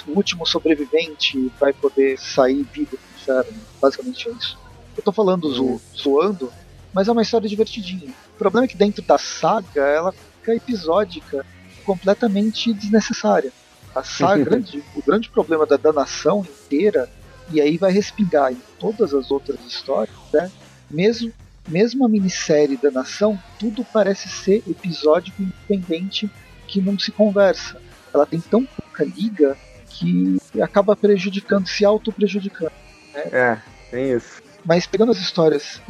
O 0.07 0.11
último 0.11 0.45
sobrevivente 0.45 1.51
vai 1.59 1.73
poder 1.73 2.17
sair 2.19 2.63
vivo 2.71 2.97
do 2.97 3.19
inferno. 3.19 3.59
Basicamente 3.81 4.29
é 4.29 4.31
isso. 4.31 4.57
Eu 4.95 5.03
tô 5.03 5.11
falando 5.11 5.51
zo 5.51 5.81
zoando, 5.95 6.51
mas 6.93 7.07
é 7.07 7.11
uma 7.11 7.21
história 7.21 7.49
divertidinha. 7.49 8.13
O 8.35 8.37
problema 8.37 8.65
é 8.65 8.67
que 8.67 8.77
dentro 8.77 9.01
da 9.01 9.17
saga 9.17 9.81
ela 9.81 10.11
fica 10.11 10.55
episódica, 10.55 11.45
completamente 11.81 12.73
desnecessária. 12.73 13.51
A 13.93 14.03
saga, 14.03 14.43
grande, 14.45 14.83
o 14.95 15.01
grande 15.01 15.29
problema 15.29 15.65
da 15.65 15.77
danação 15.77 16.41
inteira, 16.41 17.09
e 17.51 17.59
aí 17.59 17.77
vai 17.77 17.91
respingar 17.91 18.51
em 18.51 18.61
todas 18.79 19.13
as 19.13 19.29
outras 19.31 19.59
histórias, 19.65 20.15
né? 20.33 20.51
Mesmo 20.89 21.33
mesmo 21.67 22.03
a 22.05 22.09
minissérie 22.09 22.75
da 22.75 22.89
Nação, 22.89 23.39
tudo 23.59 23.85
parece 23.85 24.27
ser 24.27 24.63
episódico 24.67 25.41
independente 25.41 26.29
que 26.67 26.81
não 26.81 26.97
se 26.97 27.11
conversa. 27.11 27.79
Ela 28.13 28.25
tem 28.25 28.39
tão 28.39 28.65
pouca 28.65 29.03
liga 29.03 29.55
que 29.87 30.37
acaba 30.61 30.95
prejudicando, 30.95 31.67
se 31.67 31.85
auto-prejudicando. 31.85 32.73
Né? 33.13 33.21
É, 33.31 33.61
tem 33.89 34.11
isso. 34.11 34.41
Mas 34.65 34.87
pegando 34.87 35.11
as 35.11 35.19
histórias 35.19 35.81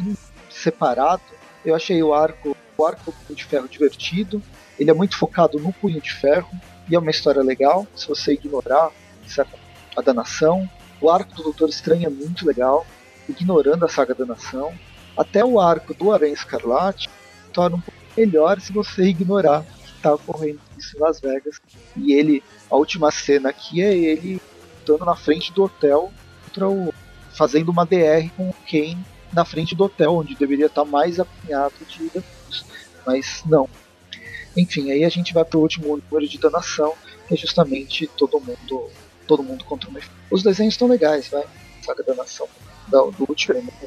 separado, 0.50 1.24
eu 1.66 1.76
achei 1.76 2.02
o 2.04 2.14
arco 2.14 2.56
o 2.78 2.86
arco 2.86 3.14
de 3.30 3.46
Ferro 3.46 3.68
divertido, 3.68 4.42
ele 4.80 4.90
é 4.90 4.94
muito 4.94 5.18
focado 5.18 5.60
no 5.60 5.74
Punho 5.74 6.02
de 6.02 6.14
Ferro, 6.14 6.50
e 6.90 6.96
é 6.96 7.00
uma 7.00 7.12
história 7.12 7.42
legal, 7.42 7.88
se 7.96 8.08
você 8.08 8.34
ignorar 8.34 8.92
certo, 9.28 9.58
a 9.96 10.02
danação. 10.02 10.70
O 11.00 11.10
arco 11.10 11.36
do 11.36 11.44
Doutor 11.44 11.70
Estranho 11.70 12.06
é 12.06 12.10
muito 12.10 12.46
legal, 12.46 12.86
ignorando 13.28 13.86
a 13.86 13.90
saga 13.90 14.14
da 14.14 14.26
nação. 14.26 14.74
Até 15.18 15.44
o 15.44 15.60
arco 15.60 15.94
do 15.94 16.12
Aranha 16.12 16.34
Escarlate 16.34 17.10
torna 17.54 17.78
um 17.78 17.82
pouco 17.82 18.02
melhor 18.16 18.60
se 18.60 18.72
você 18.72 19.04
ignorar 19.04 19.64
que 19.64 19.96
está 19.98 20.14
ocorrendo 20.14 20.60
isso 20.78 20.98
em 20.98 21.00
Las 21.00 21.20
Vegas. 21.20 21.62
E 21.96 22.14
ele, 22.14 22.44
a 22.70 22.76
última 22.76 23.12
cena 23.12 23.50
aqui 23.50 23.82
é 23.82 23.94
ele 23.96 24.42
estando 24.80 25.06
na 25.06 25.16
frente 25.16 25.52
do 25.54 25.64
hotel 25.64 26.12
o, 26.60 26.94
fazendo 27.34 27.70
uma 27.70 27.86
DR 27.86 28.30
com 28.36 28.50
o 28.50 28.56
Kane 28.70 29.06
na 29.32 29.46
frente 29.46 29.74
do 29.74 29.86
hotel, 29.86 30.16
onde 30.16 30.36
deveria 30.36 30.66
estar 30.66 30.84
mais 30.84 31.20
apinhado 31.20 31.74
de. 31.88 32.12
Mas 33.06 33.44
não. 33.46 33.70
Enfim, 34.56 34.92
aí 34.92 35.04
a 35.04 35.10
gente 35.10 35.34
vai 35.34 35.46
para 35.46 35.58
o 35.58 35.62
último 35.62 36.02
número 36.10 36.28
de 36.28 36.38
danação, 36.38 36.94
que 37.28 37.34
é 37.34 37.38
justamente 37.38 38.08
todo 38.18 38.40
mundo 38.40 38.90
todo 39.28 39.44
mundo 39.44 39.64
contra 39.64 39.90
o 39.90 39.94
Mephisto. 39.94 40.14
Os 40.30 40.44
desenhos 40.44 40.74
estão 40.74 40.88
legais, 40.88 41.30
vai. 41.30 41.46
Saga 41.86 42.04
da 42.04 42.14
nação 42.14 42.48
do, 42.88 43.12
do. 43.12 43.36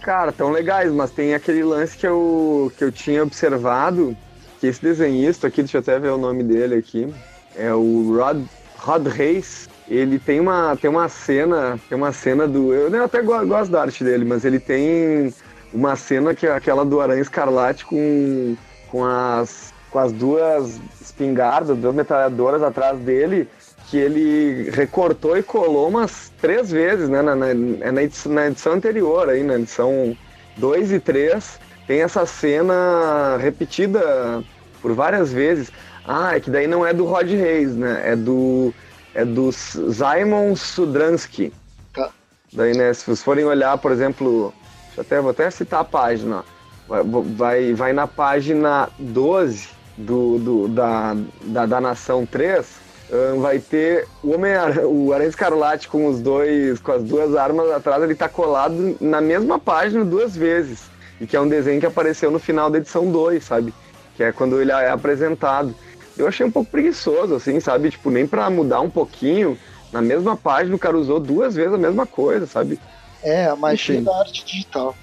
Cara, 0.00 0.32
tão 0.32 0.50
legais, 0.50 0.90
mas 0.90 1.10
tem 1.10 1.34
aquele 1.34 1.62
lance 1.62 1.96
que 1.96 2.06
eu, 2.06 2.72
que 2.76 2.84
eu 2.84 2.90
tinha 2.90 3.22
observado, 3.22 4.16
que 4.58 4.66
esse 4.66 4.80
desenhista 4.80 5.46
aqui, 5.46 5.62
deixa 5.62 5.76
eu 5.76 5.80
até 5.82 5.98
ver 5.98 6.08
o 6.08 6.18
nome 6.18 6.42
dele 6.42 6.76
aqui, 6.76 7.12
é 7.54 7.72
o 7.72 8.16
Rod, 8.16 8.44
Rod 8.78 9.06
Reis. 9.06 9.68
Ele 9.86 10.18
tem 10.18 10.40
uma, 10.40 10.76
tem 10.80 10.88
uma 10.88 11.10
cena, 11.10 11.78
tem 11.88 11.96
uma 11.96 12.10
cena 12.10 12.48
do. 12.48 12.72
Eu 12.72 13.04
até 13.04 13.20
gosto 13.20 13.70
da 13.70 13.82
arte 13.82 14.02
dele, 14.02 14.24
mas 14.24 14.44
ele 14.44 14.58
tem 14.58 15.32
uma 15.74 15.94
cena 15.94 16.34
que 16.34 16.46
é 16.46 16.52
aquela 16.52 16.86
do 16.86 17.02
Aranha 17.02 17.20
Escarlate 17.20 17.84
com, 17.84 18.56
com, 18.90 19.04
as, 19.04 19.73
com 19.94 20.00
as 20.00 20.10
duas 20.10 20.80
espingardas, 21.00 21.78
duas 21.78 21.94
metralhadoras 21.94 22.64
atrás 22.64 22.98
dele, 22.98 23.48
que 23.86 23.96
ele 23.96 24.68
recortou 24.70 25.38
e 25.38 25.42
colou 25.42 25.88
umas 25.88 26.32
três 26.40 26.72
vezes, 26.72 27.08
né? 27.08 27.22
Na, 27.22 27.36
na, 27.36 27.50
é 27.50 27.92
na, 27.92 28.02
edição, 28.02 28.32
na 28.32 28.48
edição 28.48 28.72
anterior, 28.72 29.28
aí, 29.28 29.44
na 29.44 29.54
edição 29.54 30.16
2 30.56 30.90
e 30.90 30.98
3, 30.98 31.60
tem 31.86 32.02
essa 32.02 32.26
cena 32.26 33.36
repetida 33.40 34.42
por 34.82 34.92
várias 34.94 35.32
vezes. 35.32 35.70
Ah, 36.04 36.34
é 36.34 36.40
que 36.40 36.50
daí 36.50 36.66
não 36.66 36.84
é 36.84 36.92
do 36.92 37.04
Rod 37.04 37.30
Reis, 37.30 37.76
né? 37.76 38.02
É 38.04 38.16
do. 38.16 38.74
É 39.14 39.24
do 39.24 39.52
Simon 39.52 40.56
Sudransky. 40.56 41.52
Tá. 41.94 42.10
Daí, 42.52 42.76
né, 42.76 42.92
se 42.92 43.04
vocês 43.04 43.22
forem 43.22 43.44
olhar, 43.44 43.78
por 43.78 43.92
exemplo, 43.92 44.52
até, 44.98 45.20
vou 45.20 45.30
até 45.30 45.48
citar 45.52 45.82
a 45.82 45.84
página. 45.84 46.44
Vai, 46.88 47.04
vai, 47.04 47.74
vai 47.74 47.92
na 47.92 48.08
página 48.08 48.88
12 48.98 49.83
do, 49.96 50.38
do, 50.38 50.68
da, 50.68 51.16
da, 51.42 51.66
da 51.66 51.80
Nação 51.80 52.26
3 52.26 52.84
vai 53.40 53.58
ter 53.58 54.06
o 54.22 54.32
Homem 54.32 54.52
o 54.84 55.12
Aranha 55.12 55.28
Escarlate 55.28 55.88
com 55.88 56.06
os 56.06 56.20
dois, 56.20 56.80
com 56.80 56.92
as 56.92 57.02
duas 57.02 57.36
armas 57.36 57.70
atrás, 57.70 58.02
ele 58.02 58.14
tá 58.14 58.28
colado 58.28 58.96
na 59.00 59.20
mesma 59.20 59.58
página 59.58 60.04
duas 60.04 60.36
vezes. 60.36 60.84
E 61.20 61.26
que 61.26 61.36
é 61.36 61.40
um 61.40 61.48
desenho 61.48 61.78
que 61.78 61.86
apareceu 61.86 62.30
no 62.30 62.38
final 62.38 62.70
da 62.70 62.78
edição 62.78 63.10
2, 63.10 63.44
sabe? 63.44 63.72
Que 64.16 64.24
é 64.24 64.32
quando 64.32 64.60
ele 64.60 64.72
é 64.72 64.88
apresentado. 64.88 65.74
Eu 66.16 66.26
achei 66.26 66.44
um 66.44 66.50
pouco 66.50 66.70
preguiçoso, 66.70 67.34
assim, 67.34 67.60
sabe? 67.60 67.90
Tipo, 67.90 68.10
nem 68.10 68.26
para 68.26 68.50
mudar 68.50 68.80
um 68.80 68.90
pouquinho, 68.90 69.58
na 69.92 70.02
mesma 70.02 70.36
página 70.36 70.74
o 70.74 70.78
cara 70.78 70.96
usou 70.96 71.20
duas 71.20 71.54
vezes 71.54 71.72
a 71.72 71.78
mesma 71.78 72.06
coisa, 72.06 72.46
sabe? 72.46 72.80
É, 73.22 73.46
a 73.46 73.56
magia 73.56 74.00
da 74.02 74.16
arte 74.18 74.44
digital. 74.44 74.94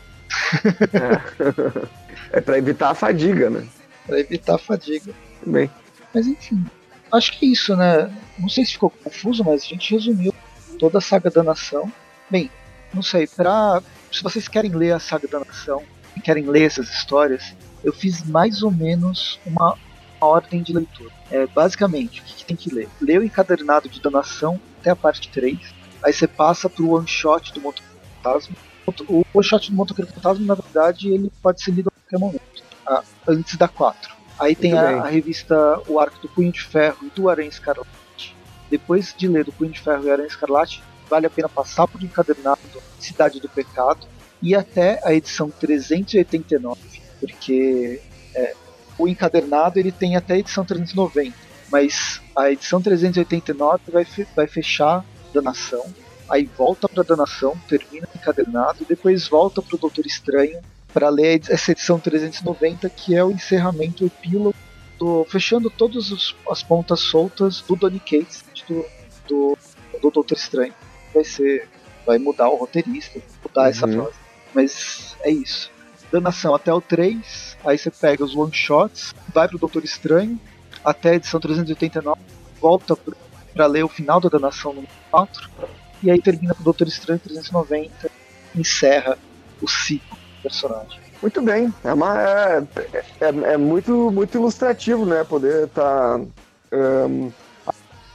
É, 2.33 2.37
é 2.37 2.41
para 2.41 2.57
evitar 2.57 2.89
a 2.89 2.95
fadiga, 2.95 3.49
né? 3.49 3.65
Para 4.11 4.19
evitar 4.19 4.55
a 4.55 4.57
fadiga. 4.57 5.13
Bem. 5.47 5.71
Mas 6.13 6.27
enfim, 6.27 6.65
acho 7.09 7.39
que 7.39 7.45
é 7.45 7.49
isso, 7.49 7.77
né? 7.77 8.13
Não 8.37 8.49
sei 8.49 8.65
se 8.65 8.73
ficou 8.73 8.89
confuso, 8.89 9.41
mas 9.41 9.63
a 9.63 9.67
gente 9.67 9.93
resumiu 9.93 10.35
toda 10.77 10.97
a 10.97 11.01
saga 11.01 11.29
da 11.29 11.41
nação. 11.41 11.89
Bem, 12.29 12.51
não 12.93 13.01
sei, 13.01 13.25
pra. 13.25 13.81
Se 14.11 14.21
vocês 14.21 14.49
querem 14.49 14.71
ler 14.71 14.91
a 14.91 14.99
saga 14.99 15.29
da 15.29 15.39
nação, 15.39 15.81
querem 16.21 16.43
ler 16.45 16.63
essas 16.63 16.89
histórias, 16.89 17.55
eu 17.81 17.93
fiz 17.93 18.21
mais 18.25 18.61
ou 18.63 18.69
menos 18.69 19.39
uma, 19.45 19.77
ordem 20.19 20.61
de 20.61 20.73
leitura. 20.73 21.09
É, 21.31 21.47
basicamente, 21.47 22.19
o 22.19 22.23
que, 22.25 22.35
que, 22.35 22.45
tem 22.45 22.57
que 22.57 22.69
ler? 22.75 22.89
Lê 22.99 23.17
o 23.17 23.23
encadernado 23.23 23.87
de 23.87 24.01
Danação 24.01 24.59
até 24.81 24.89
a 24.89 24.95
parte 24.95 25.29
3, 25.29 25.57
aí 26.03 26.11
você 26.11 26.27
passa 26.27 26.69
pro 26.69 26.89
one 26.89 27.07
shot 27.07 27.53
do 27.53 27.61
Motoqueiro 27.61 27.97
Fantasma. 28.21 28.55
O 29.07 29.23
one 29.33 29.43
shot 29.45 29.71
do 29.71 29.77
Motoqueiro 29.77 30.11
Fantasma, 30.11 30.45
na 30.45 30.55
verdade, 30.55 31.07
ele 31.07 31.31
pode 31.41 31.63
ser 31.63 31.71
lido 31.71 31.87
a 31.87 31.91
qualquer 32.01 32.19
momento, 32.19 32.63
antes 33.27 33.55
da 33.55 33.67
4. 33.67 34.13
Aí 34.39 34.55
tem 34.55 34.73
a, 34.73 35.03
a, 35.03 35.07
revista 35.07 35.55
O 35.87 35.99
Arco 35.99 36.19
do 36.19 36.29
Punho 36.29 36.51
de 36.51 36.63
Ferro 36.63 36.97
e 37.03 37.09
do 37.09 37.29
Aranha 37.29 37.49
Escarlate. 37.49 38.35
Depois 38.69 39.13
de 39.15 39.27
ler 39.27 39.45
do 39.45 39.51
Punho 39.51 39.71
de 39.71 39.79
Ferro 39.79 40.05
e 40.05 40.09
Aranha 40.09 40.27
Escarlate, 40.27 40.81
vale 41.09 41.27
a 41.27 41.29
pena 41.29 41.49
passar 41.49 41.87
por 41.87 42.01
encadernado 42.01 42.59
Cidade 42.99 43.39
do 43.39 43.49
Pecado 43.49 44.07
e 44.41 44.55
até 44.55 44.99
a 45.03 45.13
edição 45.13 45.49
389, 45.51 46.79
porque 47.19 48.01
é, 48.33 48.55
o 48.97 49.07
encadernado 49.07 49.77
ele 49.77 49.91
tem 49.91 50.15
até 50.15 50.33
a 50.33 50.37
edição 50.37 50.65
390, 50.65 51.35
mas 51.71 52.21
a 52.35 52.51
edição 52.51 52.81
389 52.81 53.91
vai, 53.91 54.07
vai 54.35 54.47
fechar 54.47 55.05
Danação, 55.33 55.85
aí 56.29 56.49
volta 56.57 56.89
para 56.89 57.03
Danação, 57.03 57.55
termina 57.69 58.07
o 58.13 58.17
encadernado, 58.17 58.79
e 58.81 58.85
depois 58.85 59.27
volta 59.27 59.61
para 59.61 59.75
o 59.75 59.79
Doutor 59.79 60.05
Estranho 60.05 60.59
para 60.93 61.09
ler 61.09 61.41
essa 61.49 61.71
edição 61.71 61.99
390, 61.99 62.89
que 62.89 63.15
é 63.15 63.23
o 63.23 63.31
encerramento, 63.31 64.03
o 64.03 64.07
epílogo, 64.07 64.55
do, 64.99 65.25
fechando 65.25 65.69
todas 65.69 66.35
as 66.49 66.61
pontas 66.61 66.99
soltas 66.99 67.61
do 67.61 67.75
Donny 67.75 67.99
Cates, 67.99 68.43
do, 68.67 68.85
do, 69.27 69.57
do 70.01 70.11
Doutor 70.11 70.35
Estranho. 70.35 70.73
Vai 71.13 71.23
ser. 71.23 71.67
Vai 72.05 72.17
mudar 72.17 72.49
o 72.49 72.55
roteirista, 72.55 73.21
mudar 73.43 73.61
uhum. 73.61 73.67
essa 73.67 73.87
frase. 73.87 74.17
Mas 74.53 75.15
é 75.21 75.31
isso. 75.31 75.71
Danação 76.11 76.53
até 76.53 76.73
o 76.73 76.81
3, 76.81 77.57
aí 77.63 77.77
você 77.77 77.89
pega 77.89 78.23
os 78.23 78.35
one 78.35 78.53
shots, 78.53 79.13
vai 79.33 79.47
pro 79.47 79.57
Doutor 79.57 79.83
Estranho, 79.83 80.39
até 80.83 81.11
a 81.11 81.15
edição 81.15 81.39
389, 81.39 82.19
volta 82.59 82.97
para 83.53 83.65
ler 83.65 83.85
o 83.85 83.87
final 83.87 84.19
da 84.19 84.27
Danação 84.27 84.73
no 84.73 84.85
4, 85.09 85.49
e 86.03 86.11
aí 86.11 86.21
termina 86.21 86.53
com 86.53 86.61
o 86.61 86.65
Doutor 86.65 86.87
Estranho 86.87 87.19
390, 87.19 88.11
encerra 88.55 89.17
o 89.61 89.67
ciclo 89.69 90.17
personagem. 90.41 90.99
Muito 91.21 91.41
bem, 91.41 91.71
é, 91.83 91.93
uma, 91.93 92.19
é, 92.19 92.63
é, 93.21 93.53
é 93.53 93.57
muito, 93.57 94.11
muito 94.11 94.37
ilustrativo, 94.37 95.05
né? 95.05 95.23
Poder 95.23 95.65
estar 95.65 96.19
tá, 96.19 96.21
um, 96.73 97.31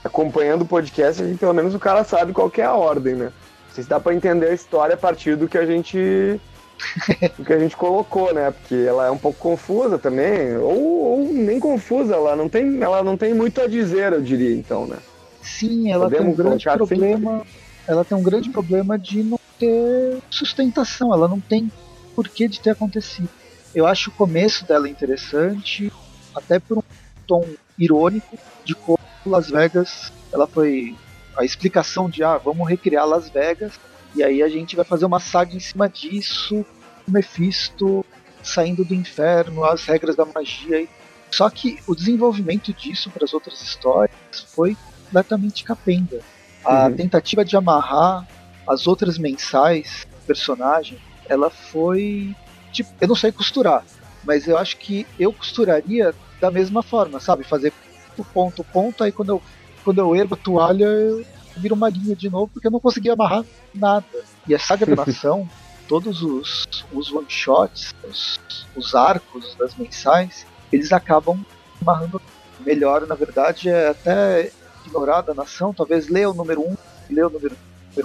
acompanhando 0.03 0.63
o 0.63 0.67
podcast, 0.67 1.23
a 1.23 1.27
gente, 1.27 1.39
pelo 1.39 1.55
menos 1.55 1.75
o 1.75 1.79
cara 1.79 2.03
sabe 2.03 2.33
qual 2.33 2.51
é 2.57 2.63
a 2.63 2.75
ordem, 2.75 3.15
né? 3.15 3.27
Não 3.27 3.75
sei 3.75 3.85
se 3.85 3.91
dá 3.91 4.01
para 4.01 4.15
entender 4.15 4.49
a 4.49 4.55
história 4.55 4.95
a 4.95 4.99
partir 4.99 5.37
do 5.37 5.47
que 5.47 5.57
a 5.57 5.65
gente 5.65 6.41
do 7.39 7.45
que 7.45 7.53
a 7.53 7.59
gente 7.59 7.77
colocou, 7.77 8.35
né? 8.35 8.51
Porque 8.51 8.75
ela 8.75 9.07
é 9.07 9.11
um 9.11 9.19
pouco 9.19 9.39
confusa 9.39 9.99
também, 9.99 10.57
ou, 10.57 10.77
ou, 10.77 11.33
nem 11.33 11.61
confusa, 11.61 12.15
ela 12.15 12.35
não 12.35 12.49
tem, 12.49 12.83
ela 12.83 13.03
não 13.03 13.17
tem 13.17 13.33
muito 13.33 13.61
a 13.61 13.67
dizer, 13.67 14.13
eu 14.13 14.21
diria, 14.21 14.55
então, 14.55 14.87
né? 14.87 14.97
Sim, 15.43 15.93
ela 15.93 16.05
Podemos 16.05 16.25
tem 16.25 16.33
um 16.33 16.37
grande 16.37 16.65
problema. 16.65 17.43
Ela 17.87 18.05
tem 18.05 18.19
um 18.19 18.23
grande 18.23 18.51
problema 18.51 18.99
de 18.99 19.23
não 19.23 19.39
ter 19.61 20.19
sustentação, 20.29 21.15
ela 21.15 21.29
não 21.29 21.39
tem 21.39 21.71
porquê 22.17 22.49
de 22.49 22.59
ter 22.59 22.71
acontecido. 22.71 23.29
Eu 23.75 23.87
acho 23.87 24.09
o 24.09 24.13
começo 24.13 24.65
dela 24.65 24.89
interessante, 24.89 25.93
até 26.35 26.59
por 26.59 26.79
um 26.79 26.83
tom 27.27 27.47
irônico 27.79 28.39
de 28.65 28.75
como 28.75 28.99
Las 29.27 29.51
Vegas, 29.51 30.11
ela 30.33 30.47
foi 30.47 30.97
a 31.37 31.45
explicação 31.45 32.09
de 32.09 32.25
ah, 32.25 32.39
vamos 32.39 32.67
recriar 32.67 33.07
Las 33.07 33.29
Vegas 33.29 33.79
e 34.15 34.25
aí 34.25 34.43
a 34.43 34.49
gente 34.49 34.75
vai 34.75 34.85
fazer 34.85 35.05
uma 35.05 35.21
saga 35.21 35.55
em 35.55 35.61
cima 35.61 35.91
disso, 35.91 36.65
o 37.07 37.11
Mephisto 37.11 38.05
saindo 38.43 38.85
do 38.85 38.95
inferno, 38.95 39.65
as 39.65 39.85
regras 39.85 40.17
da 40.17 40.25
magia. 40.25 40.89
Só 41.31 41.51
que 41.51 41.79
o 41.87 41.95
desenvolvimento 41.95 42.73
disso 42.73 43.11
para 43.11 43.25
as 43.25 43.35
outras 43.35 43.61
histórias 43.61 44.17
foi 44.55 44.77
completamente 45.05 45.65
capenga. 45.65 46.21
A 46.65 46.87
uhum. 46.87 46.97
tentativa 46.97 47.45
de 47.45 47.57
amarrar 47.57 48.27
as 48.67 48.87
outras 48.87 49.19
mensais 49.19 50.07
personagem 50.27 50.99
ela 51.29 51.51
foi. 51.51 52.35
Tipo, 52.73 52.91
eu 53.01 53.09
não 53.09 53.17
sei 53.17 53.33
costurar, 53.33 53.85
mas 54.25 54.47
eu 54.47 54.59
acho 54.59 54.77
que 54.77 55.07
eu 55.19 55.33
costuraria 55.33 56.15
da 56.41 56.51
mesma 56.51 56.83
forma, 56.83 57.21
sabe? 57.21 57.45
Fazer 57.45 57.73
ponto, 58.33 58.65
ponto, 58.65 59.05
aí 59.05 59.13
quando 59.13 59.31
eu, 59.31 59.43
quando 59.85 59.99
eu 59.99 60.15
ergo 60.15 60.35
a 60.35 60.39
toalha, 60.39 60.85
eu 60.85 61.25
viro 61.57 61.75
uma 61.75 61.89
linha 61.89 62.15
de 62.15 62.29
novo, 62.29 62.49
porque 62.53 62.67
eu 62.67 62.71
não 62.71 62.81
conseguia 62.81 63.15
amarrar 63.15 63.45
nada. 63.75 64.07
E 64.47 64.55
a 64.55 64.59
saga 64.59 64.87
da 64.87 65.05
nação, 65.05 65.49
todos 65.89 66.23
os, 66.23 66.67
os 66.93 67.13
one-shots, 67.13 67.95
os, 68.05 68.41
os 68.75 68.95
arcos 68.95 69.55
das 69.57 69.75
mensais, 69.75 70.47
eles 70.73 70.93
acabam 70.93 71.45
amarrando 71.81 72.21
melhor, 72.61 73.07
na 73.07 73.15
verdade, 73.15 73.69
é 73.69 73.89
até 73.89 74.51
ignorar 74.85 75.25
a 75.29 75.35
nação, 75.35 75.75
talvez 75.75 76.09
leia 76.09 76.31
o 76.31 76.35
número 76.35 76.61
1, 76.61 76.77
leia 77.11 77.27
o 77.27 77.31
número 77.31 77.57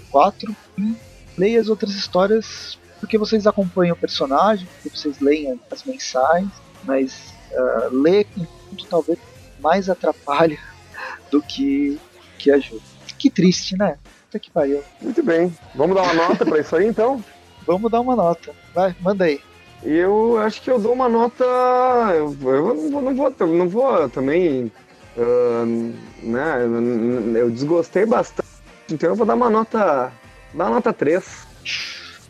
4 0.09 0.55
e 0.77 0.95
leia 1.37 1.59
as 1.59 1.67
outras 1.67 1.91
histórias 1.91 2.77
porque 3.01 3.17
vocês 3.17 3.45
acompanham 3.45 3.93
o 3.93 3.99
personagem, 3.99 4.65
porque 4.81 4.97
vocês 4.97 5.19
leem 5.19 5.59
as 5.69 5.83
mensais, 5.83 6.47
mas 6.85 7.33
Uh, 7.51 7.93
ler 7.93 8.25
talvez 8.89 9.19
mais 9.59 9.89
atrapalha 9.89 10.57
do 11.29 11.41
que, 11.41 11.99
que 12.37 12.49
ajuda. 12.49 12.81
Que 13.17 13.29
triste, 13.29 13.77
né? 13.77 13.97
Puta 14.25 14.39
que 14.39 14.49
pariu. 14.49 14.81
Muito 15.01 15.21
bem. 15.21 15.53
Vamos 15.75 15.95
dar 15.95 16.03
uma 16.03 16.13
nota 16.13 16.45
para 16.45 16.59
isso 16.59 16.75
aí 16.75 16.87
então? 16.87 17.23
Vamos 17.67 17.91
dar 17.91 17.99
uma 17.99 18.15
nota. 18.15 18.53
Vai, 18.73 18.95
manda 19.01 19.25
aí. 19.25 19.39
Eu 19.83 20.37
acho 20.37 20.61
que 20.61 20.71
eu 20.71 20.79
dou 20.79 20.93
uma 20.93 21.09
nota. 21.09 21.43
Eu, 21.43 22.35
eu 22.41 22.73
não, 22.73 22.89
vou, 22.89 23.01
não, 23.01 23.15
vou, 23.15 23.47
não 23.47 23.69
vou 23.69 24.09
também. 24.09 24.71
Uh, 25.17 25.93
né, 26.23 26.65
eu 27.35 27.51
desgostei 27.51 28.05
bastante. 28.05 28.47
Então 28.89 29.09
eu 29.09 29.15
vou 29.15 29.25
dar 29.25 29.35
uma 29.35 29.49
nota. 29.49 30.11
Dar 30.53 30.65
uma 30.65 30.75
nota 30.75 30.93
3. 30.93 31.47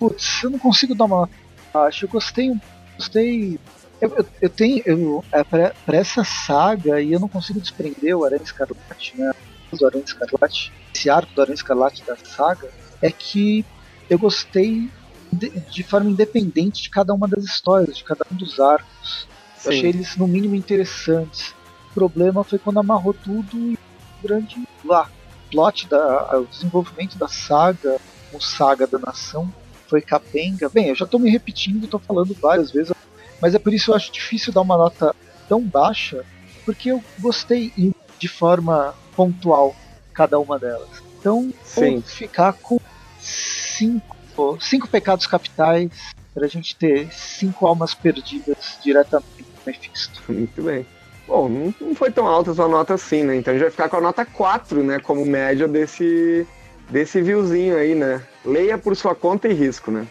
Putz, 0.02 0.42
eu 0.42 0.50
não 0.50 0.58
consigo 0.58 0.96
dar 0.96 1.06
uma. 1.06 1.30
Acho 1.72 2.00
que 2.00 2.06
eu 2.06 2.10
gostei. 2.10 2.52
Gostei. 2.98 3.60
Eu, 4.02 4.10
eu, 4.18 4.26
eu 4.42 4.50
tenho. 4.50 4.82
Eu, 4.84 5.24
é, 5.32 5.44
pra, 5.44 5.76
pra, 5.86 5.98
essa 5.98 6.24
saga, 6.24 7.00
e 7.00 7.14
eu 7.14 7.20
não 7.20 7.28
consigo 7.28 7.62
desprender 7.62 8.18
o 8.18 8.26
Aranha 8.26 8.42
Escarlate, 8.42 9.14
né? 9.16 9.32
Do 9.72 9.86
Aranha 9.86 10.04
Escarlate. 10.04 10.74
Esse 10.96 11.08
arco 11.08 11.32
do 11.36 11.42
Aranha 11.42 11.54
Escarlate 11.54 12.04
da 12.04 12.16
saga. 12.16 12.68
É 13.00 13.12
que 13.12 13.64
eu 14.10 14.18
gostei 14.18 14.90
de, 15.32 15.50
de, 15.52 15.84
forma 15.84 16.10
independente 16.10 16.82
de 16.82 16.90
cada 16.90 17.14
uma 17.14 17.28
das 17.28 17.44
histórias, 17.44 17.96
de 17.96 18.04
cada 18.04 18.26
um 18.32 18.36
dos 18.36 18.60
arcos. 18.60 19.28
Sim. 19.56 19.70
Eu 19.70 19.72
achei 19.72 19.90
eles, 19.90 20.18
no 20.18 20.28
mínimo, 20.28 20.56
interessantes. 20.56 21.54
O 21.92 21.94
problema 21.94 22.44
foi 22.44 22.58
quando 22.58 22.80
amarrou 22.80 23.14
tudo 23.14 23.56
e 23.56 23.74
o 23.76 24.28
grande 24.28 24.68
lá, 24.84 25.08
plot, 25.52 25.88
da, 25.88 26.40
o 26.40 26.46
desenvolvimento 26.48 27.20
da 27.20 27.28
saga, 27.28 27.98
o 28.34 28.40
Saga 28.40 28.88
da 28.88 28.98
Nação, 28.98 29.52
foi 29.92 30.02
capenga. 30.02 30.70
Bem, 30.70 30.88
eu 30.88 30.96
já 30.96 31.04
estou 31.04 31.20
me 31.20 31.30
repetindo, 31.30 31.84
estou 31.84 32.00
falando 32.00 32.34
várias 32.42 32.72
vezes, 32.72 32.92
mas 33.42 33.54
é 33.54 33.60
por 33.60 33.74
isso 33.74 33.86
que 33.86 33.92
eu 33.92 33.96
acho 33.96 34.14
difícil 34.14 34.54
dar 34.54 34.62
uma 34.62 34.78
nota 34.78 35.14
tão 35.50 35.62
baixa, 35.62 36.24
porque 36.66 36.92
eu 36.92 37.04
gostei 37.20 37.74
de 38.18 38.28
forma 38.30 38.96
pontual 39.16 39.76
cada 40.14 40.40
uma 40.40 40.58
delas. 40.58 40.90
Então, 41.20 41.54
Sim. 41.64 41.96
vou 41.96 42.02
ficar 42.04 42.54
com 42.54 42.78
cinco 43.20 44.16
cinco 44.60 44.88
pecados 44.88 45.28
capitais 45.28 45.92
para 46.34 46.46
a 46.46 46.48
gente 46.48 46.78
ter 46.78 47.12
cinco 47.12 47.68
almas 47.68 47.94
perdidas 47.94 48.80
diretamente 48.82 49.46
no 49.58 49.66
Mephisto. 49.66 50.22
Muito 50.32 50.64
bem. 50.64 50.86
Bom, 51.28 51.50
não, 51.50 51.94
foi 51.94 52.10
tão 52.10 52.26
alta 52.26 52.54
sua 52.54 52.68
nota 52.68 52.94
assim, 52.94 53.24
né? 53.24 53.36
Então 53.36 53.52
a 53.52 53.56
gente 53.56 53.64
vai 53.64 53.72
ficar 53.72 53.90
com 53.90 53.98
a 53.98 54.02
nota 54.02 54.26
4, 54.26 54.84
né? 54.84 55.00
Como 55.00 55.26
média 55.26 55.68
desse, 55.68 56.48
desse 56.90 57.22
viewzinho 57.22 57.78
aí, 57.78 57.94
né? 57.94 58.26
Leia 58.44 58.78
por 58.78 58.96
sua 58.96 59.16
conta 59.16 59.48
e 59.48 59.54
risco, 59.54 59.92
né? 59.92 60.08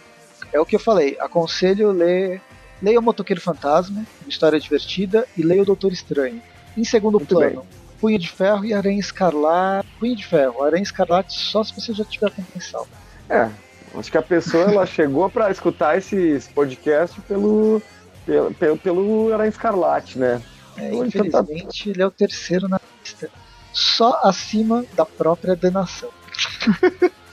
É 0.52 0.60
o 0.60 0.66
que 0.66 0.76
eu 0.76 0.80
falei. 0.80 1.16
Aconselho 1.20 1.90
ler. 1.90 2.40
Leia 2.82 2.98
o 2.98 3.02
Motoqueiro 3.02 3.40
Fantasma, 3.40 4.06
uma 4.22 4.28
história 4.28 4.58
divertida, 4.58 5.26
e 5.36 5.42
leia 5.42 5.62
o 5.62 5.66
Doutor 5.66 5.92
Estranho. 5.92 6.40
Em 6.76 6.84
segundo 6.84 7.18
Muito 7.18 7.34
plano, 7.34 7.60
bem. 7.60 7.68
Punho 8.00 8.18
de 8.18 8.30
Ferro 8.30 8.64
e 8.64 8.72
Aranha 8.72 8.98
Escarlate. 8.98 9.88
Punho 9.98 10.16
de 10.16 10.26
Ferro, 10.26 10.62
Aranha 10.62 10.82
Escarlate 10.82 11.38
só 11.38 11.62
se 11.62 11.74
você 11.74 11.92
já 11.92 12.04
tiver 12.04 12.30
compensado. 12.30 12.88
É, 13.28 13.50
Acho 13.94 14.10
que 14.10 14.18
a 14.18 14.22
pessoa 14.22 14.64
ela 14.64 14.86
chegou 14.86 15.28
para 15.28 15.50
escutar 15.50 15.98
esse 15.98 16.40
podcast 16.54 17.20
pelo, 17.22 17.82
pelo, 18.24 18.54
pelo, 18.54 18.78
pelo 18.78 19.32
Aranha 19.32 19.48
Escarlate, 19.48 20.18
né? 20.18 20.40
É, 20.76 20.88
então, 20.88 21.06
infelizmente, 21.06 21.84
tá... 21.84 21.90
ele 21.90 22.02
é 22.02 22.06
o 22.06 22.10
terceiro 22.10 22.68
na 22.68 22.80
lista. 23.02 23.28
Só 23.72 24.20
acima 24.22 24.84
da 24.94 25.04
própria 25.04 25.56
Denação. 25.56 26.10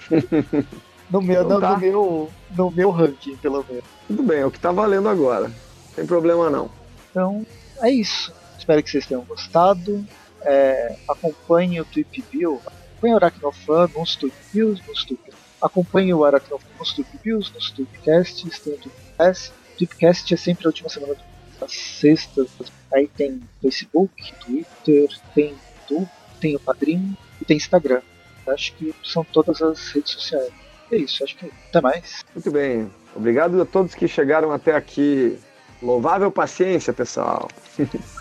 no, 1.09 1.21
meu, 1.21 1.43
então 1.43 1.59
tá. 1.59 1.71
no, 1.71 1.77
meu, 1.79 2.29
no 2.55 2.71
meu 2.71 2.91
ranking, 2.91 3.35
pelo 3.37 3.65
menos. 3.67 3.83
Tudo 4.07 4.23
bem, 4.23 4.39
é 4.39 4.45
o 4.45 4.51
que 4.51 4.59
tá 4.59 4.71
valendo 4.71 5.09
agora. 5.09 5.51
Tem 5.95 6.05
problema 6.05 6.49
não. 6.49 6.69
Então, 7.09 7.45
é 7.81 7.91
isso. 7.91 8.33
Espero 8.57 8.83
que 8.83 8.89
vocês 8.89 9.05
tenham 9.05 9.23
gostado. 9.23 10.05
É, 10.41 10.95
acompanhe 11.09 11.81
o 11.81 11.85
Tweep 11.85 12.23
Bill. 12.31 12.61
Acompanhe 12.65 13.13
o 13.13 13.17
Aracnofan 13.17 13.89
nos 13.95 14.15
Tweep 14.15 14.35
Bills, 14.53 14.83
nos 14.87 15.03
Tweep 15.03 15.27
Acompanhe 15.61 16.13
o 16.13 16.23
Aracnofan 16.23 16.67
nos 16.77 16.93
Tweepviews, 16.93 17.51
nos 17.51 17.71
Tweepcasts, 17.71 18.59
tem 18.59 18.73
o 18.73 18.77
Tweepcast. 18.77 19.53
Tweepcast 19.77 20.33
é 20.33 20.37
sempre 20.37 20.65
a 20.65 20.69
última 20.69 20.89
semana 20.89 21.15
das 21.59 21.73
sextas. 21.73 22.47
Aí 22.93 23.07
tem 23.07 23.41
Facebook, 23.61 24.33
Twitter, 24.45 25.09
tem 25.33 25.55
YouTube, 25.89 26.09
tem 26.39 26.55
o 26.55 26.59
Padrim 26.59 27.17
e 27.41 27.45
tem 27.45 27.57
Instagram. 27.57 28.01
Acho 28.47 28.73
que 28.75 28.93
são 29.03 29.23
todas 29.23 29.61
as 29.61 29.89
redes 29.89 30.11
sociais. 30.11 30.53
É 30.91 30.97
isso, 30.97 31.23
acho 31.23 31.35
que 31.37 31.51
até 31.69 31.81
mais. 31.81 32.23
Muito 32.33 32.51
bem. 32.51 32.89
Obrigado 33.15 33.61
a 33.61 33.65
todos 33.65 33.95
que 33.95 34.07
chegaram 34.07 34.51
até 34.51 34.75
aqui. 34.75 35.37
Louvável 35.81 36.31
paciência, 36.31 36.93
pessoal. 36.93 37.49